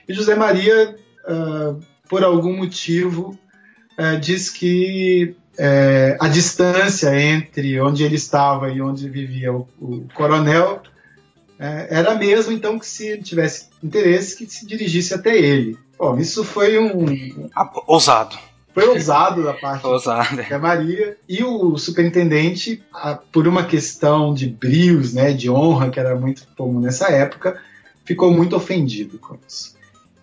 E 0.07 0.13
José 0.13 0.35
Maria, 0.35 0.95
uh, 1.27 1.81
por 2.07 2.23
algum 2.23 2.55
motivo, 2.55 3.39
uh, 3.99 4.21
diz 4.21 4.51
que 4.51 5.35
uh, 5.55 6.17
a 6.21 6.29
distância 6.29 7.19
entre 7.19 7.81
onde 7.81 8.05
ele 8.05 8.17
estava 8.17 8.71
e 8.71 8.83
onde 8.83 9.09
vivia 9.09 9.51
o, 9.55 9.67
o 9.81 10.07
coronel 10.15 10.83
é, 11.59 11.87
era 11.89 12.15
mesmo 12.15 12.53
então 12.53 12.79
que 12.79 12.87
se 12.87 13.17
tivesse 13.23 13.71
interesse 13.83 14.37
que 14.37 14.47
se 14.47 14.67
dirigisse 14.67 15.15
até 15.15 15.35
ele. 15.35 15.79
Bom, 15.99 16.19
isso 16.19 16.45
foi 16.45 16.79
um 16.79 17.07
ousado. 17.87 18.37
Foi 18.75 18.89
ousado 18.89 19.45
da 19.45 19.55
parte 19.55 19.87
ousado. 19.87 20.37
da 20.37 20.59
Maria 20.59 21.17
e 21.29 21.45
o 21.45 21.79
superintendente, 21.79 22.83
por 23.33 23.47
uma 23.47 23.65
questão 23.65 24.35
de 24.35 24.49
brios, 24.49 25.15
né, 25.15 25.33
de 25.33 25.49
honra 25.49 25.91
que 25.91 26.01
era 26.01 26.17
muito 26.17 26.47
comum 26.57 26.81
nessa 26.81 27.09
época, 27.09 27.61
ficou 28.05 28.33
muito 28.33 28.57
ofendido 28.57 29.17
com 29.19 29.39
isso 29.49 29.75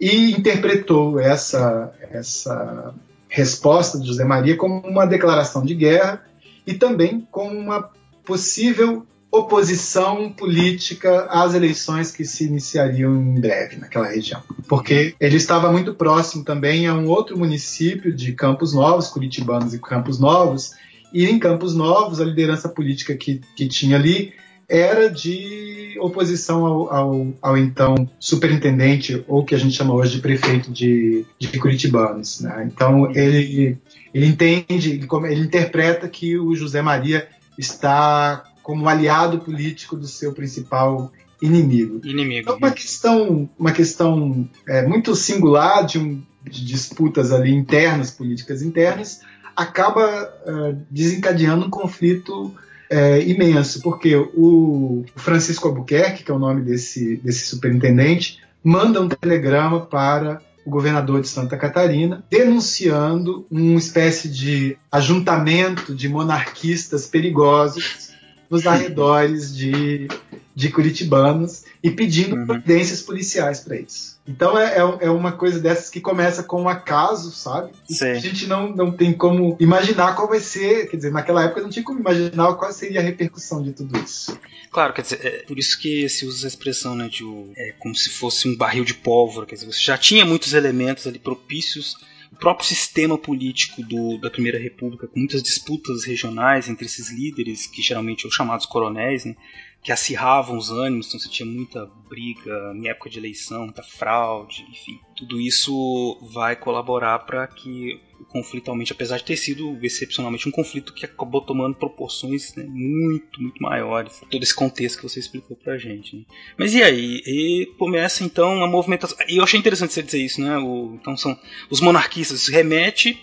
e 0.01 0.31
interpretou 0.31 1.19
essa 1.19 1.93
essa 2.11 2.93
resposta 3.29 3.99
de 3.99 4.07
José 4.07 4.25
Maria 4.25 4.57
como 4.57 4.79
uma 4.81 5.05
declaração 5.05 5.63
de 5.63 5.75
guerra 5.75 6.25
e 6.65 6.73
também 6.73 7.25
como 7.31 7.57
uma 7.57 7.91
possível 8.25 9.05
oposição 9.31 10.29
política 10.29 11.25
às 11.29 11.53
eleições 11.53 12.11
que 12.11 12.25
se 12.25 12.43
iniciariam 12.43 13.15
em 13.15 13.39
breve 13.39 13.77
naquela 13.77 14.07
região. 14.07 14.43
Porque 14.67 15.15
ele 15.19 15.37
estava 15.37 15.71
muito 15.71 15.93
próximo 15.93 16.43
também 16.43 16.85
a 16.85 16.93
um 16.93 17.07
outro 17.07 17.37
município 17.37 18.13
de 18.13 18.33
Campos 18.33 18.73
Novos, 18.73 19.07
Curitibanos 19.07 19.73
e 19.73 19.79
Campos 19.79 20.19
Novos, 20.19 20.73
e 21.13 21.25
em 21.25 21.39
Campos 21.39 21.73
Novos 21.73 22.19
a 22.19 22.25
liderança 22.25 22.67
política 22.67 23.15
que, 23.15 23.39
que 23.55 23.67
tinha 23.67 23.95
ali 23.95 24.33
era 24.67 25.09
de 25.09 25.97
oposição 25.99 26.65
ao, 26.65 26.93
ao, 26.93 27.27
ao, 27.41 27.57
então 27.57 28.09
superintendente, 28.19 29.23
ou 29.27 29.43
que 29.43 29.53
a 29.53 29.57
gente 29.57 29.75
chama 29.75 29.93
hoje 29.93 30.15
de 30.15 30.21
prefeito 30.21 30.71
de, 30.71 31.25
de 31.37 31.59
Curitibanos. 31.59 32.39
Né? 32.39 32.69
Então 32.71 33.11
ele, 33.11 33.77
ele 34.13 34.25
entende, 34.25 34.91
ele, 34.91 35.07
ele 35.29 35.41
interpreta 35.41 36.07
que 36.07 36.37
o 36.37 36.55
José 36.55 36.81
Maria 36.81 37.27
está 37.57 38.43
como 38.61 38.87
aliado 38.87 39.39
político 39.39 39.95
do 39.95 40.07
seu 40.07 40.33
principal 40.33 41.11
inimigo. 41.41 41.99
Inimigo. 42.03 42.41
Então, 42.41 42.57
uma 42.57 42.71
questão, 42.71 43.49
uma 43.57 43.71
questão 43.71 44.47
é, 44.67 44.85
muito 44.85 45.15
singular 45.15 45.85
de, 45.85 45.97
um, 45.97 46.21
de, 46.43 46.63
disputas 46.63 47.31
ali 47.31 47.51
internas, 47.51 48.11
políticas 48.11 48.61
internas, 48.61 49.21
acaba 49.55 50.31
uh, 50.45 50.77
desencadeando 50.89 51.65
um 51.65 51.69
conflito 51.69 52.53
é, 52.89 53.21
imenso, 53.23 53.81
porque 53.81 54.15
o 54.15 55.03
Francisco 55.15 55.67
Albuquerque, 55.67 56.23
que 56.23 56.31
é 56.31 56.33
o 56.33 56.39
nome 56.39 56.61
desse, 56.61 57.17
desse 57.17 57.47
superintendente, 57.47 58.39
manda 58.63 59.01
um 59.01 59.07
telegrama 59.07 59.81
para 59.81 60.41
o 60.65 60.69
governador 60.69 61.21
de 61.21 61.27
Santa 61.27 61.57
Catarina, 61.57 62.23
denunciando 62.29 63.47
uma 63.49 63.79
espécie 63.79 64.29
de 64.29 64.77
ajuntamento 64.91 65.95
de 65.95 66.07
monarquistas 66.07 67.07
perigosos 67.07 68.10
nos 68.51 68.67
arredores 68.67 69.55
de, 69.55 70.09
de 70.53 70.69
Curitibanos 70.69 71.63
e 71.81 71.89
pedindo 71.89 72.35
uhum. 72.35 72.45
providências 72.45 73.01
policiais 73.01 73.61
para 73.61 73.77
isso. 73.77 74.19
Então 74.27 74.57
é, 74.59 74.77
é, 74.77 75.05
é, 75.05 75.09
uma 75.09 75.31
coisa 75.31 75.59
dessas 75.59 75.89
que 75.89 75.99
começa 75.99 76.43
com 76.43 76.61
um 76.61 76.69
acaso, 76.69 77.31
sabe? 77.31 77.71
a 78.01 78.13
gente 78.15 78.45
não, 78.45 78.69
não 78.75 78.91
tem 78.91 79.13
como 79.13 79.55
imaginar 79.59 80.15
qual 80.15 80.27
vai 80.27 80.39
ser. 80.39 80.89
Quer 80.89 80.97
dizer, 80.97 81.11
naquela 81.11 81.45
época 81.45 81.61
não 81.61 81.69
tinha 81.69 81.83
como 81.83 81.99
imaginar 81.99 82.53
qual 82.55 82.71
seria 82.71 82.99
a 82.99 83.03
repercussão 83.03 83.63
de 83.63 83.71
tudo 83.71 83.97
isso. 83.97 84.37
Claro, 84.69 84.93
quer 84.93 85.01
dizer, 85.01 85.25
é 85.25 85.29
por 85.43 85.57
isso 85.57 85.79
que 85.79 86.07
se 86.07 86.25
usa 86.25 86.45
a 86.45 86.49
expressão, 86.49 86.95
né, 86.95 87.07
de 87.07 87.23
é 87.57 87.73
como 87.79 87.95
se 87.95 88.09
fosse 88.09 88.47
um 88.47 88.55
barril 88.55 88.83
de 88.83 88.93
pólvora. 88.93 89.47
Quer 89.47 89.55
dizer, 89.55 89.67
você 89.67 89.81
já 89.81 89.97
tinha 89.97 90.25
muitos 90.25 90.53
elementos 90.53 91.07
ali 91.07 91.17
propícios 91.17 91.95
o 92.31 92.35
próprio 92.35 92.65
sistema 92.65 93.17
político 93.17 93.83
do, 93.83 94.17
da 94.17 94.29
Primeira 94.29 94.57
República, 94.57 95.07
com 95.07 95.19
muitas 95.19 95.43
disputas 95.43 96.05
regionais 96.05 96.69
entre 96.69 96.85
esses 96.85 97.11
líderes, 97.11 97.67
que 97.67 97.81
geralmente 97.81 98.21
são 98.21 98.31
chamados 98.31 98.65
coronéis, 98.65 99.25
né, 99.25 99.35
que 99.83 99.91
acirravam 99.91 100.57
os 100.57 100.69
ânimos, 100.69 101.07
então 101.07 101.19
você 101.19 101.27
tinha 101.27 101.45
muita 101.45 101.89
briga 102.07 102.71
em 102.75 102.87
época 102.87 103.09
de 103.09 103.17
eleição, 103.17 103.65
muita 103.65 103.81
fraude, 103.81 104.65
enfim. 104.69 104.99
Tudo 105.15 105.41
isso 105.41 106.19
vai 106.33 106.55
colaborar 106.55 107.17
para 107.19 107.47
que 107.47 107.99
o 108.19 108.25
conflito 108.25 108.69
aumente, 108.69 108.93
apesar 108.93 109.17
de 109.17 109.23
ter 109.23 109.35
sido 109.35 109.79
excepcionalmente 109.81 110.47
um 110.47 110.51
conflito 110.51 110.93
que 110.93 111.03
acabou 111.03 111.41
tomando 111.41 111.75
proporções 111.75 112.53
né, 112.55 112.63
muito, 112.67 113.41
muito 113.41 113.61
maiores. 113.61 114.21
Todo 114.29 114.43
esse 114.43 114.55
contexto 114.55 114.97
que 114.97 115.03
você 115.03 115.19
explicou 115.19 115.57
pra 115.57 115.77
gente. 115.79 116.15
Né? 116.15 116.25
Mas 116.57 116.75
e 116.75 116.83
aí? 116.83 117.23
E 117.25 117.65
começa 117.79 118.23
então 118.23 118.63
a 118.63 118.67
movimentação. 118.67 119.17
E 119.27 119.37
eu 119.37 119.43
achei 119.43 119.59
interessante 119.59 119.93
você 119.93 120.03
dizer 120.03 120.19
isso, 120.21 120.39
né? 120.41 120.59
O, 120.59 120.95
então 121.01 121.17
são 121.17 121.35
os 121.71 121.81
monarquistas, 121.81 122.47
remete 122.47 123.19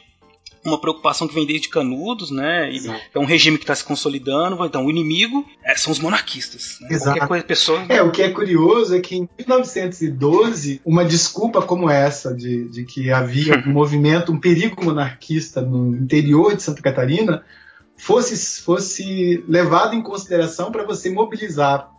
uma 0.69 0.81
preocupação 0.81 1.27
que 1.27 1.35
vem 1.35 1.47
desde 1.47 1.69
Canudos, 1.69 2.31
né? 2.31 2.71
E 2.71 2.87
é 3.15 3.19
um 3.19 3.25
regime 3.25 3.59
que 3.59 3.65
está 3.65 3.75
se 3.75 3.85
consolidando. 3.85 4.65
Então, 4.65 4.87
o 4.87 4.91
inimigo 4.91 5.45
é, 5.65 5.77
são 5.77 5.93
os 5.93 5.99
monarquistas. 5.99 6.79
Né? 6.81 6.89
Exato. 6.91 7.19
Qualquer 7.19 7.29
coisa, 7.29 7.45
pessoa... 7.45 7.87
É, 7.89 8.03
o 8.03 8.11
que 8.11 8.23
é 8.23 8.31
curioso 8.31 8.95
é 8.95 9.01
que 9.01 9.17
em 9.17 9.29
1912, 9.39 10.81
uma 10.85 11.05
desculpa 11.05 11.63
como 11.63 11.91
essa, 11.91 12.35
de, 12.35 12.69
de 12.69 12.85
que 12.85 13.11
havia 13.11 13.59
um 13.67 13.73
movimento, 13.73 14.33
um 14.33 14.39
perigo 14.39 14.85
monarquista 14.85 15.61
no 15.61 15.97
interior 15.97 16.55
de 16.55 16.63
Santa 16.63 16.83
Catarina, 16.83 17.45
fosse, 17.97 18.63
fosse 18.63 19.45
levado 19.49 19.95
em 19.95 20.03
consideração 20.03 20.71
para 20.71 20.85
você 20.85 21.11
mobilizar 21.11 21.91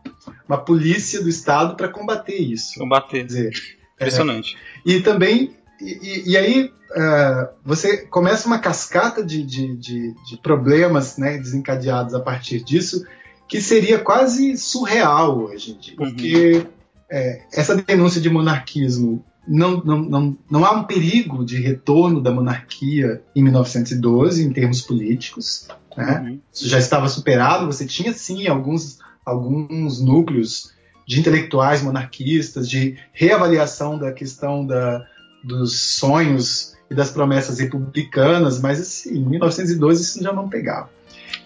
uma 0.47 0.57
polícia 0.57 1.21
do 1.21 1.29
Estado 1.29 1.75
para 1.75 1.89
combater 1.89 2.37
isso. 2.37 2.79
Combater. 2.79 3.25
Dizer, 3.25 3.51
Impressionante. 3.99 4.57
É, 4.87 4.91
e 4.91 5.01
também 5.01 5.53
e, 5.81 6.31
e, 6.31 6.37
aí 6.37 6.71
uh, 6.91 7.49
você 7.63 7.97
começa 7.97 8.47
uma 8.47 8.59
cascata 8.59 9.23
de, 9.23 9.43
de, 9.43 9.75
de, 9.75 10.13
de, 10.25 10.37
problemas 10.41 11.17
né, 11.17 11.37
desencadeados 11.37 12.13
a 12.13 12.19
partir 12.19 12.63
disso, 12.63 13.05
que 13.47 13.61
seria 13.61 13.99
quase 13.99 14.57
surreal 14.57 15.45
hoje 15.45 15.71
em 15.71 15.77
dia. 15.77 15.95
Uhum. 15.97 16.09
Porque 16.09 16.67
é, 17.09 17.41
essa 17.53 17.75
denúncia 17.75 18.19
de 18.19 18.29
monarquismo 18.29 19.23
não, 19.47 19.77
não, 19.83 19.97
não, 19.99 20.37
não 20.49 20.65
há 20.65 20.71
um 20.71 20.83
perigo 20.83 21.43
de 21.43 21.59
retorno 21.59 22.21
da 22.21 22.31
monarquia 22.31 23.23
em 23.35 23.41
1912, 23.41 24.43
em 24.43 24.51
termos 24.51 24.81
políticos. 24.81 25.67
Né? 25.97 26.19
Uhum. 26.19 26.39
Isso 26.53 26.67
já 26.67 26.77
estava 26.77 27.07
superado, 27.07 27.65
você 27.65 27.85
tinha 27.85 28.13
sim 28.13 28.47
alguns, 28.47 28.99
alguns 29.25 29.99
núcleos 30.01 30.71
de 31.07 31.19
intelectuais 31.19 31.81
monarquistas, 31.81 32.69
de 32.69 32.97
reavaliação 33.11 33.97
da 33.97 34.11
questão 34.11 34.63
da, 34.63 35.03
dos 35.43 35.79
sonhos 35.79 36.75
e 36.89 36.95
das 36.95 37.11
promessas 37.11 37.59
republicanas, 37.59 38.59
mas 38.59 38.79
assim, 38.81 39.17
em 39.17 39.25
1912 39.25 40.01
isso 40.01 40.23
já 40.23 40.33
não 40.33 40.49
pegava. 40.49 40.89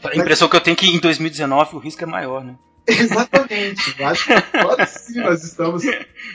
A 0.03 0.15
impressão 0.15 0.47
mas, 0.47 0.51
que 0.51 0.55
eu 0.57 0.61
tenho 0.61 0.73
é 0.73 0.77
que 0.77 0.87
em 0.87 0.99
2019 0.99 1.75
o 1.75 1.79
risco 1.79 2.03
é 2.03 2.07
maior, 2.07 2.43
né? 2.43 2.55
Exatamente. 2.87 3.95
Eu 3.97 4.07
acho 4.07 4.25
que 4.25 4.33
agora 4.57 4.85
sim 4.85 5.19
nós 5.19 5.43
estamos 5.43 5.83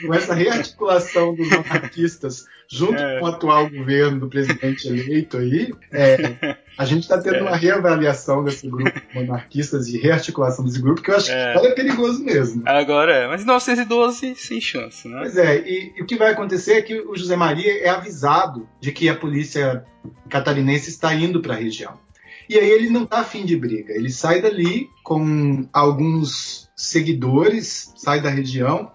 com 0.01 0.13
essa 0.13 0.33
rearticulação 0.33 1.35
dos 1.35 1.49
monarquistas 1.49 2.45
junto 2.71 3.01
é. 3.01 3.19
com 3.19 3.25
o 3.25 3.27
atual 3.27 3.69
governo 3.69 4.19
do 4.19 4.29
presidente 4.29 4.87
eleito 4.87 5.37
aí. 5.37 5.73
É, 5.91 6.57
a 6.77 6.85
gente 6.85 7.03
está 7.03 7.19
tendo 7.19 7.37
é. 7.37 7.41
uma 7.41 7.55
reavaliação 7.55 8.43
desse 8.43 8.67
grupo 8.69 8.91
de 8.91 9.15
monarquistas 9.15 9.87
e 9.87 9.97
rearticulação 9.97 10.63
desse 10.63 10.81
grupo 10.81 11.01
que 11.01 11.11
eu 11.11 11.15
acho 11.15 11.27
que 11.27 11.33
é, 11.33 11.55
é 11.55 11.71
perigoso 11.71 12.23
mesmo. 12.23 12.63
Agora 12.65 13.13
é, 13.13 13.27
mas 13.27 13.41
em 13.41 13.45
1912 13.45 14.35
sem 14.35 14.61
chance, 14.61 15.07
né? 15.07 15.17
Pois 15.19 15.37
é, 15.37 15.57
e, 15.67 15.93
e 15.97 16.01
o 16.01 16.05
que 16.05 16.15
vai 16.15 16.31
acontecer 16.31 16.73
é 16.73 16.81
que 16.81 16.99
o 16.99 17.15
José 17.15 17.35
Maria 17.35 17.83
é 17.83 17.89
avisado 17.89 18.67
de 18.79 18.91
que 18.91 19.09
a 19.09 19.15
polícia 19.15 19.83
catarinense 20.29 20.89
está 20.89 21.13
indo 21.13 21.41
para 21.41 21.53
a 21.53 21.57
região. 21.57 21.97
E 22.49 22.57
aí 22.57 22.67
ele 22.67 22.89
não 22.89 23.05
tá 23.05 23.19
afim 23.19 23.45
de 23.45 23.55
briga. 23.55 23.93
Ele 23.93 24.09
sai 24.09 24.41
dali 24.41 24.89
com 25.03 25.69
alguns 25.71 26.67
seguidores, 26.75 27.93
sai 27.95 28.21
da 28.21 28.29
região 28.29 28.91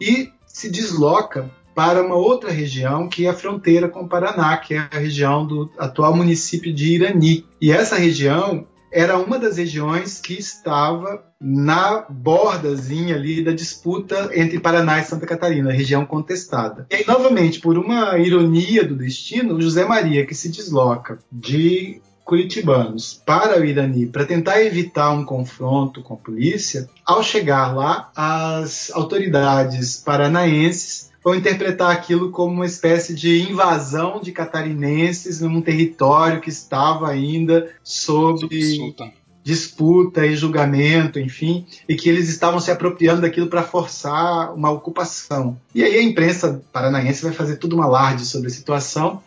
e 0.00 0.30
se 0.46 0.68
desloca 0.68 1.48
para 1.74 2.02
uma 2.02 2.16
outra 2.16 2.50
região 2.50 3.08
que 3.08 3.26
é 3.26 3.28
a 3.30 3.34
fronteira 3.34 3.88
com 3.88 4.00
o 4.00 4.08
Paraná, 4.08 4.56
que 4.56 4.74
é 4.74 4.88
a 4.90 4.98
região 4.98 5.46
do 5.46 5.70
atual 5.78 6.16
município 6.16 6.74
de 6.74 6.94
Irani. 6.94 7.46
E 7.60 7.70
essa 7.70 7.94
região 7.94 8.66
era 8.90 9.16
uma 9.18 9.38
das 9.38 9.58
regiões 9.58 10.20
que 10.20 10.34
estava 10.34 11.22
na 11.40 12.04
bordazinha 12.08 13.14
ali 13.14 13.44
da 13.44 13.52
disputa 13.52 14.30
entre 14.34 14.58
Paraná 14.58 14.98
e 14.98 15.04
Santa 15.04 15.26
Catarina, 15.26 15.70
região 15.70 16.04
contestada. 16.04 16.86
E 16.90 16.96
aí, 16.96 17.04
novamente, 17.06 17.60
por 17.60 17.78
uma 17.78 18.18
ironia 18.18 18.84
do 18.84 18.96
destino, 18.96 19.60
José 19.60 19.84
Maria, 19.84 20.26
que 20.26 20.34
se 20.34 20.48
desloca 20.48 21.18
de 21.30 22.00
curitibanos 22.28 23.22
para 23.24 23.58
o 23.58 23.64
Irani 23.64 24.04
para 24.04 24.26
tentar 24.26 24.62
evitar 24.62 25.10
um 25.12 25.24
confronto 25.24 26.02
com 26.02 26.12
a 26.12 26.18
polícia, 26.18 26.86
ao 27.02 27.22
chegar 27.22 27.74
lá, 27.74 28.10
as 28.14 28.90
autoridades 28.92 29.96
paranaenses 29.96 31.08
vão 31.24 31.34
interpretar 31.34 31.90
aquilo 31.90 32.30
como 32.30 32.52
uma 32.52 32.66
espécie 32.66 33.14
de 33.14 33.50
invasão 33.50 34.20
de 34.20 34.30
catarinenses 34.30 35.40
num 35.40 35.62
território 35.62 36.42
que 36.42 36.50
estava 36.50 37.08
ainda 37.08 37.70
sob 37.82 38.46
disputa. 38.46 39.10
disputa 39.42 40.26
e 40.26 40.36
julgamento, 40.36 41.18
enfim, 41.18 41.64
e 41.88 41.96
que 41.96 42.10
eles 42.10 42.28
estavam 42.28 42.60
se 42.60 42.70
apropriando 42.70 43.22
daquilo 43.22 43.46
para 43.46 43.62
forçar 43.62 44.54
uma 44.54 44.70
ocupação. 44.70 45.58
E 45.74 45.82
aí 45.82 45.96
a 45.96 46.02
imprensa 46.02 46.62
paranaense 46.70 47.22
vai 47.22 47.32
fazer 47.32 47.56
tudo 47.56 47.74
um 47.74 47.82
alarde 47.82 48.26
sobre 48.26 48.48
a 48.48 48.50
situação 48.50 49.22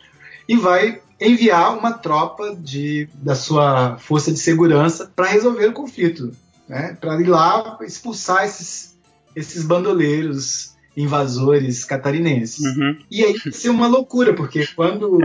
e 0.47 0.55
vai 0.55 1.01
enviar 1.21 1.77
uma 1.77 1.93
tropa 1.93 2.55
de, 2.55 3.07
da 3.13 3.36
sua 3.36 3.97
força 3.97 4.31
de 4.31 4.39
segurança 4.39 5.12
para 5.15 5.27
resolver 5.27 5.67
o 5.67 5.73
conflito, 5.73 6.31
né? 6.67 6.97
para 6.99 7.21
ir 7.21 7.27
lá 7.27 7.77
expulsar 7.81 8.43
esses, 8.43 8.97
esses 9.36 9.63
bandoleiros 9.63 10.71
invasores 10.97 11.86
catarinenses. 11.86 12.65
Uhum. 12.65 12.97
E 13.10 13.23
aí 13.23 13.39
ser 13.51 13.69
uma 13.69 13.88
loucura, 13.88 14.34
porque 14.34 14.67
quando 14.75 15.19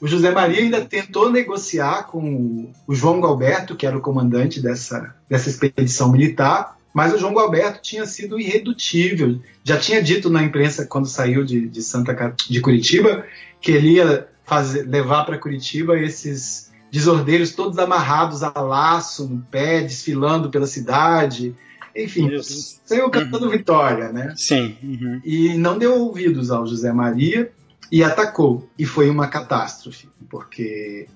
o 0.00 0.06
José 0.08 0.32
Maria 0.32 0.60
ainda 0.60 0.80
tentou 0.80 1.30
negociar 1.30 2.08
com 2.08 2.72
o 2.88 2.94
João 2.94 3.20
Galberto, 3.20 3.76
que 3.76 3.86
era 3.86 3.96
o 3.96 4.00
comandante 4.00 4.60
dessa, 4.60 5.14
dessa 5.28 5.48
expedição 5.48 6.10
militar, 6.10 6.76
mas 6.92 7.14
o 7.14 7.18
João 7.18 7.34
Galberto 7.34 7.80
tinha 7.80 8.04
sido 8.04 8.38
irredutível. 8.38 9.40
Já 9.62 9.78
tinha 9.78 10.02
dito 10.02 10.28
na 10.28 10.42
imprensa 10.42 10.86
quando 10.86 11.06
saiu 11.06 11.44
de, 11.44 11.68
de 11.68 11.82
Santa 11.82 12.34
de 12.48 12.60
Curitiba 12.60 13.24
que 13.60 13.70
ele 13.70 13.92
ia 13.92 14.26
fazer, 14.52 14.82
levar 14.86 15.24
para 15.24 15.38
Curitiba 15.38 15.98
esses 15.98 16.70
desordeiros 16.90 17.52
todos 17.52 17.78
amarrados 17.78 18.42
a 18.42 18.52
laço 18.60 19.26
no 19.26 19.40
pé, 19.40 19.80
desfilando 19.80 20.50
pela 20.50 20.66
cidade, 20.66 21.54
enfim, 21.96 22.28
Isso. 22.34 22.80
saiu 22.84 23.10
cantando 23.10 23.46
uhum. 23.46 23.50
vitória, 23.50 24.12
né? 24.12 24.34
Sim. 24.36 24.76
Uhum. 24.82 25.20
E 25.24 25.54
não 25.54 25.78
deu 25.78 25.94
ouvidos 25.94 26.50
ao 26.50 26.66
José 26.66 26.92
Maria 26.92 27.50
e 27.90 28.02
atacou. 28.02 28.68
E 28.78 28.84
foi 28.84 29.08
uma 29.08 29.26
catástrofe, 29.28 30.08
porque 30.28 31.06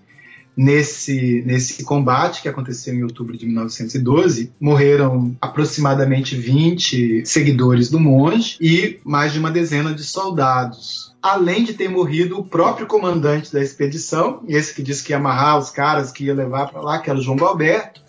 nesse, 0.57 1.42
nesse 1.46 1.85
combate 1.85 2.40
que 2.40 2.49
aconteceu 2.49 2.94
em 2.94 3.03
outubro 3.03 3.37
de 3.37 3.46
1912, 3.46 4.53
morreram 4.59 5.37
aproximadamente 5.40 6.35
20 6.35 7.25
seguidores 7.27 7.90
do 7.90 8.01
monge 8.01 8.57
e 8.61 8.99
mais 9.05 9.33
de 9.33 9.38
uma 9.38 9.51
dezena 9.51 9.94
de 9.94 10.05
soldados. 10.05 11.06
Além 11.27 11.65
de 11.65 11.75
ter 11.75 11.89
morrido 11.89 12.39
o 12.39 12.45
próprio 12.45 12.87
comandante 12.87 13.53
da 13.53 13.61
expedição, 13.61 14.45
esse 14.47 14.73
que 14.73 14.81
disse 14.81 15.03
que 15.03 15.12
ia 15.12 15.17
amarrar 15.17 15.59
os 15.59 15.71
caras 15.71 16.12
que 16.12 16.27
ia 16.27 16.33
levar 16.33 16.71
para 16.71 16.81
lá, 16.81 17.01
que 17.01 17.11
era 17.11 17.19
o 17.19 17.23
João 17.23 17.37
Galberto, 17.37 18.01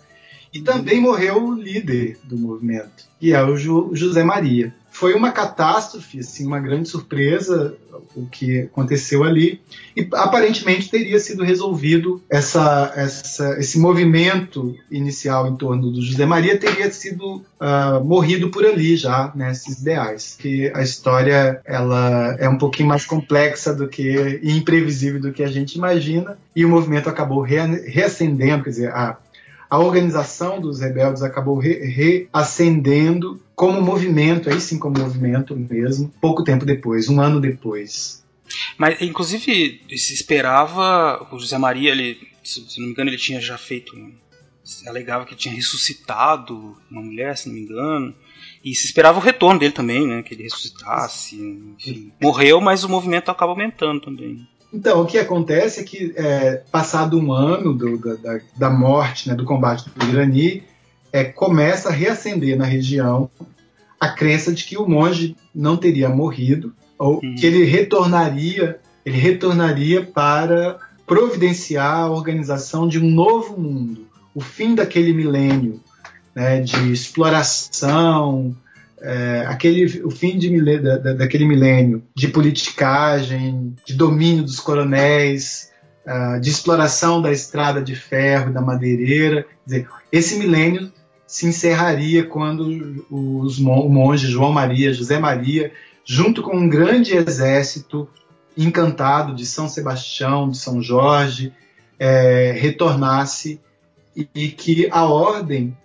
e 0.54 0.60
também 0.60 1.00
morreu 1.00 1.48
o 1.48 1.52
líder 1.52 2.16
do 2.22 2.38
movimento, 2.38 3.08
que 3.18 3.34
é 3.34 3.42
o 3.42 3.56
José 3.56 4.22
Maria. 4.22 4.72
Foi 4.98 5.14
uma 5.14 5.30
catástrofe, 5.30 6.18
assim, 6.18 6.44
uma 6.44 6.58
grande 6.58 6.88
surpresa 6.88 7.76
o 8.14 8.26
que 8.26 8.60
aconteceu 8.60 9.24
ali. 9.24 9.60
E 9.96 10.08
aparentemente 10.12 10.90
teria 10.90 11.18
sido 11.18 11.44
resolvido 11.44 12.22
essa, 12.28 12.92
essa, 12.96 13.58
esse 13.58 13.78
movimento 13.78 14.74
inicial 14.90 15.48
em 15.48 15.56
torno 15.56 15.90
do 15.90 16.02
José 16.02 16.26
Maria 16.26 16.58
teria 16.58 16.90
sido 16.90 17.44
uh, 17.60 18.04
morrido 18.04 18.50
por 18.50 18.64
ali 18.64 18.96
já 18.96 19.32
nesses 19.34 19.76
né, 19.76 19.82
ideais. 19.82 20.36
Que 20.38 20.70
a 20.74 20.82
história 20.82 21.60
ela 21.64 22.36
é 22.38 22.48
um 22.48 22.58
pouquinho 22.58 22.88
mais 22.88 23.04
complexa 23.04 23.74
do 23.74 23.88
que 23.88 24.40
e 24.42 24.56
imprevisível 24.56 25.20
do 25.20 25.32
que 25.32 25.42
a 25.42 25.48
gente 25.48 25.74
imagina 25.74 26.36
e 26.54 26.64
o 26.64 26.68
movimento 26.68 27.08
acabou 27.08 27.40
reacendendo 27.40 28.64
quer 28.64 28.70
dizer 28.70 28.90
a 28.90 29.16
a 29.70 29.78
organização 29.78 30.60
dos 30.60 30.80
rebeldes 30.80 31.22
acabou 31.22 31.58
reacendendo 31.58 33.34
re 33.34 33.40
como 33.54 33.82
movimento, 33.82 34.48
aí 34.48 34.60
sim 34.60 34.78
como 34.78 34.98
movimento 34.98 35.56
mesmo, 35.56 36.12
pouco 36.20 36.44
tempo 36.44 36.64
depois, 36.64 37.08
um 37.08 37.20
ano 37.20 37.40
depois. 37.40 38.24
Mas, 38.78 39.02
inclusive, 39.02 39.82
se 39.96 40.14
esperava, 40.14 41.26
o 41.30 41.38
José 41.38 41.58
Maria, 41.58 41.90
ele, 41.90 42.18
se 42.42 42.60
não 42.78 42.86
me 42.86 42.92
engano, 42.92 43.10
ele 43.10 43.18
tinha 43.18 43.40
já 43.40 43.58
feito, 43.58 43.92
alegava 44.86 45.26
que 45.26 45.34
tinha 45.34 45.54
ressuscitado 45.54 46.76
uma 46.90 47.02
mulher, 47.02 47.36
se 47.36 47.48
não 47.48 47.56
me 47.56 47.62
engano, 47.62 48.14
e 48.64 48.74
se 48.74 48.86
esperava 48.86 49.18
o 49.18 49.22
retorno 49.22 49.58
dele 49.58 49.72
também, 49.72 50.06
né, 50.06 50.22
que 50.22 50.34
ele 50.34 50.44
ressuscitasse, 50.44 51.36
enfim. 51.78 52.12
Morreu, 52.22 52.60
mas 52.60 52.84
o 52.84 52.88
movimento 52.88 53.30
acaba 53.30 53.52
aumentando 53.52 54.00
também. 54.00 54.46
Então, 54.72 55.00
o 55.00 55.06
que 55.06 55.18
acontece 55.18 55.80
é 55.80 55.82
que, 55.82 56.12
é, 56.16 56.62
passado 56.70 57.18
um 57.18 57.32
ano 57.32 57.72
do, 57.72 57.96
da, 57.98 58.38
da, 58.56 58.70
morte, 58.70 59.28
né, 59.28 59.34
do 59.34 59.44
combate 59.44 59.88
do 59.88 60.06
Irani, 60.06 60.62
é, 61.12 61.24
começa 61.24 61.88
a 61.88 61.92
reacender 61.92 62.56
na 62.56 62.66
região 62.66 63.30
a 63.98 64.10
crença 64.10 64.52
de 64.52 64.64
que 64.64 64.76
o 64.76 64.86
monge 64.86 65.36
não 65.54 65.76
teria 65.76 66.08
morrido, 66.08 66.74
ou 66.98 67.14
uhum. 67.14 67.34
que 67.34 67.46
ele 67.46 67.64
retornaria, 67.64 68.78
ele 69.04 69.16
retornaria 69.16 70.02
para 70.02 70.78
providenciar 71.06 72.00
a 72.00 72.10
organização 72.10 72.86
de 72.86 72.98
um 72.98 73.10
novo 73.10 73.58
mundo, 73.58 74.06
o 74.34 74.40
fim 74.40 74.74
daquele 74.74 75.12
milênio 75.12 75.80
né, 76.34 76.60
de 76.60 76.92
exploração, 76.92 78.54
é, 79.00 79.44
aquele, 79.46 80.02
o 80.02 80.10
fim 80.10 80.38
de, 80.38 80.80
da, 80.80 81.12
daquele 81.14 81.46
milênio 81.46 82.02
de 82.14 82.28
politicagem, 82.28 83.74
de 83.86 83.94
domínio 83.94 84.42
dos 84.42 84.60
coronéis, 84.60 85.70
uh, 86.06 86.40
de 86.40 86.50
exploração 86.50 87.22
da 87.22 87.30
estrada 87.30 87.82
de 87.82 87.94
ferro, 87.94 88.52
da 88.52 88.60
madeireira. 88.60 89.46
Dizer, 89.64 89.88
esse 90.10 90.36
milênio 90.36 90.92
se 91.26 91.46
encerraria 91.46 92.24
quando 92.24 93.04
os, 93.10 93.58
o 93.58 93.88
monge 93.88 94.26
João 94.26 94.52
Maria, 94.52 94.92
José 94.92 95.18
Maria, 95.18 95.72
junto 96.04 96.42
com 96.42 96.56
um 96.56 96.68
grande 96.68 97.14
exército 97.14 98.08
encantado 98.56 99.34
de 99.34 99.46
São 99.46 99.68
Sebastião, 99.68 100.50
de 100.50 100.56
São 100.56 100.82
Jorge, 100.82 101.52
é, 101.98 102.52
retornasse 102.58 103.60
e, 104.16 104.28
e 104.34 104.48
que 104.48 104.88
a 104.90 105.04
ordem 105.04 105.76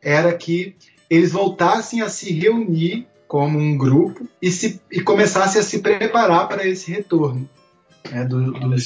era 0.00 0.32
que 0.32 0.76
eles 1.08 1.32
voltassem 1.32 2.02
a 2.02 2.08
se 2.08 2.32
reunir 2.32 3.06
como 3.26 3.58
um 3.58 3.76
grupo 3.76 4.28
e, 4.40 4.50
se, 4.50 4.80
e 4.90 5.00
começassem 5.00 5.60
a 5.60 5.64
se 5.64 5.80
preparar 5.80 6.48
para 6.48 6.66
esse 6.66 6.90
retorno 6.90 7.48
né, 8.10 8.24
do, 8.24 8.52
do, 8.52 8.76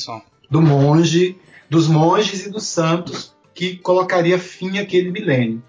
do, 0.50 0.62
monge, 0.62 1.36
dos 1.68 1.88
monges 1.88 2.46
e 2.46 2.50
dos 2.50 2.64
santos 2.64 3.34
que 3.54 3.76
colocaria 3.76 4.38
fim 4.38 4.78
àquele 4.78 5.10
milênio. 5.10 5.62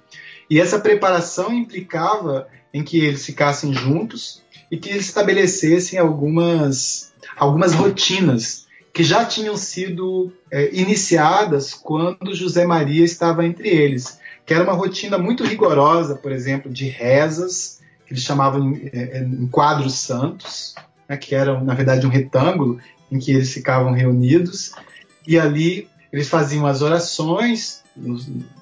E 0.50 0.60
essa 0.60 0.80
preparação 0.80 1.54
implicava 1.54 2.48
em 2.74 2.84
que 2.84 3.00
eles 3.00 3.26
ficassem 3.26 3.74
juntos 3.74 4.42
e 4.72 4.78
que 4.78 4.90
eles 4.90 5.08
estabelecessem 5.08 6.00
algumas, 6.00 7.12
algumas 7.36 7.74
rotinas 7.74 8.68
que 8.94 9.04
já 9.04 9.26
tinham 9.26 9.56
sido 9.56 10.32
é, 10.52 10.74
iniciadas 10.76 11.74
quando 11.74 12.36
José 12.36 12.66
Maria 12.66 13.04
estava 13.04 13.46
entre 13.46 13.70
eles 13.70 14.19
que 14.50 14.54
era 14.56 14.64
uma 14.64 14.74
rotina 14.74 15.16
muito 15.16 15.44
rigorosa, 15.44 16.16
por 16.16 16.32
exemplo, 16.32 16.74
de 16.74 16.88
rezas, 16.88 17.82
que 18.04 18.14
eles 18.14 18.24
chamavam 18.24 18.74
em, 18.74 18.90
é, 18.92 19.20
em 19.20 19.46
quadros 19.46 19.94
santos, 19.94 20.74
né, 21.08 21.18
que 21.18 21.36
eram, 21.36 21.64
na 21.64 21.76
verdade, 21.76 22.08
um 22.08 22.10
retângulo 22.10 22.80
em 23.12 23.20
que 23.20 23.30
eles 23.30 23.54
ficavam 23.54 23.92
reunidos, 23.94 24.72
e 25.28 25.38
ali 25.38 25.88
eles 26.12 26.28
faziam 26.28 26.66
as 26.66 26.82
orações 26.82 27.84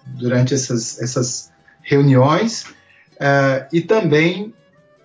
durante 0.06 0.54
essas, 0.54 1.02
essas 1.02 1.54
reuniões, 1.82 2.64
uh, 3.14 3.66
e 3.72 3.80
também 3.80 4.54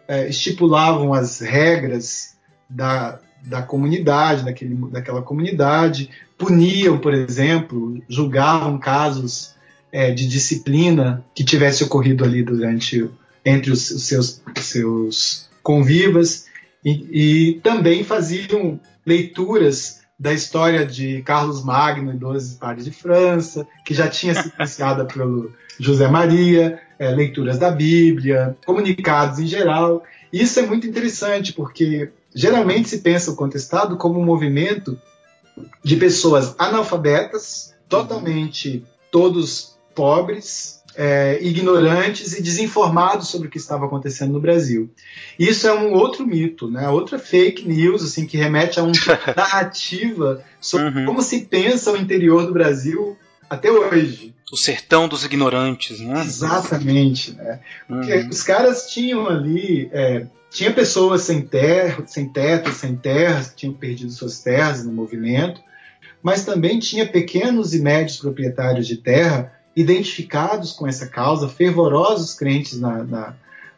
uh, 0.09 0.29
estipulavam 0.29 1.15
as 1.15 1.39
regras 1.39 2.35
da, 2.69 3.21
da 3.45 3.63
comunidade, 3.63 4.45
daquele, 4.45 4.75
daquela 4.91 5.23
comunidade, 5.23 6.11
puniam, 6.37 6.99
por 6.99 7.15
exemplo, 7.15 8.03
julgavam 8.09 8.81
casos 8.81 9.52
é, 9.93 10.11
de 10.11 10.27
disciplina 10.27 11.23
que 11.35 11.45
tivesse 11.45 11.85
ocorrido 11.85 12.25
ali 12.25 12.43
durante 12.43 13.09
entre 13.45 13.71
os, 13.71 13.91
os 13.91 14.05
seus, 14.05 14.41
seus 14.61 15.49
convivas 15.63 16.47
e, 16.85 17.51
e, 17.51 17.61
também 17.61 18.03
faziam 18.03 18.81
leituras 19.05 20.01
da 20.19 20.33
história 20.33 20.87
de 20.87 21.23
Carlos 21.23 21.65
Magno 21.65 22.13
e 22.13 22.17
Doze 22.17 22.57
Pares 22.57 22.85
de 22.85 22.93
França, 22.93 23.67
que 23.85 23.93
já 23.93 24.09
tinha 24.09 24.35
sido 24.35 24.53
iniciada 24.57 25.05
pelo 25.05 25.53
José 25.79 26.09
Maria, 26.09 26.81
é, 26.99 27.11
leituras 27.11 27.59
da 27.59 27.71
Bíblia, 27.71 28.57
comunicados 28.65 29.41
em 29.41 29.47
geral. 29.47 30.05
Isso 30.33 30.61
é 30.61 30.67
muito 30.67 30.87
interessante, 30.87 31.53
porque 31.53 32.11
geralmente 32.35 32.89
se 32.89 32.99
pensa 32.99 33.33
o 33.33 33.37
contestado 33.37 33.97
como 33.97 34.21
um 34.21 34.25
movimento 34.25 34.99
de 35.85 35.97
pessoas 35.97 36.55
analfabetas, 36.59 37.75
totalmente 37.89 38.85
todos 39.11 39.72
pobres, 39.95 40.83
é, 40.95 41.39
ignorantes 41.43 42.35
e 42.35 42.43
desinformados 42.43 43.29
sobre 43.29 43.49
o 43.49 43.51
que 43.51 43.59
estava 43.59 43.87
acontecendo 43.87 44.33
no 44.33 44.41
Brasil. 44.41 44.91
Isso 45.39 45.67
é 45.67 45.73
um 45.73 45.93
outro 45.95 46.27
mito, 46.27 46.71
né? 46.71 46.89
outra 46.89 47.19
fake 47.19 47.67
news 47.67 48.03
assim 48.03 48.27
que 48.27 48.37
remete 48.37 48.79
a 48.79 48.83
uma 48.83 48.93
narrativa 49.37 50.45
sobre 50.61 51.01
uhum. 51.01 51.07
como 51.07 51.23
se 51.23 51.47
pensa 51.47 51.93
o 51.93 51.97
interior 51.97 52.47
do 52.47 52.53
Brasil 52.53 53.17
até 53.49 53.71
hoje. 53.71 54.35
O 54.53 54.57
sertão 54.57 55.09
dos 55.09 55.25
ignorantes, 55.25 56.01
né? 56.01 56.21
Exatamente, 56.21 57.33
né? 57.33 57.61
Porque 57.89 58.13
uhum. 58.13 58.29
os 58.29 58.43
caras 58.43 58.91
tinham 58.91 59.27
ali 59.27 59.89
é, 59.93 60.27
tinha 60.51 60.71
pessoas 60.71 61.23
sem 61.23 61.41
terra, 61.41 62.05
sem 62.07 62.29
teto, 62.29 62.71
sem 62.71 62.95
terras, 62.95 63.49
que 63.49 63.57
tinham 63.57 63.73
perdido 63.73 64.13
suas 64.13 64.41
terras 64.41 64.85
no 64.85 64.93
movimento, 64.93 65.63
mas 66.23 66.45
também 66.45 66.79
tinha 66.79 67.07
pequenos 67.07 67.73
e 67.75 67.81
médios 67.81 68.19
proprietários 68.19 68.87
de 68.87 68.99
terra 68.99 69.51
identificados 69.75 70.73
com 70.73 70.87
essa 70.87 71.07
causa, 71.07 71.49
fervorosos 71.49 72.35
crentes 72.35 72.79
na, 72.79 73.03
na, 73.05 73.35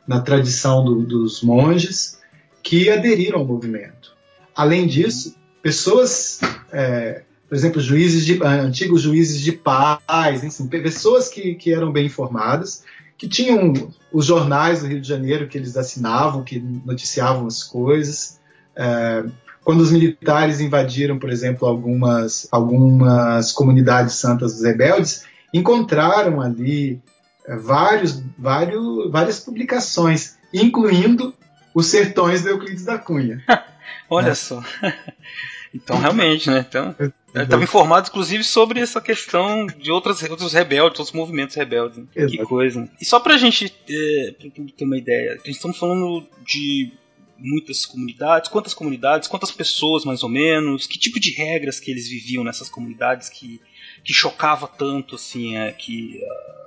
na 0.07 0.21
tradição 0.21 0.85
do, 0.85 1.03
dos 1.03 1.43
monges, 1.43 2.19
que 2.63 2.91
aderiram 2.91 3.41
ao 3.41 3.47
movimento. 3.47 4.15
Além 4.55 4.87
disso, 4.87 5.37
pessoas, 5.63 6.41
é, 6.73 7.23
por 7.49 7.55
exemplo, 7.55 7.81
juízes 7.81 8.25
de, 8.25 8.43
antigos 8.43 9.03
juízes 9.03 9.41
de 9.41 9.53
paz, 9.53 10.43
enfim, 10.43 10.67
pessoas 10.67 11.29
que, 11.29 11.55
que 11.55 11.73
eram 11.73 11.93
bem 11.93 12.07
informadas, 12.07 12.83
que 13.17 13.29
tinham 13.29 13.73
os 14.13 14.27
jornais 14.27 14.81
do 14.81 14.89
Rio 14.89 15.01
de 15.01 15.09
Janeiro 15.09 15.47
que 15.49 15.57
eles 15.57 15.77
assinavam, 15.77 16.43
que 16.43 16.59
noticiavam 16.59 17.47
as 17.47 17.63
coisas. 17.63 18.41
É, 18.75 19.25
quando 19.63 19.81
os 19.81 19.91
militares 19.91 20.61
invadiram, 20.61 21.19
por 21.19 21.31
exemplo, 21.31 21.67
algumas, 21.67 22.47
algumas 22.51 23.51
comunidades 23.53 24.17
santas 24.17 24.55
dos 24.55 24.65
rebeldes, 24.65 25.25
encontraram 25.55 26.41
ali 26.41 27.01
é, 27.47 27.57
vários, 27.57 28.21
vários, 28.37 29.11
várias 29.11 29.41
publicações, 29.41 30.37
incluindo 30.53 31.33
os 31.73 31.87
sertões 31.87 32.43
de 32.43 32.51
Euclides 32.51 32.85
da 32.85 32.99
Cunha. 32.99 33.43
Olha 34.11 34.29
né? 34.29 34.35
só. 34.35 34.63
então, 35.73 35.99
realmente, 35.99 36.51
né? 36.51 36.67
Então, 36.69 36.95
estava 37.35 37.63
informado, 37.63 38.09
inclusive, 38.09 38.43
sobre 38.43 38.81
essa 38.81 39.01
questão 39.01 39.67
de 39.67 39.93
outras, 39.93 40.23
outros 40.25 40.53
rebeldes, 40.53 40.99
outros 40.99 41.13
movimentos 41.13 41.55
rebeldes. 41.55 42.03
Exato. 42.15 42.37
Que 42.37 42.45
coisa. 42.45 42.91
E 43.01 43.05
só 43.05 43.21
pra 43.21 43.37
gente 43.37 43.73
é, 43.89 44.35
ter 44.77 44.85
uma 44.85 44.99
ideia, 44.99 45.33
a 45.33 45.37
gente 45.37 45.51
estamos 45.51 45.79
falando 45.79 46.27
de 46.45 46.93
muitas 47.39 47.85
comunidades, 47.85 48.49
quantas 48.49 48.75
comunidades, 48.75 49.29
quantas 49.29 49.51
pessoas 49.51 50.05
mais 50.05 50.23
ou 50.23 50.29
menos, 50.29 50.87
que 50.87 50.99
tipo 50.99 51.21
de 51.21 51.33
regras 51.33 51.81
que 51.81 51.91
eles 51.91 52.09
viviam 52.09 52.45
nessas 52.45 52.69
comunidades 52.69 53.29
que 53.29 53.61
que 54.05 54.13
chocava 54.13 54.69
tanto 54.69 55.15
assim 55.15 55.57
é, 55.57 55.73
que 55.73 56.21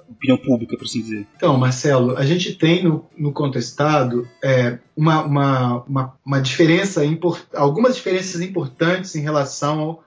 a 0.07 0.11
opinião 0.11 0.37
pública, 0.37 0.75
por 0.75 0.85
assim 0.85 1.01
dizer? 1.01 1.27
Então, 1.35 1.57
Marcelo, 1.57 2.17
a 2.17 2.25
gente 2.25 2.55
tem 2.55 2.83
no, 2.83 3.05
no 3.15 3.31
contestado 3.31 4.27
é, 4.43 4.79
uma, 4.95 5.23
uma, 5.23 5.83
uma, 5.83 6.17
uma, 6.25 6.41
diferença, 6.41 7.05
import, 7.05 7.43
algumas 7.53 7.95
diferenças 7.95 8.41
importantes 8.41 9.15
em 9.15 9.21
relação 9.21 9.79
ao, 9.79 10.03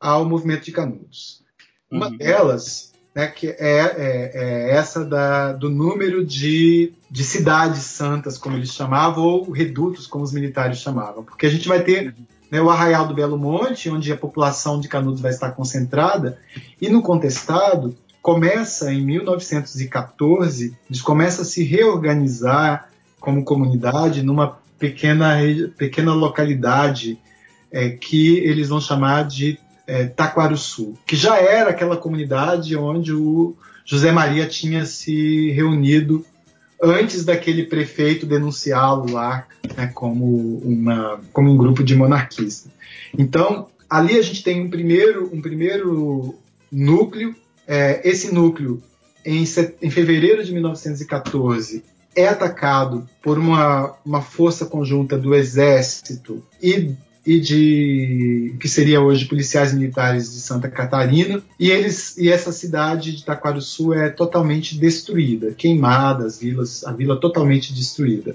ao 0.00 0.28
movimento 0.28 0.64
de 0.64 0.72
Canudos. 0.72 1.42
Uma 1.90 2.08
uhum. 2.08 2.16
delas 2.16 2.92
né, 3.14 3.26
que 3.28 3.46
é, 3.46 3.54
é, 3.58 4.30
é, 4.34 4.70
essa 4.70 5.04
da, 5.04 5.52
do 5.52 5.68
número 5.68 6.24
de, 6.24 6.94
de 7.10 7.22
cidades 7.22 7.82
santas, 7.82 8.38
como 8.38 8.56
eles 8.56 8.70
chamavam, 8.70 9.22
ou 9.22 9.50
redutos, 9.50 10.06
como 10.06 10.24
os 10.24 10.32
militares 10.32 10.78
chamavam. 10.78 11.22
Porque 11.22 11.46
a 11.46 11.50
gente 11.50 11.68
vai 11.68 11.84
ter 11.84 12.06
uhum 12.08 12.32
né, 12.52 12.60
o 12.60 12.68
Arraial 12.68 13.08
do 13.08 13.14
Belo 13.14 13.38
Monte, 13.38 13.88
onde 13.88 14.12
a 14.12 14.16
população 14.16 14.78
de 14.78 14.86
Canudos 14.86 15.22
vai 15.22 15.30
estar 15.30 15.52
concentrada, 15.52 16.38
e 16.78 16.90
no 16.90 17.00
contestado 17.00 17.96
começa 18.20 18.92
em 18.92 19.00
1914, 19.00 20.76
eles 20.86 21.00
começam 21.00 21.40
a 21.40 21.46
se 21.46 21.64
reorganizar 21.64 22.90
como 23.18 23.42
comunidade 23.42 24.22
numa 24.22 24.58
pequena, 24.78 25.38
pequena 25.78 26.12
localidade 26.12 27.18
é, 27.70 27.88
que 27.88 28.36
eles 28.40 28.68
vão 28.68 28.82
chamar 28.82 29.26
de 29.26 29.58
é, 29.86 30.04
Taquaruçu, 30.04 30.92
que 31.06 31.16
já 31.16 31.38
era 31.38 31.70
aquela 31.70 31.96
comunidade 31.96 32.76
onde 32.76 33.14
o 33.14 33.56
José 33.82 34.12
Maria 34.12 34.46
tinha 34.46 34.84
se 34.84 35.50
reunido 35.52 36.22
antes 36.82 37.24
daquele 37.24 37.64
prefeito 37.64 38.26
denunciá-lo 38.26 39.12
lá 39.12 39.46
né, 39.76 39.90
como, 39.94 40.58
uma, 40.58 41.20
como 41.32 41.50
um 41.52 41.56
grupo 41.56 41.84
de 41.84 41.94
monarquistas. 41.94 42.70
Então, 43.16 43.68
ali 43.88 44.18
a 44.18 44.22
gente 44.22 44.42
tem 44.42 44.60
um 44.60 44.68
primeiro, 44.68 45.30
um 45.32 45.40
primeiro 45.40 46.34
núcleo. 46.70 47.34
É, 47.68 48.00
esse 48.06 48.34
núcleo, 48.34 48.82
em, 49.24 49.44
em 49.80 49.90
fevereiro 49.90 50.42
de 50.42 50.52
1914, 50.52 51.84
é 52.16 52.26
atacado 52.26 53.08
por 53.22 53.38
uma, 53.38 53.94
uma 54.04 54.20
força 54.20 54.66
conjunta 54.66 55.16
do 55.16 55.34
exército 55.34 56.42
e 56.60 56.94
e 57.24 57.38
de 57.38 58.54
que 58.58 58.68
seria 58.68 59.00
hoje 59.00 59.26
policiais 59.26 59.72
militares 59.72 60.32
de 60.32 60.40
Santa 60.40 60.68
Catarina 60.68 61.40
e 61.58 61.70
eles 61.70 62.16
e 62.18 62.28
essa 62.28 62.50
cidade 62.50 63.16
de 63.16 63.24
Taquarussu 63.24 63.92
é 63.92 64.08
totalmente 64.08 64.76
destruída, 64.76 65.52
queimada, 65.52 66.24
as 66.26 66.40
vilas, 66.40 66.84
a 66.84 66.92
vila 66.92 67.18
totalmente 67.18 67.72
destruída. 67.72 68.34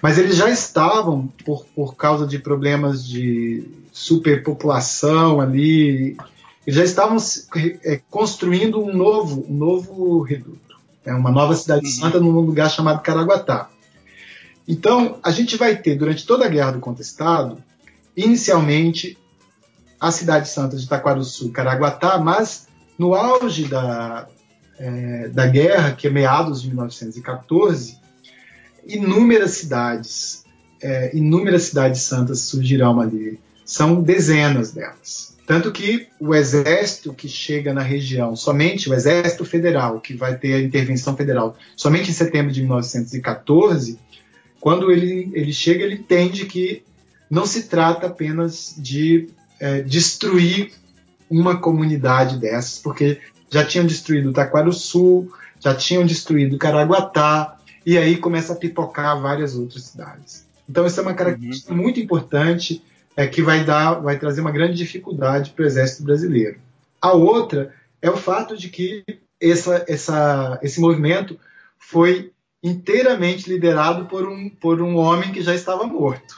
Mas 0.00 0.18
eles 0.18 0.36
já 0.36 0.48
estavam 0.48 1.26
por, 1.44 1.64
por 1.74 1.96
causa 1.96 2.26
de 2.26 2.38
problemas 2.38 3.04
de 3.04 3.64
superpopulação 3.92 5.40
ali, 5.40 6.16
eles 6.64 6.76
já 6.76 6.84
estavam 6.84 7.16
é, 7.82 8.00
construindo 8.08 8.80
um 8.80 8.94
novo 8.94 9.44
um 9.48 9.54
novo 9.54 10.22
reduto, 10.22 10.76
é 11.04 11.12
uma 11.12 11.32
nova 11.32 11.54
cidade 11.56 11.86
uhum. 11.86 11.92
santa 11.92 12.20
num 12.20 12.30
lugar 12.30 12.70
chamado 12.70 13.02
Caraguatá. 13.02 13.68
Então, 14.68 15.18
a 15.22 15.30
gente 15.30 15.56
vai 15.56 15.74
ter, 15.74 15.96
durante 15.96 16.26
toda 16.26 16.44
a 16.44 16.48
Guerra 16.48 16.72
do 16.72 16.80
Contestado, 16.80 17.56
inicialmente 18.18 19.16
a 20.00 20.10
cidade 20.10 20.48
santa 20.48 20.76
de 20.76 20.84
Itaquaruçu, 20.84 21.50
Caraguatá, 21.50 22.18
mas 22.18 22.66
no 22.98 23.14
auge 23.14 23.66
da, 23.66 24.26
é, 24.78 25.28
da 25.28 25.46
guerra, 25.46 25.92
que 25.92 26.08
é 26.08 26.10
meados 26.10 26.60
de 26.60 26.68
1914, 26.68 27.96
inúmeras 28.86 29.52
cidades, 29.52 30.44
é, 30.82 31.16
inúmeras 31.16 31.64
cidades 31.64 32.02
santas 32.02 32.40
surgirão 32.40 33.00
ali. 33.00 33.38
São 33.64 34.02
dezenas 34.02 34.72
delas. 34.72 35.36
Tanto 35.46 35.70
que 35.70 36.08
o 36.20 36.34
exército 36.34 37.12
que 37.14 37.28
chega 37.28 37.72
na 37.72 37.82
região, 37.82 38.34
somente 38.34 38.90
o 38.90 38.94
exército 38.94 39.44
federal, 39.44 40.00
que 40.00 40.14
vai 40.14 40.36
ter 40.36 40.54
a 40.54 40.60
intervenção 40.60 41.16
federal, 41.16 41.56
somente 41.76 42.10
em 42.10 42.14
setembro 42.14 42.52
de 42.52 42.60
1914, 42.62 43.98
quando 44.60 44.90
ele, 44.90 45.30
ele 45.32 45.52
chega, 45.52 45.84
ele 45.84 45.94
entende 45.94 46.46
que 46.46 46.82
não 47.30 47.46
se 47.46 47.64
trata 47.64 48.06
apenas 48.06 48.74
de 48.76 49.28
é, 49.60 49.82
destruir 49.82 50.72
uma 51.28 51.58
comunidade 51.58 52.38
dessas, 52.38 52.78
porque 52.78 53.20
já 53.50 53.64
tinham 53.64 53.86
destruído 53.86 54.32
Taquaruçu, 54.32 55.30
já 55.60 55.74
tinham 55.74 56.06
destruído 56.06 56.58
Caraguatá, 56.58 57.58
e 57.84 57.96
aí 57.96 58.16
começa 58.16 58.52
a 58.52 58.56
pipocar 58.56 59.20
várias 59.20 59.54
outras 59.54 59.84
cidades. 59.84 60.46
Então, 60.68 60.86
isso 60.86 61.00
é 61.00 61.02
uma 61.02 61.14
característica 61.14 61.72
uhum. 61.72 61.80
muito 61.80 61.98
importante 61.98 62.82
é, 63.16 63.26
que 63.26 63.40
vai, 63.40 63.64
dar, 63.64 63.94
vai 63.94 64.18
trazer 64.18 64.40
uma 64.42 64.52
grande 64.52 64.76
dificuldade 64.76 65.50
para 65.50 65.64
o 65.64 65.66
exército 65.66 66.04
brasileiro. 66.04 66.58
A 67.00 67.12
outra 67.12 67.74
é 68.02 68.10
o 68.10 68.16
fato 68.16 68.56
de 68.56 68.68
que 68.68 69.02
essa, 69.40 69.84
essa, 69.88 70.58
esse 70.62 70.80
movimento 70.80 71.38
foi 71.78 72.30
inteiramente 72.62 73.48
liderado 73.48 74.06
por 74.06 74.28
um, 74.28 74.50
por 74.50 74.82
um 74.82 74.96
homem 74.96 75.32
que 75.32 75.40
já 75.40 75.54
estava 75.54 75.86
morto. 75.86 76.34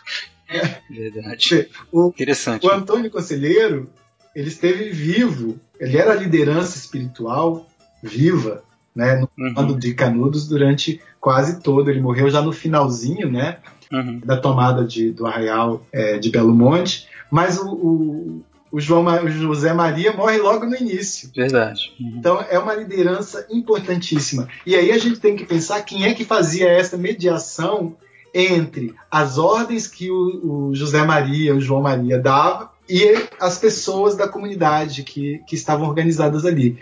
Verdade. 0.91 1.69
O, 1.93 2.09
Interessante. 2.09 2.67
O 2.67 2.71
Antônio 2.71 3.11
Conselheiro, 3.11 3.91
ele 4.35 4.49
esteve 4.49 4.91
vivo, 4.91 5.59
ele 5.79 5.97
era 5.97 6.13
a 6.13 6.17
liderança 6.17 6.77
espiritual 6.77 7.67
viva, 8.03 8.63
né, 8.95 9.25
no 9.37 9.61
uhum. 9.61 9.79
de 9.79 9.95
Canudos 9.95 10.49
durante 10.49 11.01
quase 11.21 11.61
todo. 11.61 11.91
Ele 11.91 12.01
morreu 12.01 12.31
já 12.31 12.41
no 12.43 12.53
finalzinho, 12.53 13.31
né, 13.31 13.59
uhum. 13.93 14.21
da 14.25 14.37
tomada 14.37 14.85
de, 14.85 15.11
do 15.11 15.27
Arraial 15.27 15.85
é, 15.93 16.19
de 16.19 16.31
Belo 16.31 16.55
Monte, 16.55 17.09
mas 17.31 17.59
o, 17.59 17.73
o, 17.73 18.45
o, 18.71 18.81
João, 18.81 19.05
o 19.25 19.29
José 19.29 19.73
Maria 19.73 20.13
morre 20.13 20.39
logo 20.39 20.67
no 20.67 20.77
início. 20.77 21.31
Verdade. 21.35 21.93
Uhum. 22.01 22.15
Então 22.19 22.45
é 22.49 22.59
uma 22.59 22.75
liderança 22.75 23.47
importantíssima. 23.51 24.49
E 24.65 24.75
aí 24.75 24.93
a 24.93 24.99
gente 24.99 25.21
tem 25.21 25.37
que 25.37 25.45
pensar 25.45 25.83
quem 25.83 26.05
é 26.05 26.15
que 26.15 26.25
fazia 26.25 26.69
essa 26.69 26.97
mediação 26.97 27.97
entre 28.35 28.95
as 29.11 29.39
ordens 29.39 29.87
que 29.87 30.11
o, 30.11 30.69
o 30.71 30.75
José 30.75 31.05
Maria, 31.05 31.55
o 31.55 31.61
João 31.61 31.83
Maria 31.83 32.19
dava 32.19 32.71
e 32.89 33.15
as 33.39 33.59
pessoas 33.59 34.17
da 34.17 34.29
comunidade 34.29 35.05
que, 35.05 35.41
que 35.47 35.55
estavam 35.55 35.89
organizadas 35.89 36.45
ali. 36.45 36.79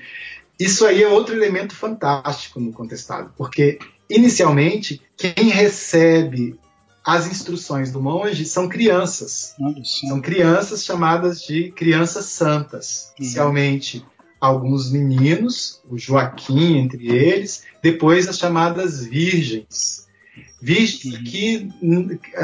isso 0.59 0.87
aí 0.87 1.03
é 1.03 1.09
outro 1.09 1.35
elemento 1.35 1.75
fantástico 1.75 2.59
no 2.59 2.73
contestado, 2.73 3.33
porque 3.37 3.79
inicialmente 4.09 5.03
quem 5.17 5.49
recebe 5.49 6.59
as 7.05 7.27
instruções 7.27 7.91
do 7.91 8.03
monge 8.03 8.45
são 8.45 8.69
crianças. 8.69 9.55
São 10.09 10.21
crianças 10.21 10.85
chamadas 10.85 11.41
de 11.41 11.73
crianças 11.73 12.27
santas. 12.27 13.07
Uhum. 13.19 13.25
Inicialmente, 13.25 14.05
alguns 14.41 14.91
meninos, 14.91 15.81
o 15.89 15.97
Joaquim 15.97 16.77
entre 16.77 17.09
eles, 17.09 17.63
depois 17.83 18.29
as 18.29 18.39
chamadas 18.39 19.05
virgens. 19.05 20.08
Virgens 20.61 21.15
uhum. 21.15 21.23
que 21.25 21.71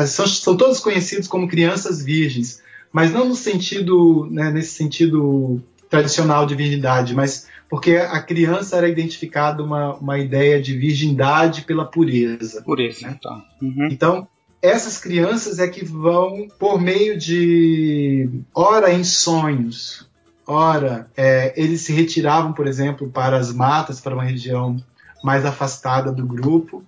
são, 0.07 0.27
são 0.27 0.57
todos 0.57 0.81
conhecidos 0.81 1.27
como 1.27 1.49
crianças 1.49 2.03
virgens, 2.03 2.63
mas 2.93 3.13
não 3.13 3.29
no 3.29 3.35
sentido, 3.35 4.29
né, 4.31 4.51
nesse 4.51 4.75
sentido 4.75 5.61
tradicional 5.91 6.47
de 6.47 6.55
virgindade, 6.55 7.15
mas 7.15 7.49
porque 7.69 7.97
a 7.97 8.21
criança 8.21 8.77
era 8.77 8.89
identificada 8.89 9.63
uma, 9.63 9.95
uma 9.95 10.19
ideia 10.19 10.63
de 10.63 10.77
virgindade 10.77 11.63
pela 11.63 11.85
pureza. 11.85 12.63
Pureza, 12.63 13.09
né? 13.09 13.19
tá. 13.21 13.45
Uhum. 13.61 13.89
Então, 13.91 14.29
essas 14.63 14.97
crianças 14.97 15.59
é 15.59 15.67
que 15.67 15.85
vão, 15.85 16.49
por 16.59 16.81
meio 16.81 17.19
de, 17.19 18.31
ora 18.55 18.93
em 18.93 19.03
sonhos, 19.05 20.09
ora 20.47 21.11
é, 21.17 21.53
eles 21.57 21.81
se 21.83 21.93
retiravam, 21.93 22.53
por 22.53 22.67
exemplo, 22.67 23.11
para 23.11 23.37
as 23.37 23.53
matas, 23.53 24.01
para 24.01 24.15
uma 24.15 24.25
região 24.25 24.77
mais 25.23 25.45
afastada 25.45 26.13
do 26.13 26.25
grupo, 26.25 26.83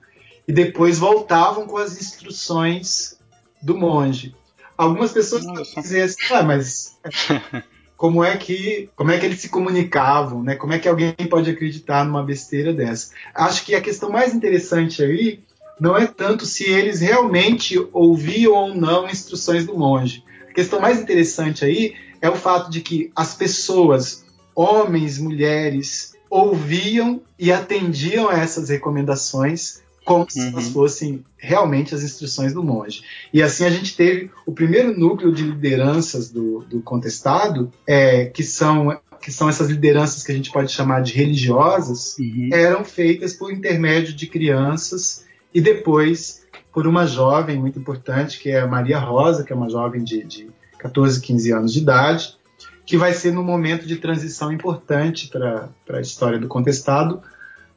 e 0.47 0.53
depois 0.53 0.99
voltavam 0.99 1.67
com 1.67 1.77
as 1.77 2.01
instruções 2.01 3.19
do 3.63 3.77
monge. 3.77 4.35
Algumas 4.77 5.13
pessoas 5.13 5.45
dizem 5.75 6.03
assim, 6.03 6.17
ah, 6.33 6.43
mas 6.43 6.99
como 7.97 8.23
é 8.23 8.37
que 8.37 8.91
como 8.95 9.11
é 9.11 9.19
que 9.19 9.27
eles 9.27 9.41
se 9.41 9.49
comunicavam, 9.49 10.43
né? 10.43 10.55
Como 10.55 10.73
é 10.73 10.79
que 10.79 10.89
alguém 10.89 11.15
pode 11.31 11.51
acreditar 11.51 12.05
numa 12.05 12.23
besteira 12.23 12.73
dessa? 12.73 13.13
Acho 13.35 13.65
que 13.65 13.75
a 13.75 13.81
questão 13.81 14.11
mais 14.11 14.35
interessante 14.35 15.03
aí 15.03 15.41
não 15.81 15.97
é 15.97 16.07
tanto 16.07 16.47
se 16.47 16.65
eles 16.65 17.01
realmente 17.01 17.79
ouviam 17.93 18.53
ou 18.55 18.75
não 18.75 19.09
instruções 19.09 19.67
do 19.67 19.77
monge. 19.77 20.23
A 20.49 20.53
questão 20.53 20.81
mais 20.81 21.01
interessante 21.01 21.65
aí 21.65 21.95
é 22.21 22.31
o 22.31 22.37
fato 22.37 22.71
de 22.71 22.81
que 22.81 23.11
as 23.15 23.35
pessoas, 23.35 24.25
homens, 24.55 25.19
mulheres, 25.19 26.15
ouviam 26.31 27.21
e 27.39 27.53
atendiam 27.53 28.29
a 28.29 28.39
essas 28.39 28.69
recomendações 28.69 29.83
como 30.07 30.21
uhum. 30.21 30.31
se 30.31 30.49
elas 30.49 30.69
fossem 30.69 31.25
realmente 31.37 31.95
as 31.95 32.03
instruções 32.03 32.55
do 32.55 32.63
monge. 32.63 33.03
E 33.33 33.43
assim 33.43 33.65
a 33.65 33.71
gente 33.71 33.97
teve 33.97 34.31
o 34.47 34.53
primeiro 34.53 34.99
núcleo 34.99 35.33
de 35.33 35.43
lideranças 35.43 36.31
do, 36.31 36.61
do 36.61 36.81
contestado, 36.81 37.71
é, 37.87 38.27
que 38.27 38.45
são 38.45 38.99
que 39.21 39.33
são 39.33 39.49
essas 39.49 39.69
lideranças 39.69 40.23
que 40.23 40.31
a 40.31 40.35
gente 40.35 40.53
pode 40.53 40.71
chamar 40.71 41.03
de 41.03 41.13
religiosas, 41.13 42.17
uhum. 42.17 42.51
eram 42.53 42.85
feitas 42.85 43.33
por 43.33 43.53
intermédio 43.53 44.15
de 44.15 44.29
crianças 44.29 45.25
e 45.53 45.61
depois 45.61 46.47
por 46.73 46.87
uma 46.87 47.07
jovem 47.07 47.59
muito 47.59 47.77
importante, 47.77 48.39
que 48.39 48.51
é 48.51 48.61
a 48.61 48.67
Maria 48.69 49.01
Rosa, 49.01 49.43
que 49.43 49.53
é 49.53 49.57
uma 49.57 49.69
jovem 49.69 50.05
de, 50.05 50.23
de 50.23 50.49
14, 50.79 51.21
15 51.21 51.53
anos 51.53 51.73
de 51.73 51.81
idade, 51.81 52.37
que 52.85 52.97
vai 52.97 53.13
ser 53.13 53.33
num 53.33 53.43
momento 53.43 53.85
de 53.85 53.97
transição 53.97 54.53
importante 54.53 55.29
para 55.29 55.71
a 55.89 56.01
história 56.01 56.39
do 56.39 56.47
contestado, 56.47 57.21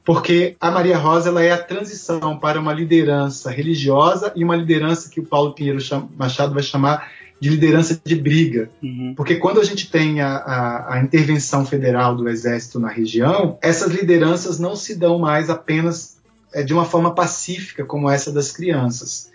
porque 0.09 0.55
a 0.59 0.71
Maria 0.71 0.97
Rosa 0.97 1.29
ela 1.29 1.43
é 1.43 1.51
a 1.51 1.57
transição 1.63 2.35
para 2.39 2.59
uma 2.59 2.73
liderança 2.73 3.51
religiosa 3.51 4.33
e 4.35 4.43
uma 4.43 4.55
liderança 4.55 5.07
que 5.07 5.19
o 5.19 5.23
Paulo 5.23 5.53
Pinheiro 5.53 5.77
Machado 6.17 6.51
vai 6.51 6.63
chamar 6.63 7.11
de 7.39 7.47
liderança 7.47 8.01
de 8.03 8.15
briga. 8.15 8.71
Uhum. 8.81 9.13
Porque 9.15 9.35
quando 9.35 9.61
a 9.61 9.63
gente 9.63 9.91
tem 9.91 10.19
a, 10.19 10.35
a, 10.37 10.93
a, 10.95 11.03
intervenção 11.03 11.63
federal 11.63 12.15
do 12.15 12.27
Exército 12.27 12.79
na 12.79 12.89
região, 12.89 13.59
essas 13.61 13.91
lideranças 13.91 14.57
não 14.57 14.75
se 14.75 14.95
dão 14.95 15.19
mais 15.19 15.47
apenas 15.47 16.17
é, 16.51 16.63
de 16.63 16.73
uma 16.73 16.85
forma 16.85 17.13
pacífica 17.13 17.85
como 17.85 18.09
essa 18.09 18.31
das 18.31 18.51
crianças. 18.51 19.29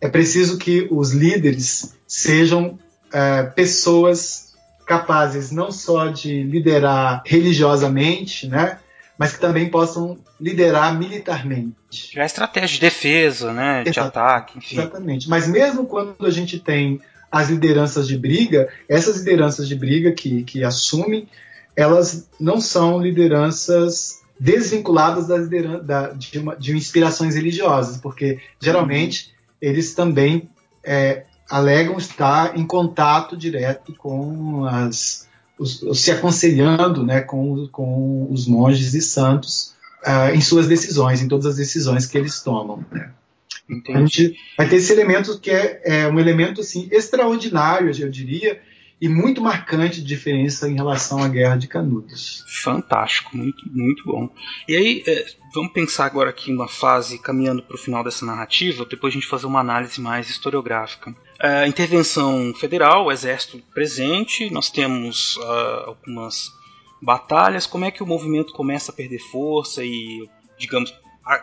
É 0.00 0.08
preciso 0.08 0.56
que 0.56 0.88
os 0.90 1.12
líderes 1.12 1.94
sejam 2.06 2.78
é, 3.12 3.42
pessoas 3.42 4.54
capazes 4.86 5.50
não 5.50 5.70
só 5.70 6.06
de 6.06 6.42
liderar 6.42 7.22
religiosamente, 7.26 8.48
né, 8.48 8.78
mas 9.18 9.32
que 9.32 9.40
também 9.40 9.68
possam 9.68 10.18
liderar 10.40 10.96
militarmente. 10.98 12.10
Já 12.12 12.22
é 12.22 12.26
estratégia 12.26 12.74
de 12.74 12.80
defesa, 12.80 13.52
né, 13.52 13.82
de 13.84 13.98
ataque, 13.98 14.58
enfim. 14.58 14.76
Exatamente. 14.78 15.28
Mas 15.28 15.48
mesmo 15.48 15.86
quando 15.86 16.26
a 16.26 16.30
gente 16.30 16.58
tem 16.58 17.00
as 17.30 17.48
lideranças 17.48 18.06
de 18.06 18.16
briga, 18.16 18.68
essas 18.88 19.18
lideranças 19.18 19.66
de 19.68 19.74
briga 19.74 20.12
que, 20.12 20.42
que 20.44 20.62
assumem, 20.62 21.28
elas 21.74 22.28
não 22.38 22.60
são 22.60 23.00
lideranças 23.00 24.22
desvinculadas 24.38 25.26
das 25.26 25.48
da, 25.82 26.08
de, 26.08 26.38
uma, 26.38 26.56
de, 26.56 26.76
inspirações 26.76 27.34
religiosas, 27.34 27.96
porque 27.96 28.38
geralmente 28.60 29.34
eles 29.60 29.94
também 29.94 30.48
é, 30.84 31.24
alegam 31.48 31.96
estar 31.96 32.58
em 32.58 32.66
contato 32.66 33.36
direto 33.36 33.94
com 33.94 34.64
as 34.66 35.26
os, 35.58 35.82
se 36.00 36.10
aconselhando 36.10 37.04
né, 37.04 37.20
com, 37.20 37.68
com 37.68 38.28
os 38.30 38.46
monges 38.46 38.94
e 38.94 39.00
santos 39.00 39.74
uh, 40.04 40.34
em 40.34 40.40
suas 40.40 40.66
decisões, 40.66 41.22
em 41.22 41.28
todas 41.28 41.46
as 41.46 41.56
decisões 41.56 42.06
que 42.06 42.16
eles 42.16 42.42
tomam. 42.42 42.84
Né? 42.90 43.10
A 43.88 43.98
gente 43.98 44.36
vai 44.56 44.68
ter 44.68 44.76
esse 44.76 44.92
elemento 44.92 45.38
que 45.40 45.50
é, 45.50 45.80
é 45.84 46.08
um 46.08 46.20
elemento 46.20 46.60
assim, 46.60 46.88
extraordinário, 46.92 47.90
eu 47.98 48.08
diria, 48.08 48.60
e 49.00 49.08
muito 49.08 49.42
marcante 49.42 50.00
de 50.00 50.06
diferença 50.06 50.68
em 50.68 50.74
relação 50.74 51.22
à 51.22 51.28
Guerra 51.28 51.56
de 51.56 51.66
Canudos. 51.66 52.44
Fantástico, 52.62 53.36
muito, 53.36 53.62
muito 53.70 54.04
bom. 54.04 54.30
E 54.68 54.76
aí, 54.76 55.02
é, 55.06 55.26
vamos 55.52 55.72
pensar 55.72 56.06
agora 56.06 56.30
aqui 56.30 56.52
uma 56.52 56.68
fase 56.68 57.18
caminhando 57.18 57.62
para 57.62 57.74
o 57.74 57.78
final 57.78 58.02
dessa 58.02 58.24
narrativa, 58.24 58.86
depois 58.88 59.12
a 59.12 59.16
gente 59.16 59.26
fazer 59.26 59.46
uma 59.46 59.60
análise 59.60 60.00
mais 60.00 60.30
historiográfica. 60.30 61.14
É, 61.40 61.66
intervenção 61.66 62.52
federal, 62.54 63.06
o 63.06 63.12
exército 63.12 63.62
presente, 63.74 64.50
nós 64.50 64.70
temos 64.70 65.36
uh, 65.36 65.88
algumas 65.88 66.50
batalhas. 67.02 67.66
Como 67.66 67.84
é 67.84 67.90
que 67.90 68.02
o 68.02 68.06
movimento 68.06 68.52
começa 68.52 68.90
a 68.90 68.94
perder 68.94 69.18
força 69.18 69.84
e, 69.84 70.28
digamos, 70.58 70.94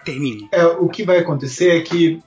termina? 0.03 0.47
É, 0.51 0.65
o 0.65 0.89
que 0.89 1.03
vai 1.03 1.19
acontecer 1.19 1.77
é 1.77 1.81
que 1.81 2.19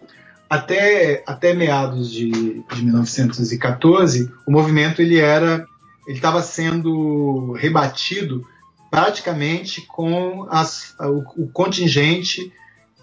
até, 0.48 1.24
até 1.26 1.54
meados 1.54 2.10
de, 2.12 2.30
de 2.30 2.84
1914, 2.84 4.32
o 4.46 4.52
movimento 4.52 5.02
ele 5.02 5.18
era 5.18 5.66
ele 6.06 6.18
estava 6.18 6.40
sendo 6.40 7.52
rebatido 7.52 8.46
praticamente 8.90 9.82
com 9.82 10.46
as, 10.48 10.94
o, 11.00 11.42
o 11.44 11.48
contingente 11.48 12.52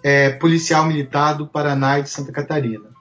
é, 0.02 0.30
policial 0.30 0.86
militar 0.86 1.34
do 1.34 1.46
Paraná 1.46 1.98
e 1.98 2.02
de 2.02 2.08
Santa 2.08 2.32
Catarina. 2.32 2.93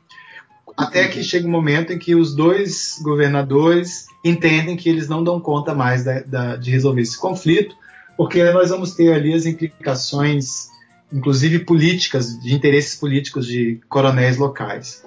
Até 0.75 1.07
que 1.07 1.23
chega 1.23 1.47
um 1.47 1.51
momento 1.51 1.93
em 1.93 1.99
que 1.99 2.15
os 2.15 2.35
dois 2.35 2.99
governadores 3.01 4.07
entendem 4.23 4.75
que 4.75 4.89
eles 4.89 5.07
não 5.07 5.23
dão 5.23 5.39
conta 5.39 5.73
mais 5.73 6.03
da, 6.03 6.21
da, 6.21 6.55
de 6.55 6.71
resolver 6.71 7.01
esse 7.01 7.19
conflito, 7.19 7.75
porque 8.17 8.43
nós 8.51 8.69
vamos 8.69 8.93
ter 8.93 9.13
ali 9.13 9.33
as 9.33 9.45
implicações 9.45 10.71
inclusive 11.13 11.59
políticas, 11.59 12.39
de 12.39 12.55
interesses 12.55 12.95
políticos 12.95 13.45
de 13.45 13.79
coronéis 13.87 14.37
locais. 14.37 15.03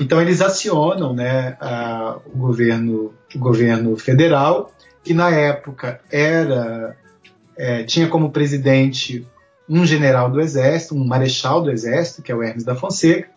Então 0.00 0.20
eles 0.20 0.40
acionam 0.40 1.14
né, 1.14 1.56
a, 1.60 2.18
o, 2.26 2.36
governo, 2.36 3.14
o 3.32 3.38
governo 3.38 3.96
federal, 3.96 4.72
que 5.04 5.14
na 5.14 5.30
época 5.30 6.00
era 6.10 6.96
é, 7.56 7.84
tinha 7.84 8.08
como 8.08 8.32
presidente 8.32 9.24
um 9.68 9.86
general 9.86 10.28
do 10.28 10.40
exército, 10.40 10.96
um 10.96 11.06
marechal 11.06 11.62
do 11.62 11.70
exército, 11.70 12.20
que 12.20 12.32
é 12.32 12.34
o 12.34 12.42
Hermes 12.42 12.64
da 12.64 12.74
Fonseca, 12.74 13.30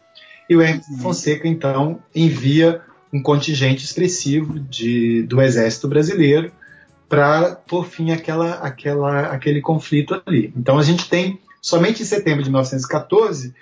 e 0.50 0.56
o 0.56 0.62
Hermes 0.62 0.88
uhum. 0.88 0.98
Fonseca 1.00 1.48
então 1.48 2.00
envia 2.14 2.82
um 3.12 3.22
contingente 3.22 3.84
expressivo 3.84 4.60
de, 4.60 5.24
do 5.24 5.42
exército 5.42 5.88
brasileiro 5.88 6.52
para 7.08 7.56
por 7.56 7.86
fim 7.86 8.12
aquela, 8.12 8.56
aquela, 8.56 9.28
aquele 9.28 9.62
conflito 9.62 10.22
ali. 10.26 10.54
Então 10.56 10.78
a 10.78 10.84
gente 10.84 11.10
tem 11.10 11.40
Somente 11.68 12.02
em 12.02 12.06
setembro 12.06 12.44
de 12.44 12.50
1914 12.50 13.54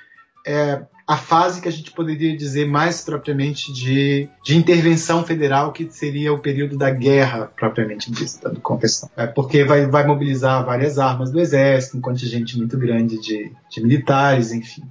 é 0.46 0.84
a 1.08 1.18
fase 1.18 1.60
que 1.60 1.68
a 1.68 1.72
gente 1.72 1.92
poderia 1.92 2.38
dizer 2.38 2.68
mais 2.68 3.02
propriamente 3.02 3.74
de, 3.74 4.30
de 4.44 4.56
intervenção 4.56 5.24
federal, 5.24 5.72
que 5.72 5.90
seria 5.90 6.32
o 6.32 6.38
período 6.38 6.78
da 6.78 6.92
guerra 6.92 7.52
propriamente 7.56 8.12
dita, 8.12 8.50
do 8.50 8.62
confessão. 8.62 9.10
É 9.18 9.26
porque 9.26 9.64
vai, 9.64 9.88
vai 9.88 10.06
mobilizar 10.06 10.64
várias 10.64 11.00
armas 11.00 11.32
do 11.32 11.40
exército, 11.40 11.98
um 11.98 12.02
contingente 12.02 12.58
muito 12.58 12.78
grande 12.78 13.20
de, 13.20 13.52
de 13.72 13.82
militares, 13.82 14.52
enfim. 14.52 14.84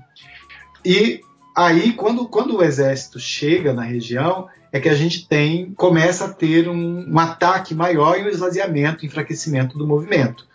E 0.84 1.20
aí, 1.54 1.92
quando, 1.92 2.26
quando 2.26 2.56
o 2.56 2.62
exército 2.62 3.18
chega 3.18 3.72
na 3.72 3.82
região, 3.82 4.48
é 4.72 4.80
que 4.80 4.88
a 4.88 4.94
gente 4.94 5.28
tem 5.28 5.72
começa 5.74 6.24
a 6.24 6.32
ter 6.32 6.68
um, 6.68 7.08
um 7.08 7.18
ataque 7.18 7.74
maior 7.74 8.18
e 8.18 8.24
um 8.24 8.28
esvaziamento, 8.28 9.06
enfraquecimento 9.06 9.78
do 9.78 9.86
movimento. 9.86 10.46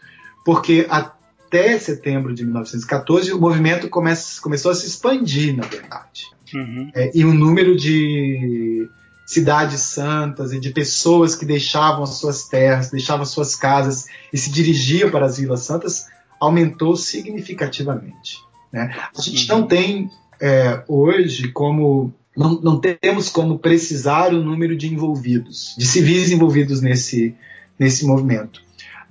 Porque 0.43 0.85
até 0.89 1.77
setembro 1.79 2.33
de 2.33 2.43
1914, 2.43 3.31
o 3.31 3.39
movimento 3.39 3.89
começa, 3.89 4.41
começou 4.41 4.71
a 4.71 4.75
se 4.75 4.87
expandir, 4.87 5.55
na 5.55 5.65
verdade. 5.65 6.25
Uhum. 6.53 6.91
É, 6.93 7.11
e 7.13 7.23
o 7.23 7.33
número 7.33 7.77
de 7.77 8.89
cidades 9.25 9.81
santas 9.81 10.51
e 10.53 10.59
de 10.59 10.71
pessoas 10.71 11.35
que 11.35 11.45
deixavam 11.45 12.03
as 12.03 12.15
suas 12.15 12.47
terras, 12.47 12.89
deixavam 12.89 13.21
as 13.21 13.29
suas 13.29 13.55
casas 13.55 14.05
e 14.33 14.37
se 14.37 14.51
dirigiam 14.51 15.11
para 15.11 15.27
as 15.27 15.37
vilas 15.37 15.61
santas 15.61 16.07
aumentou 16.39 16.95
significativamente. 16.95 18.39
Né? 18.71 18.95
A 19.15 19.21
gente 19.21 19.47
não 19.47 19.67
tem 19.67 20.09
é, 20.41 20.83
hoje 20.87 21.49
como 21.49 22.13
não, 22.35 22.61
não, 22.61 22.79
temos 22.79 23.27
como 23.27 23.59
precisar 23.59 24.33
o 24.33 24.41
número 24.41 24.77
de 24.77 24.87
envolvidos, 24.87 25.75
de 25.77 25.85
civis 25.85 26.31
envolvidos 26.31 26.81
nesse, 26.81 27.35
nesse 27.77 28.05
movimento. 28.05 28.61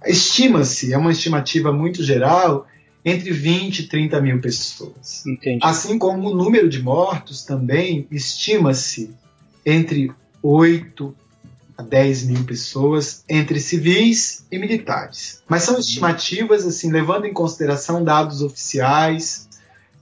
Estima-se, 0.06 0.92
é 0.92 0.98
uma 0.98 1.12
estimativa 1.12 1.72
muito 1.72 2.02
geral, 2.02 2.66
entre 3.04 3.30
20 3.30 3.80
e 3.80 3.86
30 3.88 4.20
mil 4.20 4.40
pessoas. 4.40 5.26
Entendi. 5.26 5.58
Assim 5.62 5.98
como 5.98 6.30
o 6.30 6.34
número 6.34 6.68
de 6.68 6.82
mortos 6.82 7.44
também 7.44 8.06
estima-se 8.10 9.10
entre 9.64 10.10
8 10.42 11.14
a 11.76 11.82
10 11.82 12.24
mil 12.24 12.44
pessoas, 12.44 13.24
entre 13.28 13.60
civis 13.60 14.44
e 14.50 14.58
militares. 14.58 15.42
Mas 15.48 15.62
são 15.62 15.78
estimativas, 15.78 16.66
assim, 16.66 16.90
levando 16.90 17.24
em 17.24 17.32
consideração 17.32 18.02
dados 18.02 18.42
oficiais, 18.42 19.47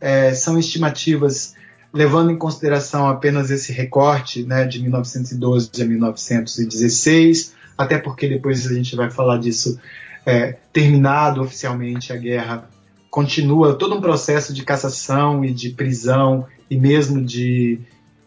é, 0.01 0.34
são 0.34 0.59
estimativas 0.59 1.55
levando 1.92 2.30
em 2.30 2.36
consideração 2.36 3.09
apenas 3.09 3.51
esse 3.51 3.72
recorte 3.72 4.42
né, 4.42 4.66
de 4.66 4.82
1912 4.82 5.70
a 5.80 5.84
1916, 5.84 7.55
até 7.76 7.99
porque 7.99 8.28
depois 8.28 8.66
a 8.66 8.74
gente 8.74 8.94
vai 8.94 9.11
falar 9.11 9.38
disso, 9.38 9.80
é, 10.24 10.57
terminado 10.72 11.40
oficialmente 11.40 12.12
a 12.12 12.16
guerra, 12.16 12.68
continua 13.11 13.74
todo 13.74 13.94
um 13.94 14.01
processo 14.01 14.53
de 14.53 14.62
cassação 14.62 15.44
e 15.44 15.53
de 15.53 15.70
prisão 15.70 16.47
e 16.70 16.76
mesmo 16.76 17.24
de 17.24 17.80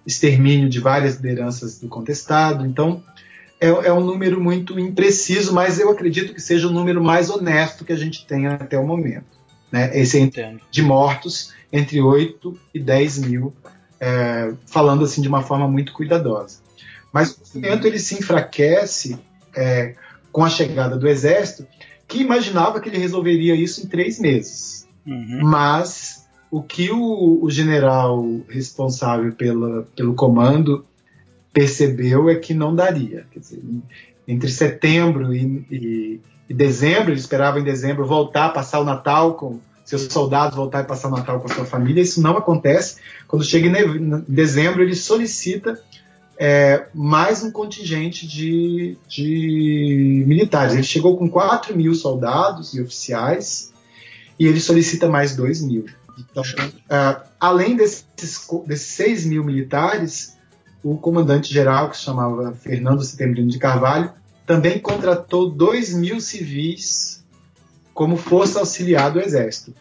extermínio 0.05 0.67
de 0.67 0.79
várias 0.79 1.17
lideranças 1.17 1.79
do 1.79 1.87
contestado. 1.87 2.65
Então, 2.65 3.03
é, 3.61 3.67
é, 3.67 3.93
um 3.93 4.03
número 4.03 4.41
muito 4.41 4.79
impreciso, 4.79 5.53
mas 5.53 5.79
eu 5.79 5.91
acredito 5.91 6.33
que 6.33 6.41
seja 6.41 6.67
o 6.67 6.71
número 6.71 7.03
mais 7.03 7.29
honesto 7.29 7.85
que 7.85 7.93
a 7.93 7.97
gente 7.97 8.25
tem 8.25 8.47
até 8.47 8.79
o 8.79 8.87
momento. 8.87 9.37
Né? 9.71 9.91
Esse 9.99 10.31
de 10.71 10.81
mortos 10.81 11.53
entre 11.71 12.01
8 12.01 12.57
e 12.73 12.79
10 12.79 13.19
mil, 13.19 13.53
é, 13.99 14.53
falando 14.65 15.03
assim 15.03 15.21
de 15.21 15.27
uma 15.27 15.41
forma 15.41 15.67
muito 15.67 15.93
cuidadosa. 15.93 16.59
Mas 17.11 17.31
o 17.31 17.39
movimento 17.39 17.87
ele 17.87 17.99
se 17.99 18.15
enfraquece 18.15 19.19
é, 19.55 19.95
com 20.31 20.43
a 20.43 20.49
chegada 20.49 20.97
do 20.97 21.07
exército, 21.07 21.67
que 22.07 22.19
imaginava 22.19 22.79
que 22.79 22.89
ele 22.89 22.97
resolveria 22.97 23.55
isso 23.55 23.81
em 23.81 23.87
três 23.87 24.19
meses. 24.19 24.87
Uhum. 25.05 25.41
Mas 25.43 26.27
o 26.51 26.61
que 26.61 26.89
o, 26.91 27.43
o 27.43 27.49
general 27.49 28.23
responsável 28.47 29.31
pela, 29.33 29.83
pelo 29.95 30.15
comando 30.15 30.85
percebeu 31.53 32.29
é 32.29 32.35
que 32.35 32.53
não 32.53 32.75
daria. 32.75 33.25
Dizer, 33.35 33.61
entre 34.27 34.49
setembro 34.49 35.33
e, 35.33 35.65
e, 35.71 36.21
e, 36.49 36.53
dezembro, 36.53 37.11
ele 37.11 37.19
esperava 37.19 37.59
em 37.59 37.63
dezembro 37.63 38.05
voltar, 38.05 38.49
passar 38.49 38.79
o 38.79 38.85
Natal 38.85 39.33
com 39.33 39.59
seus 39.89 40.03
soldados, 40.13 40.55
voltar 40.55 40.81
e 40.81 40.87
passar 40.87 41.09
Natal 41.09 41.39
com 41.39 41.51
a 41.51 41.55
sua 41.55 41.65
família. 41.65 42.01
Isso 42.01 42.21
não 42.21 42.37
acontece. 42.37 42.97
Quando 43.27 43.43
chega 43.43 43.67
em 43.67 44.23
dezembro, 44.27 44.83
ele 44.83 44.95
solicita 44.95 45.81
é, 46.37 46.85
mais 46.93 47.43
um 47.43 47.51
contingente 47.51 48.27
de, 48.27 48.97
de 49.07 50.23
militares. 50.27 50.73
Ele 50.73 50.83
chegou 50.83 51.17
com 51.17 51.27
4 51.27 51.75
mil 51.75 51.95
soldados 51.95 52.73
e 52.75 52.81
oficiais 52.81 53.73
e 54.37 54.45
ele 54.45 54.59
solicita 54.59 55.09
mais 55.09 55.35
2 55.35 55.61
mil. 55.63 55.85
Então, 56.19 56.43
uh, 56.43 57.27
além 57.39 57.75
desses, 57.75 58.05
desses 58.67 58.87
6 58.87 59.25
mil 59.25 59.43
militares, 59.43 60.37
o 60.83 60.97
comandante-geral, 60.97 61.89
que 61.89 61.97
se 61.97 62.03
chamava 62.03 62.53
Fernando 62.53 63.03
Setembrino 63.03 63.49
de 63.49 63.57
Carvalho, 63.57 64.11
também 64.45 64.79
contratou 64.79 65.49
2 65.49 65.93
mil 65.95 66.21
civis 66.21 67.18
como 67.99 68.15
força 68.15 68.59
auxiliar 68.59 69.11
do 69.11 69.19
Exército. 69.19 69.75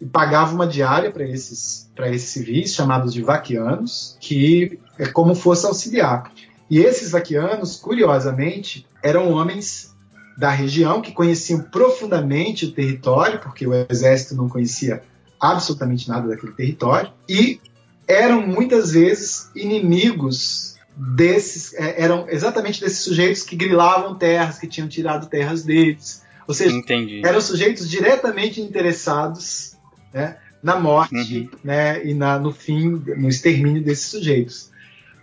E 0.00 0.06
pagava 0.06 0.54
uma 0.54 0.66
diária 0.66 1.12
para 1.12 1.28
esses, 1.28 1.92
esses 1.98 2.30
civis, 2.30 2.72
chamados 2.72 3.12
de 3.12 3.20
vaquianos, 3.20 4.16
que 4.22 4.80
é 4.98 5.06
como 5.06 5.34
força 5.34 5.68
auxiliar. 5.68 6.32
E 6.70 6.78
esses 6.78 7.10
vaquianos, 7.10 7.76
curiosamente, 7.76 8.86
eram 9.02 9.30
homens 9.30 9.94
da 10.38 10.48
região 10.48 11.02
que 11.02 11.12
conheciam 11.12 11.60
profundamente 11.60 12.64
o 12.64 12.72
território, 12.72 13.38
porque 13.38 13.66
o 13.66 13.74
exército 13.90 14.34
não 14.34 14.48
conhecia 14.48 15.02
absolutamente 15.38 16.08
nada 16.08 16.26
daquele 16.26 16.52
território, 16.52 17.12
e 17.28 17.60
eram 18.06 18.46
muitas 18.46 18.92
vezes 18.92 19.50
inimigos 19.54 20.74
desses, 20.96 21.74
é, 21.74 22.02
eram 22.02 22.26
exatamente 22.30 22.80
desses 22.80 23.00
sujeitos 23.00 23.42
que 23.42 23.56
grilavam 23.56 24.14
terras, 24.14 24.58
que 24.58 24.66
tinham 24.66 24.88
tirado 24.88 25.28
terras 25.28 25.64
deles. 25.64 26.26
Ou 26.48 26.54
seja, 26.54 26.74
Entendi. 26.74 27.20
eram 27.22 27.42
sujeitos 27.42 27.88
diretamente 27.88 28.58
interessados 28.58 29.76
né, 30.14 30.38
na 30.62 30.80
morte 30.80 31.40
uhum. 31.40 31.58
né, 31.62 32.02
e 32.06 32.14
na, 32.14 32.38
no 32.38 32.50
fim, 32.50 32.88
no 32.88 33.28
extermínio 33.28 33.84
desses 33.84 34.06
sujeitos. 34.06 34.70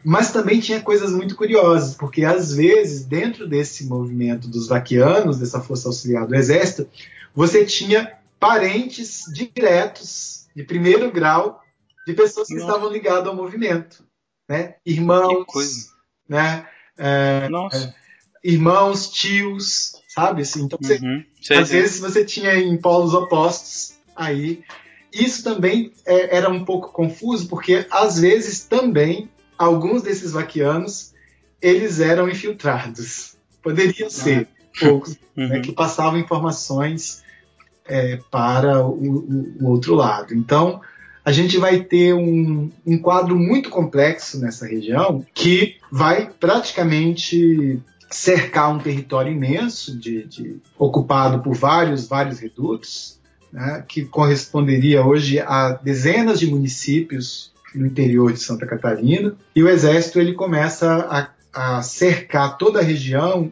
Mas 0.03 0.31
também 0.31 0.59
tinha 0.59 0.79
coisas 0.79 1.11
muito 1.11 1.35
curiosas, 1.35 1.95
porque 1.95 2.23
às 2.23 2.53
vezes, 2.53 3.05
dentro 3.05 3.47
desse 3.47 3.85
movimento 3.85 4.47
dos 4.47 4.67
vaquianos, 4.67 5.39
dessa 5.39 5.59
força 5.59 5.89
auxiliar 5.89 6.27
do 6.27 6.35
exército, 6.35 6.87
você 7.33 7.65
tinha 7.65 8.13
parentes 8.39 9.23
diretos, 9.33 10.45
de 10.55 10.63
primeiro 10.63 11.11
grau, 11.11 11.59
de 12.05 12.13
pessoas 12.13 12.47
que 12.47 12.53
Nossa. 12.53 12.67
estavam 12.67 12.93
ligadas 12.93 13.25
ao 13.25 13.35
movimento, 13.35 14.05
né? 14.47 14.75
Irmãos, 14.85 15.89
né? 16.29 16.67
É, 16.95 17.49
é, 17.73 17.93
irmãos, 18.45 19.09
tios, 19.09 19.95
sabe? 20.07 20.43
Assim, 20.43 20.63
então, 20.63 20.77
você, 20.79 20.99
uhum. 20.99 21.23
às 21.59 21.69
vezes 21.69 21.99
você 21.99 22.23
tinha 22.23 22.55
em 22.55 22.77
polos 22.77 23.13
opostos 23.13 23.95
aí. 24.15 24.61
Isso 25.11 25.43
também 25.43 25.91
é, 26.05 26.37
era 26.37 26.49
um 26.49 26.63
pouco 26.63 26.91
confuso, 26.91 27.47
porque 27.47 27.87
às 27.89 28.19
vezes 28.19 28.65
também 28.65 29.29
alguns 29.57 30.03
desses 30.03 30.33
vaquianos 30.33 31.13
eles 31.61 31.99
eram 31.99 32.29
infiltrados. 32.29 33.35
Poderiam 33.63 34.09
ser 34.09 34.47
ah. 34.47 34.79
poucos, 34.79 35.17
né, 35.35 35.43
uhum. 35.43 35.49
né, 35.49 35.59
que 35.61 35.71
passavam 35.71 36.19
informações 36.19 37.23
é, 37.87 38.19
para 38.29 38.85
o, 38.85 38.91
o, 38.91 39.55
o 39.61 39.69
outro 39.71 39.95
lado. 39.95 40.35
Então, 40.35 40.81
a 41.23 41.31
gente 41.31 41.57
vai 41.57 41.81
ter 41.81 42.13
um, 42.13 42.69
um 42.85 42.99
quadro 42.99 43.35
muito 43.35 43.71
complexo 43.71 44.39
nessa 44.39 44.67
região 44.67 45.25
que 45.33 45.77
vai 45.91 46.29
praticamente 46.29 47.81
cercar 48.15 48.73
um 48.73 48.79
território 48.79 49.31
imenso, 49.31 49.97
de, 49.99 50.23
de, 50.23 50.57
ocupado 50.79 51.43
por 51.43 51.53
vários, 51.53 52.07
vários 52.07 52.39
redutos, 52.39 53.19
né, 53.51 53.83
que 53.85 54.05
corresponderia 54.05 55.05
hoje 55.05 55.39
a 55.39 55.73
dezenas 55.73 56.39
de 56.39 56.47
municípios 56.47 57.51
no 57.73 57.85
interior 57.85 58.31
de 58.31 58.39
Santa 58.39 58.65
Catarina. 58.65 59.35
E 59.53 59.61
o 59.61 59.67
exército 59.67 60.19
ele 60.19 60.33
começa 60.33 61.29
a, 61.53 61.77
a 61.77 61.81
cercar 61.81 62.57
toda 62.57 62.79
a 62.79 62.83
região 62.83 63.51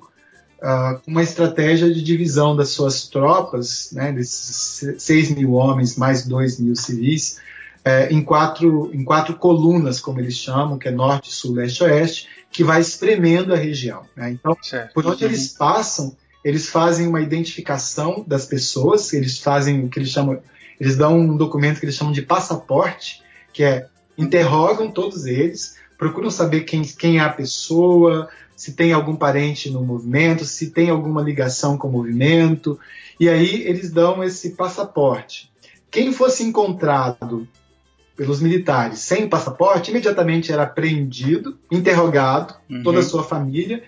uh, 0.62 1.02
uma 1.06 1.22
estratégia 1.22 1.94
de 1.94 2.02
divisão 2.02 2.56
das 2.56 2.70
suas 2.70 3.08
tropas, 3.10 3.92
né, 3.92 4.14
desses 4.14 4.96
6 4.98 5.36
mil 5.36 5.54
homens 5.54 5.98
mais 5.98 6.26
2 6.26 6.62
mil 6.62 6.76
civis, 6.76 7.38
é, 7.84 8.08
em, 8.14 8.24
quatro, 8.24 8.90
em 8.94 9.04
quatro 9.04 9.36
colunas, 9.36 10.00
como 10.00 10.22
eles 10.22 10.36
chamam, 10.36 10.78
que 10.78 10.88
é 10.88 10.92
norte, 10.92 11.34
sul, 11.34 11.56
leste, 11.56 11.84
oeste, 11.84 12.30
que 12.54 12.64
vai 12.64 12.80
espremendo 12.80 13.52
a 13.52 13.58
região. 13.58 14.04
Né? 14.16 14.32
Então, 14.32 14.56
certo. 14.62 14.94
por 14.94 15.06
onde 15.08 15.26
eles 15.26 15.50
passam, 15.50 16.16
eles 16.46 16.70
fazem 16.70 17.08
uma 17.08 17.20
identificação 17.20 18.24
das 18.26 18.46
pessoas, 18.46 19.12
eles 19.12 19.40
fazem 19.40 19.84
o 19.84 19.90
que 19.90 19.98
eles 19.98 20.10
chamam, 20.10 20.40
eles 20.80 20.96
dão 20.96 21.20
um 21.20 21.36
documento 21.36 21.80
que 21.80 21.86
eles 21.86 21.96
chamam 21.96 22.14
de 22.14 22.22
passaporte, 22.22 23.24
que 23.52 23.64
é 23.64 23.88
interrogam 24.16 24.92
todos 24.92 25.26
eles, 25.26 25.78
procuram 25.98 26.30
saber 26.30 26.62
quem, 26.62 26.84
quem 26.84 27.18
é 27.18 27.22
a 27.22 27.30
pessoa, 27.30 28.30
se 28.56 28.74
tem 28.74 28.94
algum 28.94 29.16
parente 29.16 29.72
no 29.72 29.84
movimento, 29.84 30.46
se 30.46 30.70
tem 30.70 30.92
alguma 30.92 31.24
ligação 31.24 31.76
com 31.76 31.88
o 31.88 31.92
movimento, 31.92 32.80
e 33.20 33.28
aí 33.28 33.64
eles 33.64 33.92
dão 33.92 34.24
esse 34.24 34.52
passaporte. 34.52 35.52
Quem 35.90 36.14
fosse 36.14 36.44
encontrado 36.44 37.48
pelos 38.16 38.42
militares 38.42 39.00
sem 39.00 39.28
passaporte, 39.28 39.92
imediatamente 39.92 40.52
era 40.52 40.64
apreendido, 40.64 41.58
interrogado, 41.72 42.56
uhum. 42.70 42.84
toda 42.84 43.00
a 43.00 43.04
sua 43.04 43.24
família, 43.24 43.84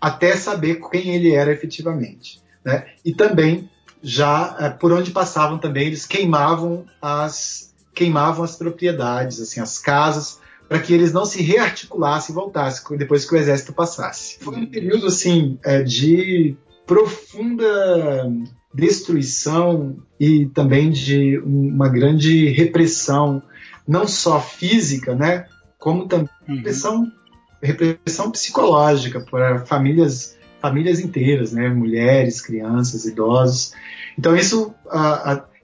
até 0.00 0.36
saber 0.36 0.80
quem 0.90 1.14
ele 1.14 1.32
era 1.32 1.52
efetivamente. 1.52 2.40
Né? 2.64 2.86
E 3.04 3.12
também, 3.12 3.70
já 4.02 4.56
é, 4.58 4.70
por 4.70 4.92
onde 4.92 5.10
passavam 5.10 5.58
também, 5.58 5.86
eles 5.86 6.06
queimavam 6.06 6.84
as, 7.00 7.74
queimavam 7.94 8.44
as 8.44 8.56
propriedades, 8.56 9.40
assim, 9.40 9.60
as 9.60 9.78
casas, 9.78 10.40
para 10.68 10.78
que 10.78 10.94
eles 10.94 11.12
não 11.12 11.24
se 11.24 11.42
rearticulassem 11.42 12.32
e 12.32 12.36
voltassem 12.36 12.96
depois 12.96 13.24
que 13.24 13.34
o 13.34 13.38
exército 13.38 13.72
passasse. 13.72 14.38
Foi 14.40 14.56
um 14.56 14.66
período 14.66 15.06
assim 15.06 15.58
é, 15.64 15.82
de 15.82 16.56
profunda 16.86 18.30
destruição 18.72 19.96
e 20.18 20.46
também 20.46 20.90
de 20.90 21.38
uma 21.38 21.88
grande 21.88 22.48
repressão 22.50 23.42
não 23.90 24.06
só 24.06 24.40
física, 24.40 25.14
né, 25.16 25.46
como 25.76 26.06
também 26.06 26.28
uhum. 26.48 26.62
pressão 26.62 27.12
repressão 27.60 28.30
psicológica 28.30 29.20
para 29.20 29.66
famílias 29.66 30.38
famílias 30.60 31.00
inteiras, 31.00 31.52
né? 31.52 31.68
mulheres, 31.70 32.40
crianças, 32.40 33.04
idosos. 33.04 33.72
Então 34.18 34.36
isso 34.36 34.74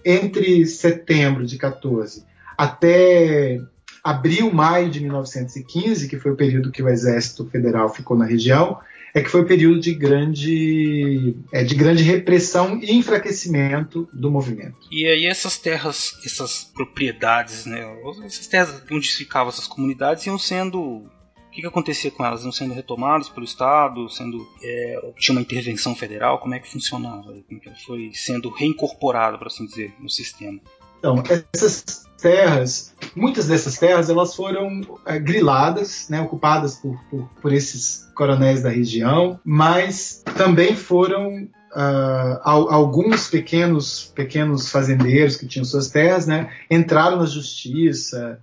entre 0.04 0.66
setembro 0.66 1.46
de 1.46 1.58
14 1.58 2.24
até 2.56 3.60
abril, 4.02 4.52
maio 4.52 4.88
de 4.88 5.00
1915, 5.00 6.08
que 6.08 6.18
foi 6.18 6.32
o 6.32 6.36
período 6.36 6.70
que 6.70 6.82
o 6.82 6.88
Exército 6.88 7.44
Federal 7.46 7.92
ficou 7.92 8.16
na 8.16 8.24
região, 8.24 8.78
é 9.16 9.22
que 9.22 9.30
foi 9.30 9.40
o 9.40 9.46
período 9.46 9.80
de 9.80 9.94
grande, 9.94 11.34
é, 11.50 11.64
de 11.64 11.74
grande 11.74 12.02
repressão 12.02 12.78
e 12.82 12.92
enfraquecimento 12.92 14.06
do 14.12 14.30
movimento. 14.30 14.76
E 14.92 15.06
aí 15.06 15.24
essas 15.24 15.56
terras, 15.56 16.20
essas 16.22 16.64
propriedades, 16.64 17.64
né, 17.64 17.82
essas 18.22 18.46
terras 18.46 18.82
onde 18.92 19.08
ficavam 19.08 19.48
essas 19.48 19.66
comunidades 19.66 20.26
iam 20.26 20.38
sendo 20.38 20.78
o 20.78 21.50
que, 21.50 21.62
que 21.62 21.66
acontecia 21.66 22.10
com 22.10 22.22
elas? 22.22 22.42
Iam 22.42 22.52
sendo 22.52 22.74
retomadas 22.74 23.30
pelo 23.30 23.46
Estado? 23.46 24.06
Sendo, 24.10 24.46
é, 24.62 25.12
tinha 25.18 25.34
uma 25.34 25.40
intervenção 25.40 25.96
federal? 25.96 26.38
Como 26.38 26.52
é 26.52 26.58
que 26.58 26.70
funcionava? 26.70 27.22
Como 27.48 27.58
que 27.58 27.70
foi 27.86 28.10
sendo 28.12 28.50
reincorporada, 28.50 29.38
por 29.38 29.46
assim 29.46 29.64
dizer, 29.64 29.94
no 29.98 30.10
sistema? 30.10 30.60
Então, 30.98 31.22
essas 31.54 32.05
terras, 32.16 32.94
muitas 33.14 33.46
dessas 33.46 33.78
terras, 33.78 34.08
elas 34.10 34.34
foram 34.34 34.80
é, 35.06 35.18
griladas, 35.18 36.08
né, 36.08 36.20
ocupadas 36.20 36.76
por, 36.76 36.98
por, 37.10 37.28
por, 37.40 37.52
esses 37.52 38.08
coronéis 38.14 38.62
da 38.62 38.70
região, 38.70 39.38
mas 39.44 40.22
também 40.36 40.74
foram 40.74 41.44
uh, 41.44 42.40
alguns 42.44 43.28
pequenos, 43.28 44.12
pequenos 44.14 44.70
fazendeiros 44.70 45.36
que 45.36 45.46
tinham 45.46 45.64
suas 45.64 45.88
terras, 45.88 46.26
né, 46.26 46.50
entraram 46.70 47.18
na 47.18 47.26
justiça, 47.26 48.40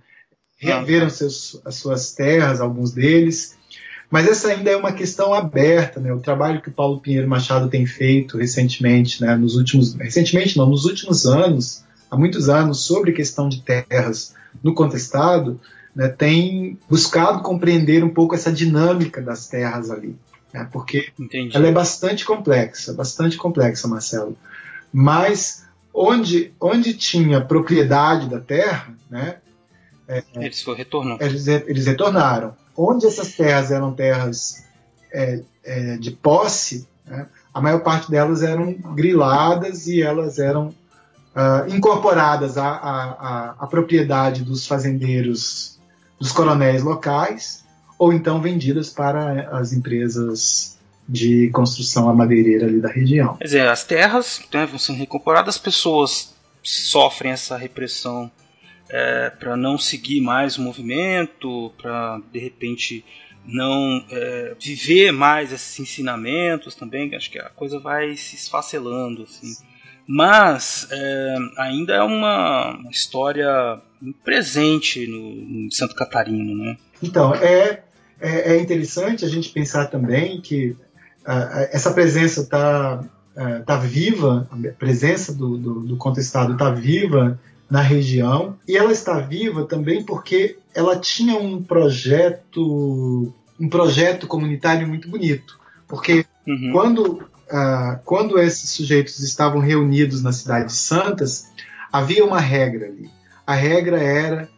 reaveram 0.56 1.10
seus, 1.10 1.60
as 1.64 1.74
suas 1.76 2.12
terras, 2.14 2.60
alguns 2.60 2.92
deles, 2.92 3.56
mas 4.10 4.28
essa 4.28 4.48
ainda 4.48 4.70
é 4.70 4.76
uma 4.76 4.92
questão 4.92 5.34
aberta, 5.34 5.98
né? 5.98 6.12
O 6.12 6.20
trabalho 6.20 6.60
que 6.60 6.68
o 6.68 6.72
Paulo 6.72 7.00
Pinheiro 7.00 7.28
Machado 7.28 7.68
tem 7.68 7.84
feito 7.84 8.38
recentemente, 8.38 9.20
né? 9.20 9.34
Nos 9.34 9.56
últimos, 9.56 9.94
recentemente 9.94 10.56
não, 10.56 10.68
nos 10.68 10.84
últimos 10.84 11.26
anos, 11.26 11.83
há 12.14 12.16
muitos 12.16 12.48
anos 12.48 12.84
sobre 12.84 13.10
a 13.10 13.14
questão 13.14 13.48
de 13.48 13.60
terras 13.60 14.34
no 14.62 14.72
contestado, 14.72 15.60
né, 15.94 16.08
tem 16.08 16.78
buscado 16.88 17.42
compreender 17.42 18.02
um 18.04 18.08
pouco 18.08 18.34
essa 18.34 18.52
dinâmica 18.52 19.20
das 19.20 19.48
terras 19.48 19.90
ali, 19.90 20.16
né, 20.52 20.68
porque 20.72 21.08
Entendi. 21.18 21.56
ela 21.56 21.66
é 21.66 21.72
bastante 21.72 22.24
complexa, 22.24 22.92
bastante 22.94 23.36
complexa, 23.36 23.88
Marcelo. 23.88 24.36
Mas 24.92 25.64
onde, 25.92 26.52
onde 26.60 26.94
tinha 26.94 27.40
propriedade 27.40 28.28
da 28.28 28.40
terra, 28.40 28.94
né, 29.10 29.36
é, 30.06 30.22
eles, 30.36 30.64
eles, 31.20 31.46
eles 31.48 31.86
retornaram. 31.86 32.54
Onde 32.76 33.06
essas 33.06 33.34
terras 33.34 33.70
eram 33.70 33.92
terras 33.92 34.64
é, 35.12 35.40
é, 35.64 35.96
de 35.96 36.10
posse, 36.10 36.86
né, 37.06 37.26
a 37.52 37.60
maior 37.60 37.80
parte 37.80 38.10
delas 38.10 38.42
eram 38.42 38.72
griladas 38.72 39.86
e 39.86 40.02
elas 40.02 40.38
eram 40.38 40.74
uh, 41.34 41.74
incorporadas 41.74 42.56
à, 42.56 42.68
à, 42.68 43.54
à, 43.58 43.66
propriedade 43.66 44.42
dos 44.42 44.66
fazendeiros, 44.66 45.78
dos 46.18 46.32
coronéis 46.32 46.82
locais, 46.82 47.64
ou 47.98 48.12
então 48.12 48.40
vendidas 48.40 48.90
para 48.90 49.48
as 49.56 49.72
empresas 49.72 50.78
de 51.08 51.50
construção 51.50 52.12
madeireira 52.14 52.66
ali 52.66 52.80
da 52.80 52.88
região. 52.88 53.36
Quer 53.36 53.44
dizer, 53.44 53.68
as 53.68 53.84
terras 53.84 54.40
né, 54.52 54.64
vão 54.64 54.78
sendo 54.78 54.96
reincorporadas, 54.96 55.56
as 55.56 55.60
pessoas 55.60 56.34
sofrem 56.62 57.32
essa 57.32 57.56
repressão 57.56 58.30
é, 58.88 59.30
para 59.30 59.56
não 59.56 59.76
seguir 59.76 60.20
mais 60.20 60.56
o 60.56 60.62
movimento, 60.62 61.72
para 61.76 62.20
de 62.32 62.38
repente 62.38 63.04
não 63.46 64.02
é, 64.10 64.56
viver 64.58 65.12
mais 65.12 65.52
esses 65.52 65.78
ensinamentos 65.78 66.74
também, 66.74 67.14
acho 67.14 67.30
que 67.30 67.38
a 67.38 67.50
coisa 67.50 67.78
vai 67.78 68.16
se 68.16 68.36
esfacelando 68.36 69.24
assim. 69.24 69.54
Mas 70.06 70.86
é, 70.90 71.36
ainda 71.58 71.94
é 71.94 72.02
uma, 72.02 72.78
história 72.90 73.80
presente 74.22 75.06
no, 75.06 75.34
no 75.64 75.72
Santo 75.72 75.94
Catarino, 75.94 76.54
né? 76.62 76.76
Então, 77.02 77.34
é, 77.34 77.82
é, 78.20 78.54
é, 78.54 78.60
interessante 78.60 79.24
a 79.24 79.28
gente 79.28 79.50
pensar 79.50 79.86
também 79.86 80.40
que 80.40 80.70
uh, 80.70 81.68
essa 81.72 81.92
presença 81.92 82.42
está 82.42 83.02
uh, 83.36 83.64
tá 83.64 83.76
viva, 83.76 84.48
a 84.50 84.56
presença 84.78 85.32
do, 85.32 85.56
do, 85.56 85.80
do 85.80 85.96
contestado 85.96 86.52
está 86.52 86.70
viva 86.70 87.38
na 87.70 87.80
região, 87.80 88.56
e 88.68 88.76
ela 88.76 88.92
está 88.92 89.18
viva 89.18 89.64
também 89.64 90.04
porque 90.04 90.58
ela 90.74 90.96
tinha 90.96 91.36
um 91.36 91.62
projeto 91.62 93.32
um 93.58 93.68
projeto 93.68 94.26
comunitário 94.26 94.86
muito 94.86 95.08
bonito, 95.08 95.58
porque 95.88 96.26
uhum. 96.46 96.70
quando 96.72 97.22
ah, 97.56 98.00
quando 98.04 98.36
esses 98.36 98.70
sujeitos 98.70 99.20
estavam 99.20 99.60
reunidos 99.60 100.24
na 100.24 100.32
cidade 100.32 100.66
de 100.66 100.72
Santas, 100.72 101.52
havia 101.92 102.24
uma 102.24 102.40
regra 102.40 102.86
ali. 102.86 103.08
A 103.46 103.54
regra 103.54 104.02
era 104.02 104.48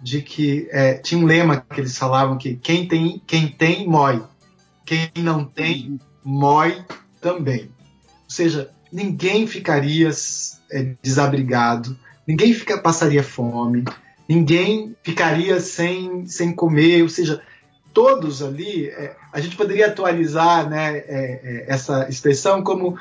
de 0.00 0.22
que 0.22 0.66
é, 0.70 0.94
tinha 0.94 1.20
um 1.20 1.26
lema 1.26 1.58
que 1.58 1.78
eles 1.78 1.98
falavam 1.98 2.38
que 2.38 2.56
quem 2.56 2.88
tem, 2.88 3.20
quem 3.26 3.48
tem 3.48 3.86
mói, 3.86 4.22
quem 4.86 5.10
não 5.18 5.44
tem 5.44 6.00
mói 6.24 6.82
também. 7.20 7.70
Ou 8.24 8.30
seja, 8.30 8.70
ninguém 8.90 9.46
ficaria 9.46 10.10
é, 10.70 10.94
desabrigado, 11.02 11.98
ninguém 12.26 12.54
fica, 12.54 12.78
passaria 12.78 13.22
fome, 13.22 13.84
ninguém 14.26 14.96
ficaria 15.02 15.60
sem, 15.60 16.26
sem 16.26 16.54
comer, 16.54 17.02
ou 17.02 17.10
seja, 17.10 17.42
todos 17.92 18.42
ali, 18.42 18.86
é, 18.88 19.14
a 19.32 19.40
gente 19.40 19.56
poderia 19.56 19.86
atualizar 19.86 20.68
né, 20.68 20.98
é, 20.98 21.04
é, 21.06 21.64
essa 21.68 22.08
expressão 22.08 22.62
como 22.62 22.98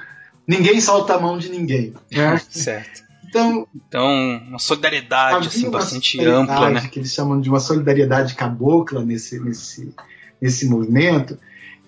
ninguém 0.47 0.79
solta 0.81 1.15
a 1.15 1.19
mão 1.19 1.37
de 1.37 1.49
ninguém. 1.49 1.93
Né? 2.11 2.41
certo. 2.49 3.01
Então, 3.27 3.65
então, 3.73 4.05
uma 4.49 4.59
solidariedade 4.59 5.47
assim, 5.47 5.63
uma 5.63 5.79
bastante 5.79 6.17
solidariedade 6.17 6.51
ampla, 6.51 6.69
né? 6.69 6.89
Que 6.91 6.99
eles 6.99 7.13
chamam 7.13 7.39
de 7.39 7.47
uma 7.47 7.61
solidariedade 7.61 8.35
cabocla 8.35 9.05
nesse, 9.05 9.39
nesse, 9.39 9.95
nesse 10.41 10.67
movimento, 10.67 11.39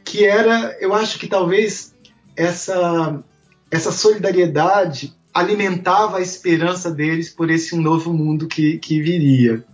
que 0.05 0.25
era, 0.25 0.77
eu 0.79 0.93
acho 0.93 1.19
que 1.19 1.27
talvez 1.27 1.93
essa, 2.33 3.21
essa 3.69 3.91
solidariedade 3.91 5.13
alimentava 5.33 6.17
a 6.17 6.21
esperança 6.21 6.89
deles 6.89 7.29
por 7.29 7.49
esse 7.49 7.75
novo 7.75 8.13
mundo 8.13 8.47
que, 8.47 8.77
que 8.77 9.01
viria. 9.01 9.65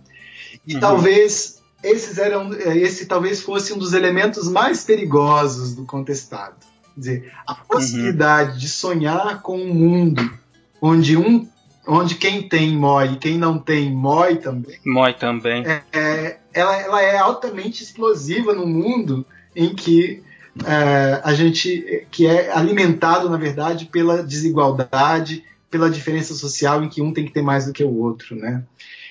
E 0.66 0.74
uhum. 0.74 0.80
talvez 0.80 1.59
esses 1.82 2.18
eram, 2.18 2.52
é, 2.54 2.76
esse 2.76 3.06
talvez 3.06 3.40
fosse 3.40 3.72
um 3.72 3.78
dos 3.78 3.92
elementos 3.92 4.48
mais 4.48 4.84
perigosos 4.84 5.74
do 5.74 5.84
contestado. 5.84 6.56
Quer 6.94 7.00
dizer, 7.00 7.32
a 7.46 7.54
possibilidade 7.54 8.52
uhum. 8.52 8.58
de 8.58 8.68
sonhar 8.68 9.42
com 9.42 9.58
um 9.58 9.74
mundo 9.74 10.30
onde 10.80 11.16
um 11.16 11.48
onde 11.86 12.14
quem 12.14 12.46
tem 12.48 12.76
mói 12.76 13.12
e 13.12 13.16
quem 13.16 13.38
não 13.38 13.58
tem 13.58 13.90
mói 13.90 14.36
também. 14.36 14.78
Mói 14.84 15.14
também. 15.14 15.64
É, 15.66 15.82
é, 15.92 16.38
ela, 16.52 16.76
ela 16.76 17.02
é 17.02 17.16
altamente 17.16 17.82
explosiva 17.82 18.52
no 18.52 18.66
mundo 18.66 19.26
em 19.56 19.74
que 19.74 20.22
é, 20.64 21.20
a 21.24 21.32
gente 21.32 22.06
que 22.10 22.26
é 22.26 22.52
alimentado 22.52 23.28
na 23.28 23.36
verdade 23.36 23.86
pela 23.86 24.22
desigualdade, 24.22 25.42
pela 25.70 25.90
diferença 25.90 26.34
social 26.34 26.82
em 26.84 26.88
que 26.88 27.00
um 27.00 27.12
tem 27.12 27.24
que 27.24 27.32
ter 27.32 27.42
mais 27.42 27.66
do 27.66 27.72
que 27.72 27.82
o 27.82 27.98
outro, 27.98 28.36
né? 28.36 28.62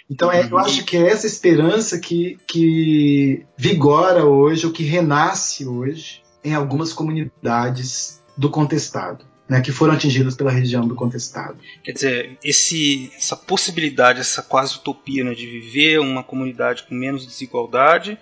Então 0.10 0.32
é, 0.32 0.48
eu 0.50 0.58
acho 0.58 0.84
que 0.86 0.98
é 0.98 1.08
essa 1.08 1.28
esperança 1.28 2.00
que, 2.00 2.38
que 2.48 3.46
vigora 3.56 4.26
hoje, 4.26 4.66
ou 4.66 4.72
que 4.72 4.84
renasce 4.84 5.66
hoje, 5.68 6.24
em 6.44 6.54
algumas 6.54 6.92
comunidades 6.92 8.22
do 8.36 8.50
contestado. 8.50 9.30
Né, 9.48 9.62
que 9.62 9.72
foram 9.72 9.96
atingidas 9.96 10.36
pela 10.36 10.52
região 10.52 10.88
do 10.88 10.94
contestado. 10.94 11.58
Quer 11.84 11.92
dizer, 11.92 12.38
esse, 12.44 13.12
essa 13.18 13.36
possibilidade, 13.36 14.20
essa 14.20 14.44
quase 14.44 14.76
utopia 14.76 15.24
né, 15.24 15.34
de 15.34 15.48
viver 15.48 16.00
uma 16.00 16.24
comunidade 16.24 16.84
com 16.84 16.94
menos 16.94 17.26
desigualdade, 17.26 18.16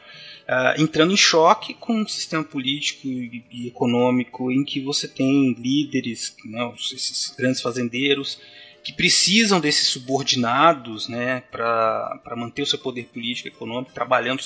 uh, 0.47 0.81
entrando 0.81 1.11
em 1.11 1.17
choque 1.17 1.73
com 1.73 1.93
um 1.99 2.07
sistema 2.07 2.45
político 2.45 3.07
e, 3.07 3.43
e, 3.51 3.67
econômico 3.67 4.49
em 4.49 4.63
que 4.63 4.79
você 4.79 5.05
tem 5.05 5.53
líderes, 5.59 6.33
né, 6.45 6.71
esses 6.77 7.35
grandes 7.37 7.61
fazendeiros, 7.61 8.39
que 8.87 8.93
precisam 8.93 9.59
desses 9.59 9.89
subordinados 9.89 11.09
né, 11.09 11.43
para 11.51 12.35
manter 12.37 12.61
o 12.61 12.65
seu 12.65 12.79
poder 12.79 13.03
político 13.07 13.49
e 13.49 13.51
econômico, 13.51 13.91
trabalhando, 13.91 14.41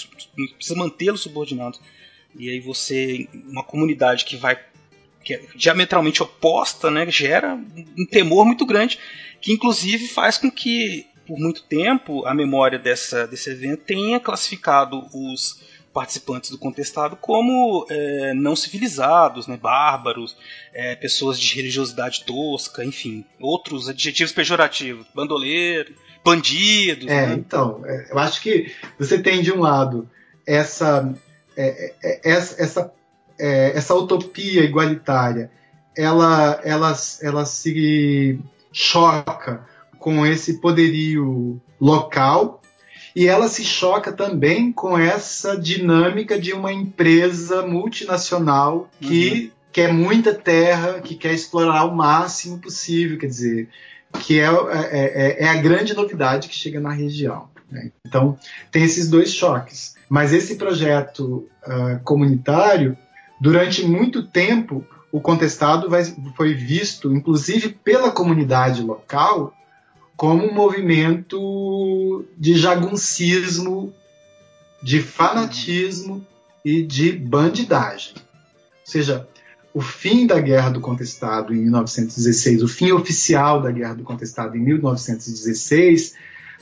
precisa 0.56 0.76
mantê-los 0.76 1.22
subordinados. 1.22 1.80
E 2.36 2.50
aí 2.50 2.60
você, 2.60 3.30
uma 3.46 3.64
comunidade 3.64 4.26
que 4.26 4.36
vai 4.36 4.58
que 5.24 5.36
é 5.36 5.44
diametralmente 5.56 6.24
oposta, 6.24 6.90
né, 6.90 7.06
gera 7.12 7.54
um 7.54 8.04
temor 8.08 8.44
muito 8.44 8.66
grande, 8.66 8.98
que 9.40 9.54
inclusive 9.54 10.08
faz 10.08 10.40
com 10.40 10.50
que 10.50 11.06
por 11.28 11.38
muito 11.38 11.62
tempo 11.62 12.26
a 12.26 12.34
memória 12.34 12.80
dessa, 12.80 13.28
desse 13.28 13.52
evento 13.52 13.84
tenha 13.84 14.20
classificado 14.20 15.06
os 15.14 15.62
participantes 15.94 16.50
do 16.50 16.58
contestado 16.58 17.16
como 17.16 17.86
é, 17.90 18.34
não 18.34 18.56
civilizados, 18.56 19.48
né, 19.48 19.58
bárbaros, 19.58 20.38
é, 20.74 20.96
pessoas 20.96 21.40
de 21.40 21.56
religiosidade 21.56 22.24
tosca, 22.26 22.84
enfim, 22.84 23.26
outros 23.40 23.90
adjetivos 23.90 24.32
pejorativos, 24.32 25.06
bandoleiro, 25.14 25.94
bandidos. 26.24 27.08
É, 27.08 27.28
né? 27.28 27.34
então, 27.34 27.82
é, 27.86 28.08
eu 28.12 28.20
acho 28.20 28.42
que 28.42 28.74
você 28.98 29.22
tem 29.22 29.42
de 29.42 29.52
um 29.52 29.60
lado 29.60 30.10
essa 30.48 31.14
é, 31.58 31.94
é, 32.04 32.32
essa, 32.32 32.92
é, 33.40 33.78
essa 33.78 33.94
utopia 33.96 34.64
igualitária, 34.64 35.52
ela, 35.98 36.60
ela, 36.64 36.94
ela 37.22 37.46
se 37.46 38.40
choca 38.72 39.68
com 40.00 40.26
esse 40.26 40.60
poderio 40.60 41.62
local 41.80 42.61
e 43.16 43.28
ela 43.28 43.48
se 43.48 43.64
choca 43.64 44.12
também 44.12 44.72
com 44.72 44.98
essa 44.98 45.58
dinâmica 45.58 46.40
de 46.40 46.54
uma 46.54 46.72
empresa 46.72 47.66
multinacional 47.66 48.90
que 49.00 49.30
uhum. 49.32 49.50
quer 49.72 49.94
muita 49.94 50.34
terra, 50.34 51.02
que 51.02 51.16
quer 51.16 51.34
explorar 51.34 51.86
o 51.86 51.96
máximo 51.96 52.58
possível, 52.60 53.18
quer 53.18 53.28
dizer, 53.28 53.70
que 54.22 54.40
é, 54.40 54.46
é, 54.46 55.38
é, 55.42 55.44
é 55.46 55.48
a 55.50 55.56
grande 55.56 55.94
novidade 55.94 56.48
que 56.48 56.56
chega 56.56 56.80
na 56.80 56.92
região. 56.92 57.50
Né? 57.70 57.92
Então, 58.06 58.38
tem 58.72 58.84
esses 58.84 59.10
dois 59.10 59.34
choques. 59.34 59.96
Mas 60.10 60.34
esse 60.34 60.56
projeto 60.56 61.48
uh, 61.66 62.00
comunitário, 62.04 62.98
durante 63.40 63.86
muito 63.86 64.24
tempo, 64.24 64.86
o 65.12 65.22
contestado 65.22 65.90
vai, 65.90 66.04
foi 66.36 66.54
visto, 66.54 67.14
inclusive 67.14 67.70
pela 67.70 68.12
comunidade 68.12 68.82
local, 68.82 69.54
como 70.22 70.46
um 70.46 70.54
movimento 70.54 72.24
de 72.38 72.54
jaguncismo, 72.54 73.92
de 74.80 75.02
fanatismo 75.02 76.24
e 76.64 76.84
de 76.84 77.12
bandidagem. 77.12 78.14
Ou 78.18 78.22
seja, 78.86 79.28
o 79.74 79.82
fim 79.82 80.28
da 80.28 80.40
Guerra 80.40 80.70
do 80.70 80.80
Contestado 80.80 81.56
em 81.56 81.62
1916, 81.64 82.62
o 82.62 82.68
fim 82.68 82.92
oficial 82.92 83.64
da 83.64 83.72
Guerra 83.72 83.96
do 83.96 84.04
Contestado 84.04 84.56
em 84.56 84.60
1916, 84.60 86.14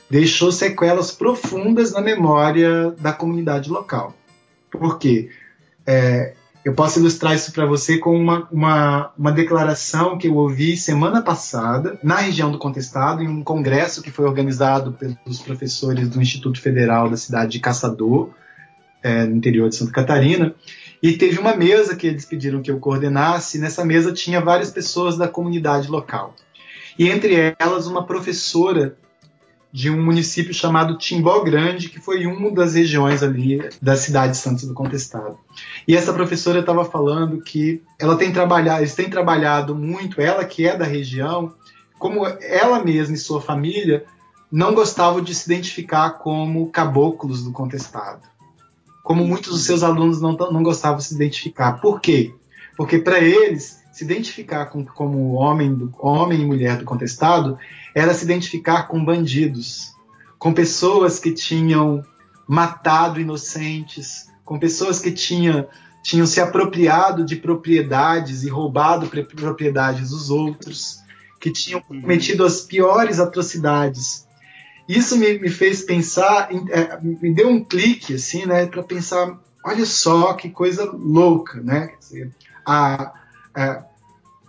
deixou 0.08 0.50
sequelas 0.50 1.10
profundas 1.10 1.92
na 1.92 2.00
memória 2.00 2.92
da 2.92 3.12
comunidade 3.12 3.68
local. 3.68 4.16
Por 4.70 4.98
quê? 4.98 5.28
É, 5.86 6.32
eu 6.64 6.74
posso 6.74 6.98
ilustrar 6.98 7.34
isso 7.34 7.52
para 7.52 7.64
você 7.64 7.96
com 7.96 8.14
uma, 8.14 8.46
uma, 8.50 9.12
uma, 9.16 9.32
declaração 9.32 10.18
que 10.18 10.28
eu 10.28 10.36
ouvi 10.36 10.76
semana 10.76 11.22
passada 11.22 11.98
na 12.02 12.16
região 12.16 12.52
do 12.52 12.58
Contestado, 12.58 13.22
em 13.22 13.28
um 13.28 13.42
congresso 13.42 14.02
que 14.02 14.10
foi 14.10 14.26
organizado 14.26 14.92
pelos 14.92 15.38
professores 15.40 16.08
do 16.08 16.20
Instituto 16.20 16.60
Federal 16.60 17.08
da 17.08 17.16
cidade 17.16 17.52
de 17.52 17.60
Caçador, 17.60 18.30
é, 19.02 19.24
no 19.24 19.36
interior 19.36 19.70
de 19.70 19.76
Santa 19.76 19.92
Catarina. 19.92 20.54
E 21.02 21.12
teve 21.14 21.38
uma 21.38 21.56
mesa 21.56 21.96
que 21.96 22.06
eles 22.06 22.26
pediram 22.26 22.60
que 22.60 22.70
eu 22.70 22.78
coordenasse. 22.78 23.56
E 23.56 23.60
nessa 23.60 23.82
mesa 23.82 24.12
tinha 24.12 24.40
várias 24.40 24.70
pessoas 24.70 25.16
da 25.16 25.26
comunidade 25.26 25.88
local. 25.88 26.34
E 26.98 27.08
entre 27.08 27.56
elas, 27.58 27.86
uma 27.86 28.04
professora 28.04 28.96
de 29.72 29.88
um 29.88 30.02
município 30.02 30.52
chamado 30.52 30.98
Timbó 30.98 31.40
Grande, 31.40 31.88
que 31.88 32.00
foi 32.00 32.26
uma 32.26 32.50
das 32.50 32.74
regiões 32.74 33.22
ali 33.22 33.68
da 33.80 33.96
cidade 33.96 34.32
de 34.32 34.38
Santos 34.38 34.64
do 34.64 34.74
Contestado. 34.74 35.38
E 35.86 35.96
essa 35.96 36.12
professora 36.12 36.60
estava 36.60 36.84
falando 36.84 37.40
que 37.40 37.82
ela 37.98 38.16
tem 38.16 38.32
trabalhado, 38.32 38.80
eles 38.80 38.94
têm 38.94 39.08
trabalhado 39.08 39.74
muito, 39.74 40.20
ela 40.20 40.44
que 40.44 40.66
é 40.66 40.76
da 40.76 40.84
região, 40.84 41.54
como 41.98 42.26
ela 42.26 42.82
mesma 42.82 43.14
e 43.14 43.18
sua 43.18 43.40
família 43.40 44.04
não 44.50 44.74
gostavam 44.74 45.22
de 45.22 45.34
se 45.34 45.50
identificar 45.52 46.10
como 46.18 46.70
caboclos 46.70 47.44
do 47.44 47.52
contestado. 47.52 48.22
Como 49.04 49.24
muitos 49.24 49.52
dos 49.52 49.64
seus 49.64 49.82
alunos 49.82 50.20
não, 50.20 50.32
não 50.32 50.62
gostavam 50.62 50.98
de 50.98 51.04
se 51.04 51.14
identificar. 51.14 51.80
Por 51.80 52.00
quê? 52.00 52.34
Porque 52.76 52.98
para 52.98 53.20
eles 53.20 53.80
se 53.92 54.04
identificar 54.04 54.66
com, 54.66 54.84
como 54.84 55.32
homem, 55.34 55.74
do, 55.74 55.92
homem 55.98 56.40
e 56.40 56.44
mulher 56.44 56.78
do 56.78 56.84
contestado 56.84 57.58
era 57.94 58.14
se 58.14 58.24
identificar 58.24 58.88
com 58.88 59.04
bandidos, 59.04 59.94
com 60.38 60.52
pessoas 60.52 61.18
que 61.18 61.32
tinham 61.32 62.04
matado 62.48 63.20
inocentes, 63.20 64.28
com 64.44 64.58
pessoas 64.58 64.98
que 64.98 65.12
tinham, 65.12 65.68
tinham 66.02 66.26
se 66.26 66.40
apropriado 66.40 67.24
de 67.24 67.36
propriedades 67.36 68.42
e 68.42 68.48
roubado 68.48 69.08
propriedades 69.08 70.10
dos 70.10 70.30
outros, 70.30 70.98
que 71.40 71.52
tinham 71.52 71.82
uhum. 71.88 72.00
cometido 72.00 72.44
as 72.44 72.60
piores 72.60 73.18
atrocidades. 73.18 74.26
Isso 74.88 75.16
me, 75.16 75.38
me 75.38 75.48
fez 75.48 75.82
pensar, 75.82 76.48
é, 76.70 76.98
me 77.00 77.32
deu 77.32 77.48
um 77.48 77.64
clique 77.64 78.14
assim, 78.14 78.44
né, 78.44 78.66
para 78.66 78.82
pensar, 78.82 79.38
olha 79.64 79.86
só 79.86 80.32
que 80.34 80.50
coisa 80.50 80.84
louca, 80.92 81.60
né? 81.60 81.92
A, 82.66 83.12
é, 83.56 83.84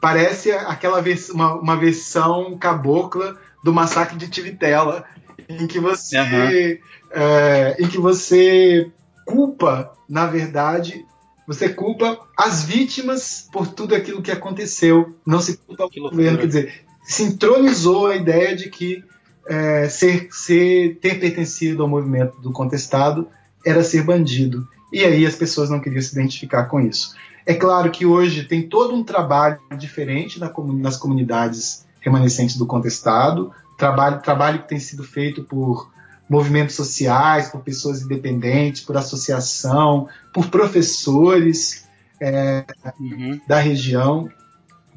parece 0.01 0.51
aquela 0.51 1.01
vers 1.01 1.29
uma, 1.29 1.53
uma, 1.53 1.77
versão 1.77 2.57
cabocla 2.57 3.37
do 3.63 3.71
massacre 3.71 4.17
de 4.17 4.27
Tivitela, 4.27 5.05
em 5.47 5.67
que 5.67 5.79
você, 5.79 6.17
uhum. 6.19 7.21
é, 7.21 7.75
em 7.79 7.87
que 7.87 7.99
você 7.99 8.89
culpa, 9.25 9.93
na 10.09 10.25
verdade, 10.25 11.05
você 11.47 11.69
culpa 11.69 12.19
as 12.37 12.63
vítimas 12.63 13.47
por 13.51 13.67
tudo 13.67 13.93
aquilo 13.93 14.21
que 14.21 14.31
aconteceu, 14.31 15.15
não 15.25 15.39
se 15.39 15.57
culpa 15.57 15.85
o 15.85 16.09
governo, 16.09 16.39
quer 16.39 16.47
dizer, 16.47 16.73
se 17.03 17.23
entronizou 17.23 18.07
a 18.07 18.15
ideia 18.15 18.55
de 18.55 18.69
que 18.69 19.03
é, 19.47 19.87
ser, 19.87 20.29
ser, 20.31 20.97
ter 21.01 21.19
pertencido 21.19 21.83
ao 21.83 21.89
movimento 21.89 22.39
do 22.41 22.51
contestado 22.51 23.27
era 23.65 23.83
ser 23.83 24.03
bandido. 24.03 24.67
E 24.91 25.03
aí 25.03 25.25
as 25.25 25.35
pessoas 25.35 25.69
não 25.69 25.79
queriam 25.79 26.01
se 26.01 26.11
identificar 26.13 26.65
com 26.65 26.79
isso. 26.79 27.15
É 27.45 27.53
claro 27.53 27.89
que 27.91 28.05
hoje 28.05 28.43
tem 28.43 28.67
todo 28.67 28.95
um 28.95 29.03
trabalho 29.03 29.59
diferente 29.77 30.39
nas 30.39 30.97
comunidades 30.97 31.85
remanescentes 31.99 32.57
do 32.57 32.65
contestado, 32.65 33.51
trabalho, 33.77 34.21
trabalho 34.21 34.59
que 34.59 34.67
tem 34.67 34.79
sido 34.79 35.03
feito 35.03 35.43
por 35.43 35.89
movimentos 36.29 36.75
sociais, 36.75 37.49
por 37.49 37.61
pessoas 37.61 38.01
independentes, 38.01 38.81
por 38.81 38.95
associação, 38.95 40.07
por 40.33 40.49
professores 40.49 41.87
é, 42.21 42.63
uhum. 42.99 43.39
da 43.47 43.59
região, 43.59 44.29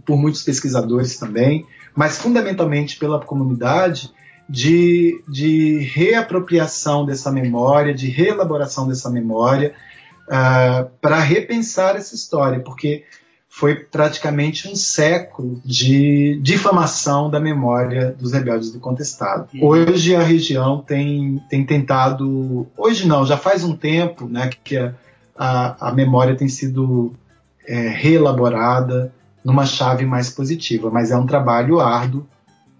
por 0.06 0.16
muitos 0.16 0.42
pesquisadores 0.42 1.18
também, 1.18 1.66
mas 1.94 2.18
fundamentalmente 2.18 2.98
pela 2.98 3.20
comunidade 3.20 4.12
de, 4.48 5.22
de 5.28 5.78
reapropriação 5.78 7.06
dessa 7.06 7.32
memória, 7.32 7.94
de 7.94 8.08
reelaboração 8.08 8.86
dessa 8.86 9.10
memória 9.10 9.74
uh, 10.28 10.30
ah, 10.30 10.86
para 11.00 11.18
repensar 11.20 11.96
essa 11.96 12.14
história, 12.14 12.60
porque 12.60 13.04
foi 13.48 13.76
praticamente 13.76 14.68
um 14.68 14.74
século 14.74 15.62
de 15.64 16.40
difamação 16.42 17.30
da 17.30 17.38
memória 17.38 18.10
dos 18.10 18.32
rebeldes 18.32 18.72
do 18.72 18.80
contestado. 18.80 19.48
Uhum. 19.54 19.64
Hoje 19.64 20.16
a 20.16 20.22
região 20.22 20.82
tem, 20.82 21.40
tem 21.48 21.64
tentado, 21.64 22.66
hoje 22.76 23.06
não, 23.06 23.24
já 23.24 23.36
faz 23.36 23.62
um 23.62 23.76
tempo, 23.76 24.26
né, 24.26 24.50
que 24.64 24.76
a, 24.76 24.92
a, 25.36 25.88
a 25.88 25.92
memória 25.92 26.34
tem 26.36 26.48
sido 26.48 27.14
é, 27.64 27.88
reelaborada 27.90 29.14
numa 29.44 29.66
chave 29.66 30.04
mais 30.04 30.30
positiva, 30.30 30.90
mas 30.90 31.12
é 31.12 31.16
um 31.16 31.26
trabalho 31.26 31.78
árduo 31.78 32.26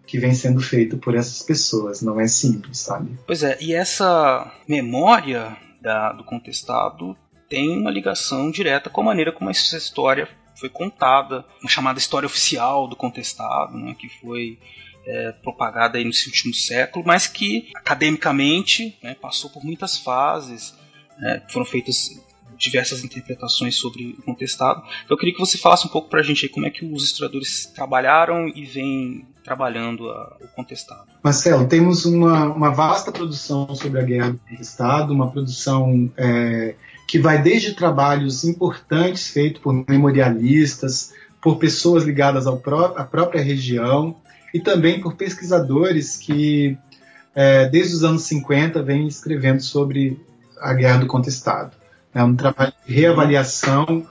que 0.06 0.18
vem 0.18 0.34
sendo 0.34 0.60
feito 0.60 0.98
por 0.98 1.14
essas 1.14 1.40
pessoas, 1.42 2.02
não 2.02 2.20
é 2.20 2.26
simples, 2.26 2.78
sabe? 2.78 3.10
Pois 3.26 3.44
é, 3.44 3.56
e 3.60 3.72
essa 3.72 4.50
memória 4.68 5.56
da, 5.80 6.12
do 6.12 6.24
contestado 6.24 7.16
tem 7.48 7.78
uma 7.78 7.90
ligação 7.90 8.50
direta 8.50 8.90
com 8.90 9.00
a 9.00 9.04
maneira 9.04 9.32
como 9.32 9.50
essa 9.50 9.76
história 9.76 10.28
foi 10.54 10.68
contada, 10.68 11.44
uma 11.60 11.68
chamada 11.68 11.98
história 11.98 12.26
oficial 12.26 12.86
do 12.86 12.96
contestado, 12.96 13.76
né, 13.76 13.94
que 13.98 14.08
foi 14.08 14.58
é, 15.06 15.32
propagada 15.32 15.98
aí 15.98 16.04
nesse 16.04 16.28
último 16.28 16.54
século, 16.54 17.04
mas 17.06 17.26
que 17.26 17.70
academicamente 17.74 18.96
né, 19.02 19.14
passou 19.14 19.50
por 19.50 19.64
muitas 19.64 19.98
fases, 19.98 20.74
né, 21.18 21.42
foram 21.48 21.66
feitas 21.66 22.22
diversas 22.56 23.04
interpretações 23.04 23.76
sobre 23.76 24.14
o 24.18 24.22
contestado. 24.22 24.80
Então 25.04 25.16
eu 25.16 25.18
queria 25.18 25.34
que 25.34 25.40
você 25.40 25.58
falasse 25.58 25.86
um 25.86 25.90
pouco 25.90 26.08
para 26.08 26.20
a 26.20 26.22
gente 26.22 26.46
aí 26.46 26.48
como 26.48 26.66
é 26.66 26.70
que 26.70 26.84
os 26.84 27.04
historiadores 27.04 27.66
trabalharam 27.66 28.48
e 28.48 28.64
vêm 28.64 29.26
trabalhando 29.42 30.08
a, 30.08 30.36
o 30.40 30.48
contestado. 30.48 31.06
Marcelo, 31.22 31.68
temos 31.68 32.06
uma, 32.06 32.46
uma, 32.46 32.70
vasta 32.70 33.12
produção 33.12 33.74
sobre 33.74 34.00
a 34.00 34.02
guerra 34.02 34.30
do 34.30 34.38
contestado, 34.38 35.12
uma 35.12 35.30
produção 35.30 36.10
é, 36.16 36.74
que 37.14 37.18
vai 37.20 37.40
desde 37.40 37.74
trabalhos 37.74 38.42
importantes 38.42 39.28
feitos 39.28 39.62
por 39.62 39.72
memorialistas, 39.88 41.12
por 41.40 41.58
pessoas 41.58 42.02
ligadas 42.02 42.44
pró 42.60 42.92
à 42.96 43.04
própria 43.04 43.40
região 43.40 44.16
e 44.52 44.58
também 44.58 45.00
por 45.00 45.14
pesquisadores 45.14 46.16
que, 46.16 46.76
é, 47.32 47.68
desde 47.68 47.94
os 47.94 48.02
anos 48.02 48.22
50, 48.22 48.82
vêm 48.82 49.06
escrevendo 49.06 49.62
sobre 49.62 50.20
a 50.60 50.74
Guerra 50.74 50.98
do 50.98 51.06
Contestado. 51.06 51.76
É 52.12 52.20
um 52.20 52.34
trabalho 52.34 52.72
de 52.84 52.92
reavaliação 52.92 54.04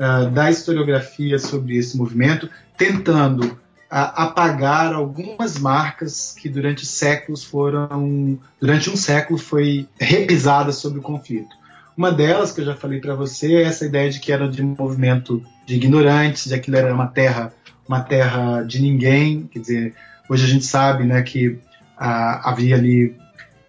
uh, 0.00 0.30
da 0.30 0.50
historiografia 0.50 1.38
sobre 1.38 1.76
esse 1.76 1.94
movimento, 1.94 2.48
tentando 2.78 3.48
uh, 3.48 3.58
apagar 3.90 4.94
algumas 4.94 5.58
marcas 5.58 6.32
que 6.32 6.48
durante 6.48 6.86
séculos 6.86 7.44
foram, 7.44 8.38
durante 8.58 8.88
um 8.88 8.96
século 8.96 9.38
foi 9.38 9.86
repisada 10.00 10.72
sobre 10.72 11.00
o 11.00 11.02
conflito. 11.02 11.54
Uma 11.96 12.12
delas, 12.12 12.52
que 12.52 12.60
eu 12.60 12.64
já 12.64 12.74
falei 12.74 13.00
para 13.00 13.14
você, 13.14 13.54
é 13.54 13.62
essa 13.62 13.86
ideia 13.86 14.10
de 14.10 14.20
que 14.20 14.30
era 14.30 14.48
de 14.48 14.62
um 14.62 14.74
movimento 14.78 15.42
de 15.64 15.76
ignorantes, 15.76 16.46
de 16.46 16.54
aquilo 16.54 16.76
era 16.76 16.92
uma 16.94 17.06
terra, 17.06 17.52
uma 17.88 18.00
terra 18.00 18.62
de 18.62 18.82
ninguém. 18.82 19.48
Quer 19.50 19.58
dizer, 19.60 19.94
hoje 20.28 20.44
a 20.44 20.48
gente 20.48 20.66
sabe 20.66 21.04
né, 21.04 21.22
que 21.22 21.58
ah, 21.96 22.50
havia 22.50 22.76
ali 22.76 23.16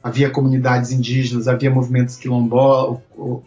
havia 0.03 0.29
comunidades 0.29 0.91
indígenas, 0.91 1.47
havia 1.47 1.69
movimentos 1.69 2.15
quilombola, 2.15 3.01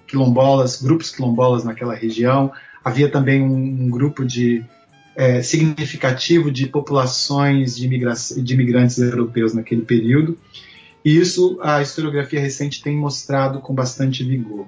quilombolas, 0.07 0.83
grupos 0.83 1.11
quilombolas 1.11 1.65
naquela 1.65 1.95
região, 1.95 2.53
havia 2.85 3.09
também 3.09 3.43
um, 3.43 3.85
um 3.85 3.89
grupo 3.89 4.27
de 4.27 4.63
é, 5.17 5.43
significativo 5.43 6.51
de 6.51 6.67
populações 6.67 7.77
de, 7.77 7.89
de 8.43 8.55
imigrantes 8.55 8.99
europeus 8.99 9.55
naquele 9.55 9.83
período. 9.83 10.39
E 11.05 11.17
isso 11.17 11.59
a 11.63 11.81
historiografia 11.81 12.41
recente 12.41 12.83
tem 12.83 12.97
mostrado 12.97 13.61
com 13.61 13.75
bastante 13.75 14.23
vigor. 14.25 14.67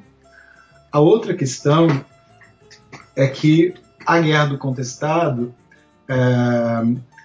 A 0.90 1.00
outra 1.00 1.34
questão 1.34 1.88
é 3.14 3.26
que 3.26 3.74
a 4.04 4.18
Guerra 4.20 4.46
do 4.46 4.58
Contestado, 4.58 5.54
é, 6.08 6.16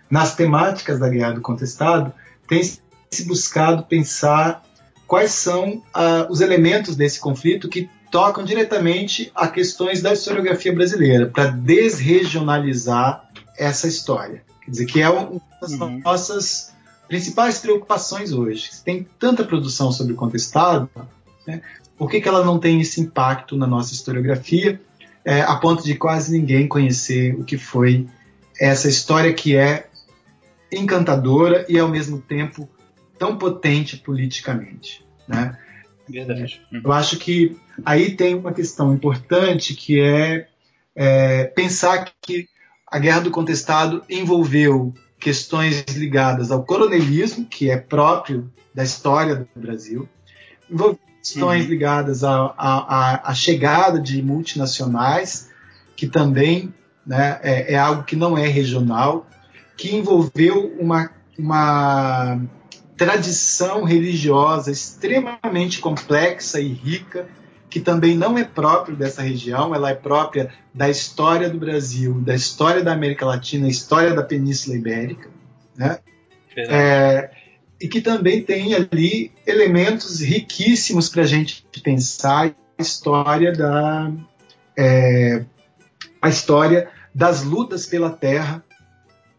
nas 0.09 0.35
temáticas 0.35 0.99
da 0.99 1.09
Guerra 1.09 1.33
do 1.33 1.41
Contestado, 1.41 2.13
tem 2.47 2.61
se 2.63 3.25
buscado 3.25 3.83
pensar 3.83 4.63
quais 5.05 5.31
são 5.31 5.81
ah, 5.93 6.27
os 6.29 6.41
elementos 6.41 6.95
desse 6.95 7.19
conflito 7.19 7.69
que 7.69 7.89
tocam 8.11 8.43
diretamente 8.43 9.31
a 9.33 9.47
questões 9.47 10.01
da 10.01 10.13
historiografia 10.13 10.73
brasileira, 10.73 11.27
para 11.27 11.47
desregionalizar 11.47 13.29
essa 13.57 13.87
história. 13.87 14.43
Quer 14.63 14.71
dizer, 14.71 14.85
que 14.85 15.01
é 15.01 15.09
uma 15.09 15.41
das 15.61 15.71
uhum. 15.71 15.99
nossas 15.99 16.73
principais 17.07 17.59
preocupações 17.59 18.31
hoje. 18.31 18.69
Se 18.71 18.83
tem 18.83 19.07
tanta 19.17 19.43
produção 19.43 19.91
sobre 19.91 20.13
o 20.13 20.15
contestado, 20.15 20.89
né, 21.45 21.61
por 21.97 22.09
que, 22.09 22.21
que 22.21 22.27
ela 22.27 22.45
não 22.45 22.59
tem 22.59 22.79
esse 22.81 23.01
impacto 23.01 23.57
na 23.57 23.65
nossa 23.65 23.93
historiografia, 23.93 24.79
é, 25.25 25.41
a 25.41 25.55
ponto 25.55 25.83
de 25.83 25.95
quase 25.95 26.37
ninguém 26.37 26.67
conhecer 26.67 27.35
o 27.35 27.43
que 27.43 27.57
foi 27.57 28.07
essa 28.59 28.87
história 28.87 29.33
que 29.33 29.55
é 29.55 29.87
encantadora 30.71 31.65
e 31.69 31.77
ao 31.79 31.87
mesmo 31.87 32.19
tempo 32.19 32.69
tão 33.17 33.37
potente 33.37 33.97
politicamente, 33.97 35.05
né? 35.27 35.57
Verdade. 36.07 36.61
Uhum. 36.71 36.81
Eu 36.85 36.91
acho 36.93 37.17
que 37.17 37.57
aí 37.85 38.15
tem 38.15 38.35
uma 38.35 38.53
questão 38.53 38.93
importante 38.93 39.73
que 39.73 39.99
é, 39.99 40.47
é 40.95 41.43
pensar 41.45 42.11
que 42.21 42.47
a 42.89 42.97
Guerra 42.97 43.21
do 43.21 43.31
Contestado 43.31 44.03
envolveu 44.09 44.93
questões 45.19 45.83
ligadas 45.95 46.51
ao 46.51 46.63
coronelismo, 46.63 47.45
que 47.45 47.69
é 47.69 47.77
próprio 47.77 48.51
da 48.73 48.83
história 48.83 49.35
do 49.35 49.47
Brasil, 49.55 50.07
envolveu 50.69 50.99
questões 51.21 51.63
uhum. 51.65 51.69
ligadas 51.69 52.23
à 52.23 53.33
chegada 53.35 53.99
de 53.99 54.21
multinacionais, 54.21 55.49
que 55.95 56.07
também 56.07 56.73
né, 57.05 57.39
é, 57.41 57.73
é, 57.73 57.77
algo 57.77 58.03
que 58.03 58.15
não 58.15 58.37
é 58.37 58.47
regional, 58.47 59.27
que 59.75 59.95
envolveu 59.95 60.73
uma, 60.79 61.09
uma 61.37 62.39
tradição 62.95 63.83
religiosa 63.83 64.71
extremamente 64.71 65.79
complexa 65.79 66.59
e 66.59 66.67
rica, 66.67 67.27
que 67.77 67.83
também 67.83 68.17
não 68.17 68.35
é 68.35 68.43
próprio 68.43 68.95
dessa 68.95 69.21
região, 69.21 69.75
ela 69.75 69.91
é 69.91 69.93
própria 69.93 70.51
da 70.73 70.89
história 70.89 71.47
do 71.47 71.59
Brasil, 71.59 72.19
da 72.21 72.33
história 72.33 72.83
da 72.83 72.91
América 72.91 73.23
Latina, 73.23 73.67
história 73.67 74.15
da 74.15 74.23
Península 74.23 74.75
Ibérica, 74.75 75.29
né? 75.75 75.99
É, 76.57 77.29
e 77.79 77.87
que 77.87 78.01
também 78.01 78.41
tem 78.41 78.73
ali 78.73 79.31
elementos 79.45 80.21
riquíssimos 80.21 81.07
para 81.07 81.21
a 81.21 81.25
gente 81.27 81.63
pensar 81.83 82.55
a 82.79 82.81
história 82.81 83.53
da 83.53 84.11
é, 84.75 85.45
a 86.19 86.29
história 86.29 86.89
das 87.13 87.43
lutas 87.43 87.85
pela 87.85 88.09
terra 88.09 88.63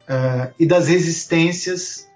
uh, 0.04 0.54
e 0.60 0.64
das 0.64 0.86
resistências 0.86 2.08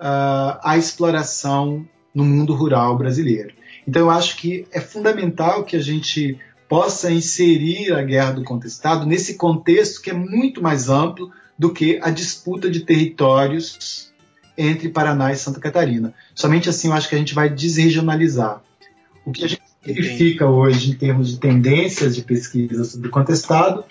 uh, 0.00 0.58
à 0.62 0.78
exploração 0.78 1.86
no 2.14 2.24
mundo 2.24 2.54
rural 2.54 2.96
brasileiro. 2.96 3.65
Então 3.86 4.02
eu 4.02 4.10
acho 4.10 4.36
que 4.36 4.66
é 4.72 4.80
fundamental 4.80 5.64
que 5.64 5.76
a 5.76 5.80
gente 5.80 6.38
possa 6.68 7.10
inserir 7.10 7.92
a 7.92 8.02
guerra 8.02 8.32
do 8.32 8.44
contestado 8.44 9.06
nesse 9.06 9.34
contexto 9.34 10.02
que 10.02 10.10
é 10.10 10.14
muito 10.14 10.60
mais 10.62 10.88
amplo 10.88 11.30
do 11.58 11.72
que 11.72 11.98
a 12.02 12.10
disputa 12.10 12.68
de 12.68 12.80
territórios 12.80 14.12
entre 14.58 14.88
Paraná 14.88 15.32
e 15.32 15.36
Santa 15.36 15.60
Catarina. 15.60 16.12
Somente 16.34 16.68
assim 16.68 16.88
eu 16.88 16.94
acho 16.94 17.08
que 17.08 17.14
a 17.14 17.18
gente 17.18 17.34
vai 17.34 17.48
desregionalizar. 17.48 18.62
O 19.24 19.32
que 19.32 19.44
a 19.44 19.48
gente 19.48 19.62
verifica 19.84 20.46
hoje 20.46 20.90
em 20.90 20.94
termos 20.94 21.30
de 21.30 21.38
tendências 21.38 22.16
de 22.16 22.22
pesquisa 22.22 22.84
sobre 22.84 23.08
o 23.08 23.10
contestado 23.10 23.84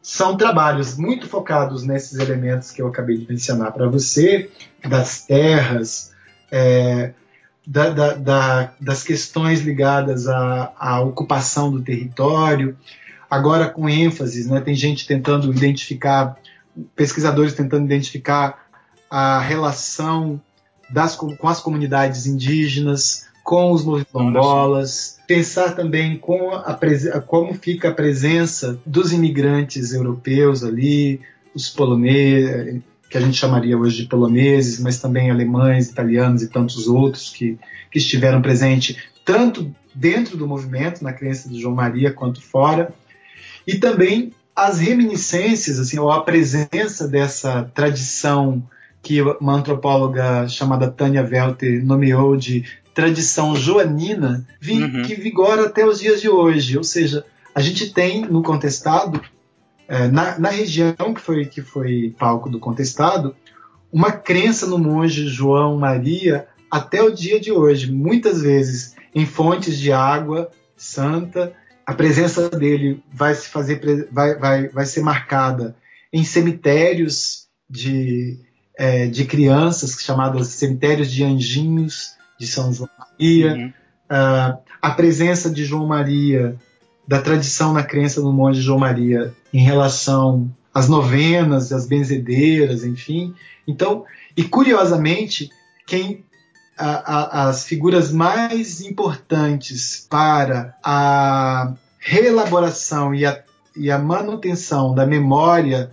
são 0.00 0.36
trabalhos 0.36 0.96
muito 0.96 1.28
focados 1.28 1.84
nesses 1.84 2.18
elementos 2.18 2.70
que 2.70 2.82
eu 2.82 2.88
acabei 2.88 3.16
de 3.18 3.28
mencionar 3.28 3.72
para 3.72 3.88
você, 3.88 4.50
das 4.84 5.24
terras, 5.24 6.12
é, 6.50 7.12
da, 7.66 7.90
da, 7.90 8.14
da, 8.14 8.72
das 8.80 9.02
questões 9.02 9.60
ligadas 9.60 10.26
à, 10.26 10.72
à, 10.78 11.00
ocupação 11.00 11.70
do 11.70 11.82
território, 11.82 12.76
agora 13.30 13.68
com 13.68 13.88
ênfase, 13.88 14.48
né, 14.50 14.60
tem 14.60 14.74
gente 14.74 15.06
tentando 15.06 15.52
identificar, 15.52 16.36
pesquisadores 16.96 17.54
tentando 17.54 17.84
identificar 17.84 18.66
a 19.10 19.40
relação 19.40 20.40
das, 20.90 21.14
com 21.16 21.48
as 21.48 21.60
comunidades 21.60 22.26
indígenas, 22.26 23.28
com 23.44 23.72
os 23.72 23.84
movimentos 23.84 25.18
pensar 25.26 25.74
também 25.74 26.16
com 26.16 26.50
a, 26.50 26.78
como 27.26 27.54
fica 27.54 27.88
a 27.88 27.94
presença 27.94 28.78
dos 28.84 29.12
imigrantes 29.12 29.92
europeus 29.92 30.62
ali, 30.62 31.20
os 31.54 31.68
poloneses, 31.68 32.82
que 33.12 33.18
a 33.18 33.20
gente 33.20 33.36
chamaria 33.36 33.76
hoje 33.76 33.98
de 33.98 34.08
poloneses, 34.08 34.80
mas 34.80 34.98
também 34.98 35.30
alemães, 35.30 35.90
italianos 35.90 36.42
e 36.42 36.48
tantos 36.48 36.88
outros 36.88 37.28
que, 37.28 37.58
que 37.90 37.98
estiveram 37.98 38.40
presentes 38.40 38.96
tanto 39.22 39.70
dentro 39.94 40.34
do 40.34 40.48
movimento, 40.48 41.04
na 41.04 41.12
crença 41.12 41.46
de 41.46 41.60
João 41.60 41.74
Maria, 41.74 42.10
quanto 42.10 42.40
fora, 42.40 42.90
e 43.66 43.74
também 43.74 44.32
as 44.56 44.78
reminiscências, 44.78 45.78
assim, 45.78 45.98
ou 45.98 46.10
a 46.10 46.22
presença 46.22 47.06
dessa 47.06 47.70
tradição 47.74 48.62
que 49.02 49.20
uma 49.20 49.56
antropóloga 49.56 50.48
chamada 50.48 50.90
Tânia 50.90 51.22
Welter 51.22 51.84
nomeou 51.84 52.34
de 52.34 52.64
tradição 52.94 53.54
joanina 53.54 54.46
vi, 54.58 54.82
uhum. 54.82 55.02
que 55.02 55.14
vigora 55.14 55.66
até 55.66 55.84
os 55.84 56.00
dias 56.00 56.18
de 56.18 56.30
hoje. 56.30 56.78
Ou 56.78 56.84
seja, 56.84 57.26
a 57.54 57.60
gente 57.60 57.92
tem 57.92 58.22
no 58.22 58.42
contestado 58.42 59.20
é, 59.92 60.08
na, 60.08 60.38
na, 60.38 60.48
região 60.48 61.12
que 61.14 61.20
foi, 61.20 61.44
que 61.44 61.60
foi 61.60 62.16
palco 62.18 62.48
do 62.48 62.58
contestado, 62.58 63.36
uma 63.92 64.10
crença 64.10 64.66
no 64.66 64.78
monge 64.78 65.28
João 65.28 65.76
Maria 65.76 66.48
até 66.70 67.02
o 67.02 67.12
dia 67.12 67.38
de 67.38 67.52
hoje. 67.52 67.92
Muitas 67.92 68.40
vezes 68.40 68.96
em 69.14 69.26
fontes 69.26 69.78
de 69.78 69.92
água 69.92 70.50
santa, 70.74 71.52
a 71.84 71.92
presença 71.92 72.48
dele 72.48 73.04
vai 73.12 73.34
se 73.34 73.50
fazer, 73.50 74.08
vai, 74.10 74.34
vai, 74.38 74.68
vai 74.68 74.86
ser 74.86 75.02
marcada 75.02 75.76
em 76.10 76.24
cemitérios 76.24 77.48
de, 77.68 78.38
é, 78.78 79.08
de 79.08 79.26
crianças, 79.26 80.00
chamados 80.00 80.48
cemitérios 80.48 81.12
de 81.12 81.22
anjinhos 81.22 82.12
de 82.40 82.46
São 82.46 82.72
João 82.72 82.88
Maria, 82.98 83.52
uhum. 83.52 83.68
uh, 84.10 84.58
a 84.80 84.90
presença 84.92 85.50
de 85.50 85.66
João 85.66 85.86
Maria 85.86 86.56
da 87.06 87.20
tradição 87.20 87.72
na 87.72 87.82
crença 87.82 88.20
do 88.20 88.32
monge 88.32 88.60
João 88.60 88.78
Maria 88.78 89.34
em 89.52 89.62
relação 89.62 90.50
às 90.72 90.88
novenas, 90.88 91.72
às 91.72 91.86
benzedeiras, 91.86 92.84
enfim. 92.84 93.34
Então, 93.66 94.04
e 94.36 94.44
curiosamente, 94.44 95.50
quem 95.86 96.24
a, 96.76 96.86
a, 96.86 97.48
as 97.48 97.64
figuras 97.64 98.10
mais 98.10 98.80
importantes 98.80 100.06
para 100.08 100.76
a 100.82 101.74
reelaboração 101.98 103.14
e 103.14 103.26
a, 103.26 103.42
e 103.76 103.90
a 103.90 103.98
manutenção 103.98 104.94
da 104.94 105.06
memória 105.06 105.92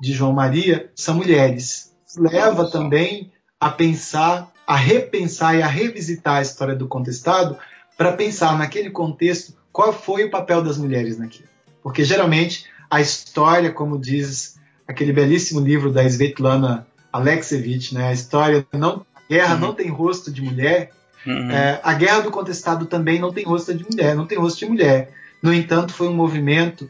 de 0.00 0.12
João 0.12 0.32
Maria 0.32 0.90
são 0.94 1.16
mulheres. 1.16 1.92
Leva 2.18 2.70
também 2.70 3.32
a 3.60 3.70
pensar, 3.70 4.52
a 4.66 4.76
repensar 4.76 5.56
e 5.56 5.62
a 5.62 5.66
revisitar 5.66 6.36
a 6.36 6.42
história 6.42 6.74
do 6.74 6.88
contestado 6.88 7.56
para 7.96 8.12
pensar 8.12 8.58
naquele 8.58 8.90
contexto 8.90 9.54
qual 9.76 9.92
foi 9.92 10.24
o 10.24 10.30
papel 10.30 10.62
das 10.62 10.78
mulheres 10.78 11.18
naquilo. 11.18 11.50
Porque 11.82 12.02
geralmente 12.02 12.64
a 12.90 12.98
história, 12.98 13.70
como 13.70 13.98
diz 13.98 14.58
aquele 14.88 15.12
belíssimo 15.12 15.60
livro 15.60 15.92
da 15.92 16.02
Svetlana 16.02 16.86
Alexievich, 17.12 17.94
né, 17.94 18.08
a 18.08 18.12
história 18.14 18.66
não, 18.72 19.04
a 19.14 19.20
guerra 19.28 19.54
uhum. 19.54 19.60
não 19.60 19.74
tem 19.74 19.90
rosto 19.90 20.32
de 20.32 20.40
mulher. 20.40 20.92
Uhum. 21.26 21.50
É, 21.50 21.78
a 21.82 21.92
guerra 21.92 22.20
do 22.20 22.30
contestado 22.30 22.86
também 22.86 23.20
não 23.20 23.30
tem 23.30 23.44
rosto 23.44 23.74
de 23.74 23.84
mulher, 23.84 24.16
não 24.16 24.26
tem 24.26 24.38
rosto 24.38 24.60
de 24.60 24.66
mulher. 24.66 25.10
No 25.42 25.52
entanto, 25.52 25.92
foi 25.92 26.08
um 26.08 26.14
movimento 26.14 26.88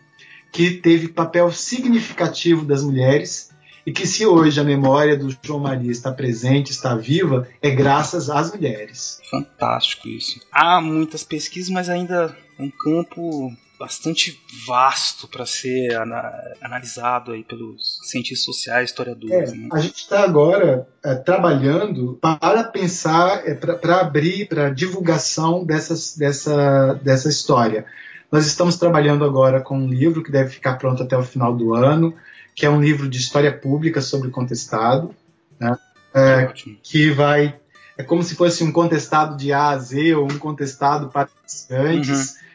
que 0.52 0.70
teve 0.70 1.08
papel 1.08 1.50
significativo 1.50 2.64
das 2.64 2.84
mulheres 2.84 3.50
e 3.86 3.92
que 3.92 4.04
se 4.04 4.26
hoje 4.26 4.60
a 4.60 4.64
memória 4.64 5.16
do 5.16 5.28
João 5.40 5.60
Maria 5.60 5.92
está 5.92 6.10
presente, 6.10 6.72
está 6.72 6.96
viva, 6.96 7.46
é 7.62 7.70
graças 7.70 8.28
às 8.28 8.52
mulheres. 8.52 9.20
Fantástico 9.30 10.08
isso. 10.08 10.40
Há 10.50 10.80
muitas 10.80 11.22
pesquisas, 11.22 11.70
mas 11.70 11.88
ainda 11.88 12.36
um 12.58 12.68
campo 12.68 13.52
bastante 13.78 14.40
vasto 14.66 15.28
para 15.28 15.46
ser 15.46 15.92
ana 15.92 16.32
analisado 16.60 17.32
aí 17.32 17.44
pelos 17.44 18.00
cientistas 18.02 18.44
sociais, 18.44 18.90
historiadores. 18.90 19.52
É, 19.52 19.54
né? 19.54 19.68
A 19.72 19.78
gente 19.78 19.96
está 19.96 20.24
agora 20.24 20.88
é, 21.04 21.14
trabalhando 21.14 22.18
para 22.20 22.64
pensar, 22.64 23.46
é, 23.46 23.54
para 23.54 24.00
abrir 24.00 24.48
para 24.48 24.70
divulgação 24.70 25.64
dessas, 25.64 26.16
dessa, 26.16 26.94
dessa 26.94 27.28
história. 27.28 27.84
Nós 28.32 28.46
estamos 28.46 28.76
trabalhando 28.76 29.24
agora 29.24 29.60
com 29.60 29.78
um 29.78 29.88
livro 29.88 30.24
que 30.24 30.32
deve 30.32 30.50
ficar 30.50 30.76
pronto 30.76 31.02
até 31.02 31.16
o 31.16 31.22
final 31.22 31.54
do 31.54 31.74
ano, 31.74 32.14
que 32.56 32.66
é 32.66 32.70
um 32.70 32.80
livro 32.80 33.08
de 33.08 33.18
história 33.18 33.56
pública 33.56 34.00
sobre 34.00 34.28
o 34.28 34.32
contestado, 34.32 35.14
né? 35.60 35.78
é, 36.12 36.52
que 36.82 37.10
vai 37.10 37.54
é 37.96 38.02
como 38.02 38.22
se 38.22 38.34
fosse 38.34 38.64
um 38.64 38.72
contestado 38.72 39.36
de 39.36 39.52
A 39.52 39.68
a 39.68 39.78
Z 39.78 40.16
ou 40.16 40.24
um 40.24 40.38
contestado 40.38 41.08
para 41.08 41.28
antes. 41.70 42.30
Uhum 42.30 42.46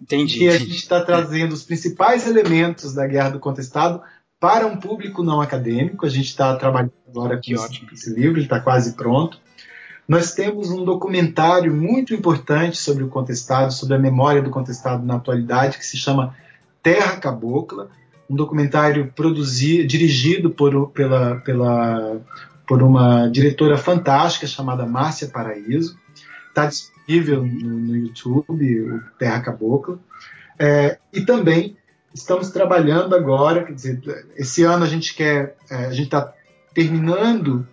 Entendi. 0.00 0.38
Que 0.38 0.48
a 0.48 0.58
gente 0.58 0.76
está 0.76 1.04
trazendo 1.04 1.52
os 1.52 1.62
principais 1.62 2.26
elementos 2.26 2.94
da 2.94 3.06
Guerra 3.06 3.30
do 3.30 3.40
Contestado 3.40 4.00
para 4.38 4.66
um 4.66 4.76
público 4.76 5.22
não 5.22 5.40
acadêmico. 5.40 6.06
A 6.06 6.08
gente 6.08 6.26
está 6.26 6.54
trabalhando 6.56 6.92
agora 7.08 7.36
com 7.36 7.52
esse, 7.52 7.86
esse 7.92 8.14
livro, 8.14 8.38
ele 8.38 8.44
está 8.44 8.60
quase 8.60 8.92
pronto. 8.92 9.40
Nós 10.06 10.32
temos 10.32 10.70
um 10.70 10.84
documentário 10.84 11.74
muito 11.74 12.14
importante 12.14 12.76
sobre 12.76 13.02
o 13.04 13.08
contestado, 13.08 13.72
sobre 13.72 13.94
a 13.94 13.98
memória 13.98 14.42
do 14.42 14.50
contestado 14.50 15.04
na 15.04 15.16
atualidade, 15.16 15.78
que 15.78 15.86
se 15.86 15.96
chama 15.96 16.36
Terra 16.82 17.16
Cabocla, 17.16 17.90
um 18.28 18.36
documentário 18.36 19.12
produzido, 19.14 19.86
dirigido 19.86 20.50
por, 20.50 20.90
pela, 20.90 21.36
pela, 21.36 22.20
por 22.66 22.82
uma 22.82 23.28
diretora 23.28 23.76
fantástica 23.76 24.46
chamada 24.46 24.86
Márcia 24.86 25.28
Paraíso. 25.28 25.98
Está 26.48 26.66
disponível 26.66 27.44
no, 27.44 27.78
no 27.78 27.96
YouTube, 27.96 28.80
o 28.82 29.00
Terra 29.18 29.40
Cabocla. 29.40 29.98
É, 30.58 30.98
e 31.12 31.22
também 31.22 31.76
estamos 32.14 32.50
trabalhando 32.50 33.14
agora, 33.14 33.64
quer 33.64 33.72
dizer, 33.72 34.26
esse 34.36 34.62
ano 34.62 34.84
a 34.84 34.88
gente 34.88 35.14
quer, 35.14 35.56
é, 35.70 35.86
a 35.86 35.90
gente 35.90 36.04
está 36.04 36.32
terminando, 36.74 37.66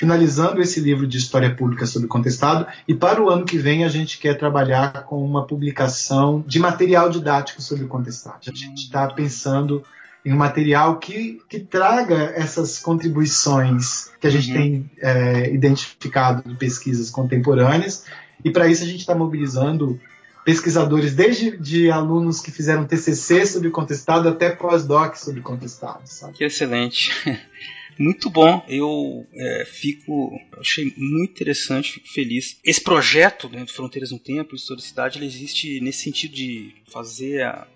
finalizando 0.00 0.62
esse 0.62 0.80
livro 0.80 1.06
de 1.06 1.18
história 1.18 1.54
pública 1.54 1.84
sobre 1.84 2.06
o 2.06 2.08
contestado, 2.08 2.66
e 2.88 2.94
para 2.94 3.22
o 3.22 3.28
ano 3.28 3.44
que 3.44 3.58
vem 3.58 3.84
a 3.84 3.88
gente 3.90 4.18
quer 4.18 4.32
trabalhar 4.32 5.04
com 5.04 5.22
uma 5.22 5.46
publicação 5.46 6.42
de 6.46 6.58
material 6.58 7.10
didático 7.10 7.60
sobre 7.60 7.84
o 7.84 7.86
contestado. 7.86 8.38
A 8.48 8.50
gente 8.50 8.84
está 8.84 9.06
pensando 9.08 9.84
em 10.24 10.32
um 10.32 10.38
material 10.38 10.98
que, 10.98 11.42
que 11.46 11.60
traga 11.60 12.32
essas 12.34 12.78
contribuições 12.78 14.10
que 14.18 14.26
a 14.26 14.30
gente 14.30 14.48
uhum. 14.48 14.56
tem 14.56 14.90
é, 15.02 15.52
identificado 15.52 16.48
de 16.48 16.54
pesquisas 16.54 17.10
contemporâneas 17.10 18.06
e 18.42 18.50
para 18.50 18.68
isso 18.68 18.82
a 18.84 18.86
gente 18.86 19.00
está 19.00 19.14
mobilizando 19.14 20.00
pesquisadores, 20.46 21.14
desde 21.14 21.58
de 21.58 21.90
alunos 21.90 22.40
que 22.40 22.50
fizeram 22.50 22.86
TCC 22.86 23.44
sobre 23.44 23.68
contestado 23.68 24.30
até 24.30 24.48
pós-doc 24.48 25.16
sobre 25.16 25.42
contestado. 25.42 26.00
Sabe? 26.06 26.32
Que 26.32 26.44
excelente. 26.44 27.12
Muito 28.00 28.30
bom, 28.30 28.64
eu 28.66 29.26
é, 29.34 29.64
fico, 29.66 30.40
achei 30.58 30.90
muito 30.96 31.32
interessante, 31.32 31.92
fico 31.92 32.08
feliz. 32.08 32.58
Esse 32.64 32.80
projeto 32.80 33.46
né, 33.50 33.62
de 33.62 33.70
Fronteiras 33.74 34.10
no 34.10 34.18
Tempo, 34.18 34.56
Historicidade, 34.56 35.18
ele 35.18 35.26
existe 35.26 35.78
nesse 35.82 36.04
sentido 36.04 36.34
de 36.34 36.74
fazer 36.90 37.42
a 37.42 37.68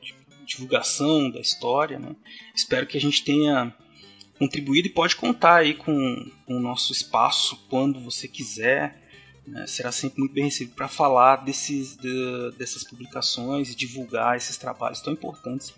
divulgação 0.46 1.30
da 1.30 1.40
história. 1.40 1.98
Né? 1.98 2.16
Espero 2.54 2.86
que 2.86 2.96
a 2.96 3.00
gente 3.00 3.22
tenha 3.22 3.74
contribuído 4.38 4.88
e 4.88 4.92
pode 4.92 5.14
contar 5.14 5.56
aí 5.56 5.74
com, 5.74 6.30
com 6.46 6.56
o 6.56 6.60
nosso 6.60 6.90
espaço 6.90 7.62
quando 7.68 8.00
você 8.00 8.26
quiser 8.26 9.04
né, 9.46 9.66
será 9.66 9.92
sempre 9.92 10.20
muito 10.20 10.32
bem 10.32 10.44
recebido 10.44 10.74
para 10.74 10.88
falar 10.88 11.44
desses, 11.44 11.96
de, 11.96 12.50
dessas 12.56 12.82
publicações 12.82 13.70
e 13.70 13.74
divulgar 13.74 14.38
esses 14.38 14.56
trabalhos 14.56 15.00
tão 15.00 15.12
importantes. 15.12 15.74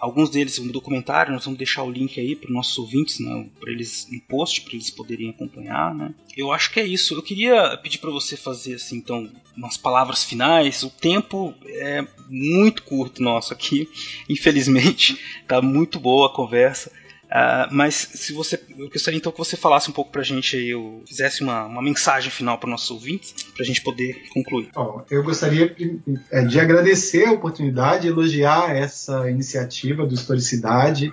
Alguns 0.00 0.30
deles, 0.30 0.58
um 0.58 0.68
documentário, 0.68 1.32
nós 1.32 1.44
vamos 1.44 1.58
deixar 1.58 1.82
o 1.82 1.90
link 1.90 2.20
aí 2.20 2.36
para 2.36 2.48
os 2.48 2.54
nossos 2.54 2.78
ouvintes, 2.78 3.18
né, 3.20 3.46
para 3.58 3.70
eles 3.70 4.06
um 4.12 4.20
post 4.20 4.62
para 4.62 4.74
eles 4.74 4.90
poderem 4.90 5.30
acompanhar, 5.30 5.94
né. 5.94 6.14
Eu 6.36 6.52
acho 6.52 6.70
que 6.70 6.78
é 6.78 6.86
isso. 6.86 7.14
Eu 7.14 7.22
queria 7.22 7.76
pedir 7.78 7.98
para 7.98 8.10
você 8.10 8.36
fazer 8.36 8.74
assim, 8.74 8.96
então, 8.96 9.28
umas 9.56 9.76
palavras 9.76 10.22
finais. 10.22 10.82
O 10.82 10.90
tempo 10.90 11.52
é 11.66 12.06
muito 12.28 12.82
curto 12.84 13.22
nosso 13.22 13.52
aqui, 13.52 13.88
infelizmente. 14.28 15.18
Tá 15.48 15.60
muito 15.60 15.98
boa 15.98 16.28
a 16.28 16.32
conversa. 16.32 16.92
Uh, 17.28 17.68
mas 17.70 17.94
se 17.94 18.32
você, 18.32 18.58
eu 18.70 18.88
gostaria 18.88 19.18
então 19.18 19.30
que 19.30 19.36
você 19.36 19.54
falasse 19.54 19.90
um 19.90 19.92
pouco 19.92 20.10
para 20.10 20.22
a 20.22 20.24
gente 20.24 20.72
ou 20.72 21.02
fizesse 21.06 21.42
uma, 21.42 21.66
uma 21.66 21.82
mensagem 21.82 22.30
final 22.30 22.56
para 22.56 22.70
nossos 22.70 22.90
ouvintes, 22.90 23.34
para 23.54 23.62
a 23.62 23.66
gente 23.66 23.82
poder 23.82 24.22
concluir. 24.32 24.70
Bom, 24.74 25.04
eu 25.10 25.22
gostaria 25.22 25.68
de, 25.68 26.00
é, 26.30 26.42
de 26.42 26.58
agradecer 26.58 27.26
a 27.26 27.32
oportunidade, 27.32 28.08
elogiar 28.08 28.74
essa 28.74 29.30
iniciativa 29.30 30.06
do 30.06 30.14
Historicidade. 30.14 31.12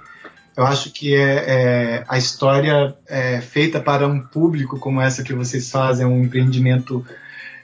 Eu 0.56 0.66
acho 0.66 0.94
que 0.94 1.14
é, 1.14 1.34
é, 1.48 2.04
a 2.08 2.18
história 2.18 2.96
é 3.06 3.42
feita 3.42 3.82
para 3.82 4.08
um 4.08 4.22
público 4.22 4.80
como 4.80 5.02
essa 5.02 5.22
que 5.22 5.34
vocês 5.34 5.70
fazem, 5.70 6.06
é 6.06 6.08
um 6.08 6.24
empreendimento 6.24 7.06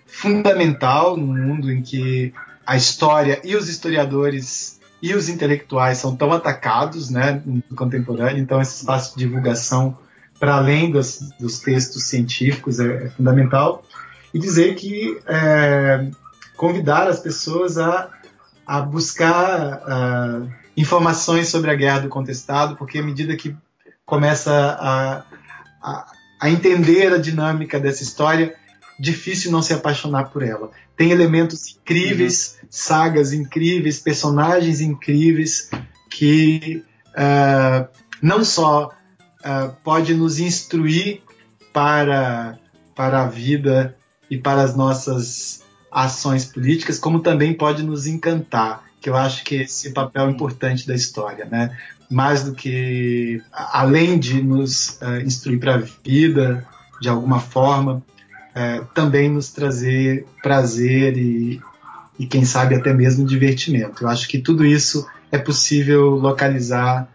fundamental 0.05 1.15
no 1.15 1.27
mundo 1.27 1.71
em 1.71 1.81
que 1.81 2.33
a 2.65 2.75
história 2.75 3.39
e 3.45 3.55
os 3.55 3.69
historiadores 3.69 4.80
e 5.01 5.13
os 5.15 5.29
intelectuais 5.29 5.97
são 5.97 6.15
tão 6.15 6.31
atacados 6.31 7.09
né, 7.09 7.41
no 7.45 7.75
contemporâneo, 7.75 8.41
então 8.41 8.61
esse 8.61 8.77
espaço 8.77 9.17
de 9.17 9.25
divulgação 9.25 9.97
para 10.39 10.55
além 10.55 10.91
dos, 10.91 11.19
dos, 11.39 11.59
textos 11.59 12.03
científicos 12.03 12.79
é, 12.79 13.05
é, 13.05 13.09
fundamental. 13.09 13.83
E 14.33 14.39
dizer 14.39 14.75
que 14.75 15.19
é, 15.27 16.07
convidar 16.55 17.07
as 17.07 17.19
pessoas 17.19 17.77
a, 17.77 18.09
a 18.65 18.81
buscar 18.81 19.81
uh, 19.81 20.51
informações 20.77 21.49
sobre 21.49 21.69
a 21.69 21.75
Guerra 21.75 21.99
do 21.99 22.09
Contestado, 22.09 22.75
porque 22.75 22.99
à 22.99 23.03
medida 23.03 23.35
que 23.35 23.55
começa 24.05 24.51
a, 24.79 25.23
a, 25.81 26.05
a 26.39 26.49
entender 26.49 27.13
a 27.13 27.17
dinâmica 27.17 27.79
dessa 27.79 28.03
história, 28.03 28.55
difícil 29.01 29.51
não 29.51 29.63
se 29.63 29.73
apaixonar 29.73 30.29
por 30.29 30.43
ela. 30.43 30.69
Tem 30.95 31.09
elementos 31.09 31.75
incríveis, 31.75 32.59
uhum. 32.61 32.67
sagas 32.69 33.33
incríveis, 33.33 33.97
personagens 33.97 34.79
incríveis 34.79 35.71
que 36.09 36.83
uh, 37.09 37.87
não 38.21 38.45
só 38.45 38.91
uh, 39.39 39.75
pode 39.83 40.13
nos 40.13 40.39
instruir 40.39 41.23
para, 41.73 42.59
para 42.95 43.23
a 43.23 43.27
vida 43.27 43.97
e 44.29 44.37
para 44.37 44.61
as 44.61 44.75
nossas 44.75 45.63
ações 45.91 46.45
políticas, 46.45 46.99
como 46.99 47.21
também 47.21 47.53
pode 47.53 47.81
nos 47.81 48.05
encantar, 48.05 48.83
que 49.01 49.09
eu 49.09 49.15
acho 49.15 49.43
que 49.43 49.55
esse 49.55 49.87
é 49.87 49.89
o 49.89 49.93
papel 49.93 50.29
importante 50.29 50.85
da 50.85 50.93
história, 50.93 51.45
né? 51.45 51.75
Mais 52.09 52.43
do 52.43 52.53
que 52.53 53.41
além 53.51 54.19
de 54.19 54.43
nos 54.43 54.99
uh, 55.01 55.19
instruir 55.25 55.59
para 55.59 55.75
a 55.75 55.83
vida 56.03 56.67
de 57.01 57.09
alguma 57.09 57.39
forma, 57.39 58.03
é, 58.53 58.81
também 58.93 59.29
nos 59.29 59.51
trazer 59.51 60.25
prazer 60.41 61.17
e, 61.17 61.61
e, 62.19 62.25
quem 62.25 62.45
sabe, 62.45 62.75
até 62.75 62.93
mesmo 62.93 63.25
divertimento. 63.25 64.03
Eu 64.03 64.09
acho 64.09 64.27
que 64.27 64.39
tudo 64.39 64.65
isso 64.65 65.07
é 65.31 65.37
possível 65.37 66.11
localizar 66.11 67.07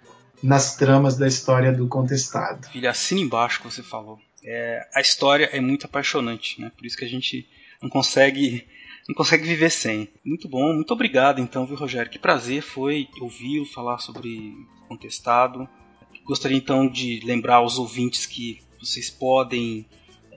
nas 0.43 0.77
tramas 0.77 1.17
da 1.17 1.27
história 1.27 1.73
do 1.73 1.89
contestado. 1.89 2.69
Filha, 2.69 2.91
assina 2.91 3.21
embaixo 3.21 3.61
que 3.61 3.71
você 3.71 3.83
falou. 3.83 4.19
É, 4.45 4.87
a 4.95 5.01
história 5.01 5.47
é 5.53 5.61
muito 5.61 5.87
apaixonante, 5.87 6.61
né? 6.61 6.71
Por 6.77 6.87
isso 6.87 6.97
que 6.97 7.05
a 7.05 7.09
gente 7.09 7.49
não 7.83 7.91
consegue 7.91 8.67
não 9.09 9.15
consegue 9.15 9.45
viver 9.47 9.71
sem. 9.71 10.09
Muito 10.25 10.49
bom, 10.49 10.73
muito 10.75 10.93
obrigado 10.93 11.41
então, 11.41 11.65
viu, 11.65 11.77
Rogério? 11.77 12.11
Que 12.11 12.19
prazer 12.19 12.61
foi 12.61 13.09
ouvi-lo 13.21 13.65
falar 13.65 13.99
sobre 13.99 14.53
contestado. 14.89 15.69
Gostaria 16.25 16.57
então 16.57 16.89
de 16.89 17.21
lembrar 17.25 17.57
aos 17.57 17.79
ouvintes 17.79 18.27
que 18.27 18.61
vocês 18.81 19.09
podem 19.09 19.87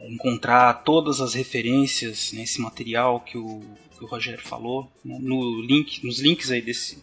encontrar 0.07 0.73
todas 0.83 1.21
as 1.21 1.33
referências 1.33 2.31
nesse 2.33 2.61
material 2.61 3.19
que 3.19 3.37
o, 3.37 3.61
que 3.97 4.03
o 4.03 4.07
Rogério 4.07 4.41
falou 4.41 4.89
né, 5.03 5.17
no 5.19 5.61
link, 5.61 6.05
nos 6.05 6.19
links 6.19 6.51
aí 6.51 6.61
desse 6.61 6.97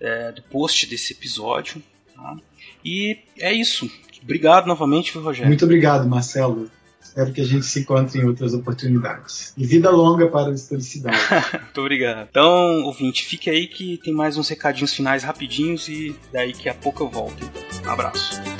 é, 0.00 0.32
do 0.32 0.42
post 0.42 0.86
desse 0.86 1.12
episódio. 1.12 1.82
Tá? 2.14 2.36
E 2.84 3.18
é 3.38 3.52
isso. 3.52 3.90
Obrigado 4.22 4.66
novamente, 4.66 5.16
Rogério. 5.18 5.48
Muito 5.48 5.64
obrigado, 5.64 6.08
Marcelo. 6.08 6.70
Espero 7.00 7.32
que 7.32 7.40
a 7.40 7.44
gente 7.44 7.64
se 7.64 7.80
encontre 7.80 8.20
em 8.20 8.24
outras 8.24 8.52
oportunidades. 8.52 9.54
E 9.56 9.64
vida 9.64 9.90
longa 9.90 10.28
para 10.28 10.50
a 10.50 10.54
historicidade. 10.54 11.16
Muito 11.62 11.80
obrigado. 11.80 12.28
Então, 12.28 12.82
ouvinte, 12.82 13.24
fique 13.24 13.48
aí 13.48 13.66
que 13.68 13.96
tem 13.98 14.12
mais 14.12 14.36
uns 14.36 14.48
recadinhos 14.48 14.92
finais 14.92 15.22
rapidinhos 15.22 15.88
e 15.88 16.14
daí 16.32 16.52
que 16.52 16.68
a 16.68 16.74
pouco 16.74 17.04
eu 17.04 17.08
volto. 17.08 17.48
Um 17.86 17.90
abraço. 17.90 18.55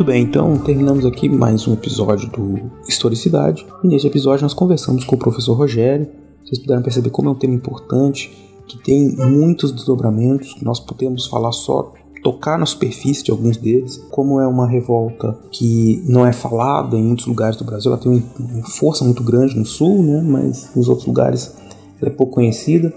Muito 0.00 0.04
bem, 0.04 0.22
então 0.22 0.56
terminamos 0.56 1.04
aqui 1.04 1.28
mais 1.28 1.68
um 1.68 1.74
episódio 1.74 2.30
do 2.30 2.70
Historicidade. 2.88 3.66
E 3.84 3.88
neste 3.88 4.06
episódio 4.06 4.42
nós 4.42 4.54
conversamos 4.54 5.04
com 5.04 5.14
o 5.14 5.18
professor 5.18 5.52
Rogério. 5.54 6.08
Vocês 6.44 6.58
puderam 6.58 6.80
perceber 6.80 7.10
como 7.10 7.28
é 7.28 7.32
um 7.32 7.34
tema 7.34 7.54
importante, 7.54 8.30
que 8.66 8.78
tem 8.78 9.14
muitos 9.16 9.72
desdobramentos. 9.72 10.56
Nós 10.62 10.80
podemos 10.80 11.26
falar 11.26 11.52
só 11.52 11.92
tocar 12.22 12.58
na 12.58 12.66
superfície 12.66 13.24
de 13.24 13.30
alguns 13.30 13.56
deles. 13.56 13.96
Como 14.10 14.40
é 14.40 14.46
uma 14.46 14.66
revolta 14.66 15.38
que 15.50 16.02
não 16.06 16.26
é 16.26 16.32
falada 16.32 16.96
em 16.96 17.02
muitos 17.02 17.26
lugares 17.26 17.56
do 17.56 17.64
Brasil, 17.64 17.92
ela 17.92 18.00
tem 18.00 18.10
uma 18.38 18.66
força 18.66 19.04
muito 19.04 19.22
grande 19.22 19.58
no 19.58 19.66
sul, 19.66 20.02
né? 20.02 20.22
mas 20.22 20.70
nos 20.74 20.88
outros 20.88 21.06
lugares 21.06 21.54
ela 22.00 22.10
é 22.10 22.14
pouco 22.14 22.34
conhecida. 22.34 22.92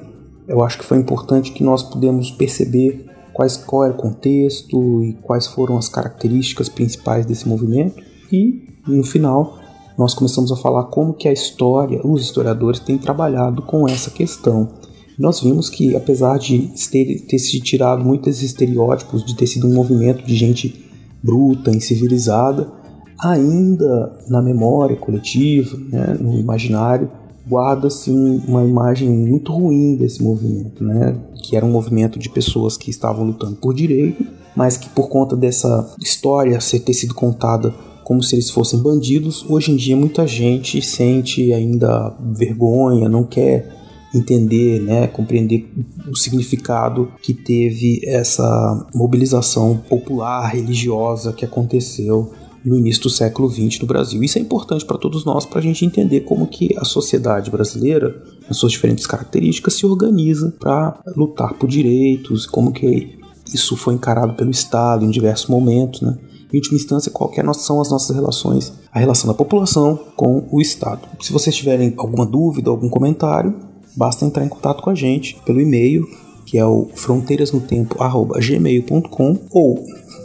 Eu 0.48 0.64
acho 0.64 0.78
que 0.78 0.86
foi 0.86 0.98
importante 0.98 1.52
que 1.52 1.64
nós 1.64 1.84
pudemos 1.84 2.32
perceber 2.32 3.06
quais, 3.34 3.58
qual 3.58 3.86
era 3.86 3.94
o 3.94 3.98
contexto 3.98 5.04
e 5.04 5.14
quais 5.22 5.48
foram 5.48 5.78
as 5.78 5.90
características 5.90 6.70
principais 6.70 7.26
desse 7.26 7.48
movimento. 7.48 8.02
E, 8.32 8.64
no 8.88 9.04
final, 9.04 9.58
nós 9.98 10.14
começamos 10.14 10.52
a 10.52 10.56
falar 10.56 10.86
como 10.86 11.14
que 11.14 11.28
a 11.28 11.34
história, 11.34 12.02
os 12.04 12.22
historiadores 12.22 12.80
têm 12.80 12.98
trabalhado 12.98 13.62
com 13.62 13.88
essa 13.88 14.10
questão. 14.10 14.70
Nós 15.18 15.42
vimos 15.42 15.70
que, 15.70 15.96
apesar 15.96 16.40
de 16.40 16.72
ter, 16.90 17.40
se 17.40 17.60
tirado 17.60 18.04
muitos 18.04 18.42
estereótipos 18.42 19.24
de 19.24 19.36
ter 19.36 19.48
sido 19.48 19.68
um 19.68 19.74
movimento 19.74 20.26
de 20.26 20.36
gente 20.36 20.84
bruta, 21.22 21.72
incivilizada, 21.72 22.72
ainda 23.20 24.20
na 24.28 24.42
memória 24.42 24.96
coletiva, 24.96 25.78
né, 25.78 26.18
no 26.20 26.40
imaginário, 26.40 27.10
guarda-se 27.48 28.10
uma 28.10 28.64
imagem 28.64 29.10
muito 29.10 29.52
ruim 29.52 29.96
desse 29.96 30.24
movimento, 30.24 30.84
né? 30.84 31.16
que 31.44 31.56
era 31.56 31.66
um 31.66 31.72
movimento 31.72 32.18
de 32.18 32.30
pessoas 32.30 32.78
que 32.78 32.90
estavam 32.90 33.26
lutando 33.26 33.56
por 33.56 33.74
direito, 33.74 34.26
mas 34.56 34.78
que 34.78 34.90
por 34.90 35.10
conta 35.10 35.36
dessa 35.36 35.94
história 36.02 36.60
ser 36.62 36.80
ter 36.80 36.94
sido 36.94 37.14
contada 37.14 37.74
como 38.04 38.22
se 38.22 38.36
eles 38.36 38.50
fossem 38.50 38.80
bandidos, 38.80 39.46
hoje 39.50 39.72
em 39.72 39.76
dia 39.76 39.96
muita 39.96 40.28
gente 40.28 40.82
sente 40.82 41.54
ainda 41.54 42.16
vergonha, 42.20 43.08
não 43.08 43.24
quer 43.24 43.84
entender, 44.14 44.80
né, 44.80 45.08
compreender 45.08 45.68
o 46.08 46.16
significado 46.16 47.12
que 47.22 47.34
teve 47.34 48.02
essa 48.06 48.88
mobilização 48.94 49.78
popular 49.90 50.48
religiosa 50.50 51.34
que 51.34 51.44
aconteceu 51.44 52.32
no 52.66 52.78
início 52.78 53.04
do 53.04 53.10
século 53.10 53.50
XX 53.50 53.80
no 53.80 53.88
Brasil. 53.88 54.24
Isso 54.24 54.38
é 54.38 54.42
importante 54.42 54.86
para 54.86 54.98
todos 54.98 55.26
nós, 55.26 55.46
para 55.46 55.60
a 55.60 55.64
gente 55.64 55.86
entender 55.86 56.22
como 56.22 56.48
que 56.48 56.70
a 56.78 56.86
sociedade 56.86 57.52
brasileira, 57.52 58.24
nas 58.48 58.58
suas 58.58 58.72
diferentes 58.72 59.06
características, 59.06 59.76
se 59.76 59.86
organiza 59.86 60.54
para 60.60 61.00
lutar 61.16 61.54
por 61.54 61.68
direitos, 61.68 62.46
como 62.46 62.72
que 62.72 63.20
isso 63.54 63.76
foi 63.76 63.94
encarado 63.94 64.34
pelo 64.34 64.52
Estado 64.52 65.06
em 65.06 65.10
diversos 65.10 65.48
momentos, 65.48 66.02
né? 66.02 66.18
Em 66.52 66.58
última 66.58 66.76
instância, 66.76 67.12
qual 67.12 67.30
que 67.30 67.40
é 67.42 67.54
são 67.54 67.82
as 67.82 67.90
nossas 67.90 68.16
relações, 68.16 68.72
a 68.92 69.00
relação 69.00 69.28
da 69.28 69.34
população 69.34 70.00
com 70.16 70.48
o 70.52 70.62
Estado. 70.62 71.02
Se 71.20 71.34
vocês 71.34 71.56
tiverem 71.56 71.96
alguma 71.98 72.28
dúvida, 72.28 72.70
algum 72.70 72.90
comentário, 72.90 73.56
basta 73.98 74.24
entrar 74.24 74.46
em 74.46 74.50
contato 74.50 74.84
com 74.84 74.92
a 74.92 74.96
gente 74.96 75.36
pelo 75.46 75.60
e-mail, 75.60 76.08
que 76.46 76.60
é 76.60 76.66
o 76.66 76.90
fronteirasnotempo@gmail.com 76.94 79.40
ou 79.52 79.84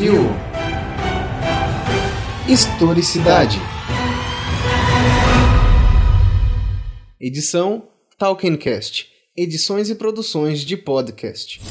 Ouviu 0.02 0.24
Historicidade. 2.50 3.60
Edição 7.20 7.88
Talkencast. 8.18 9.10
Edições 9.38 9.92
e 9.92 9.96
produções 9.96 10.62
de 10.62 10.76
podcast. 10.76 11.62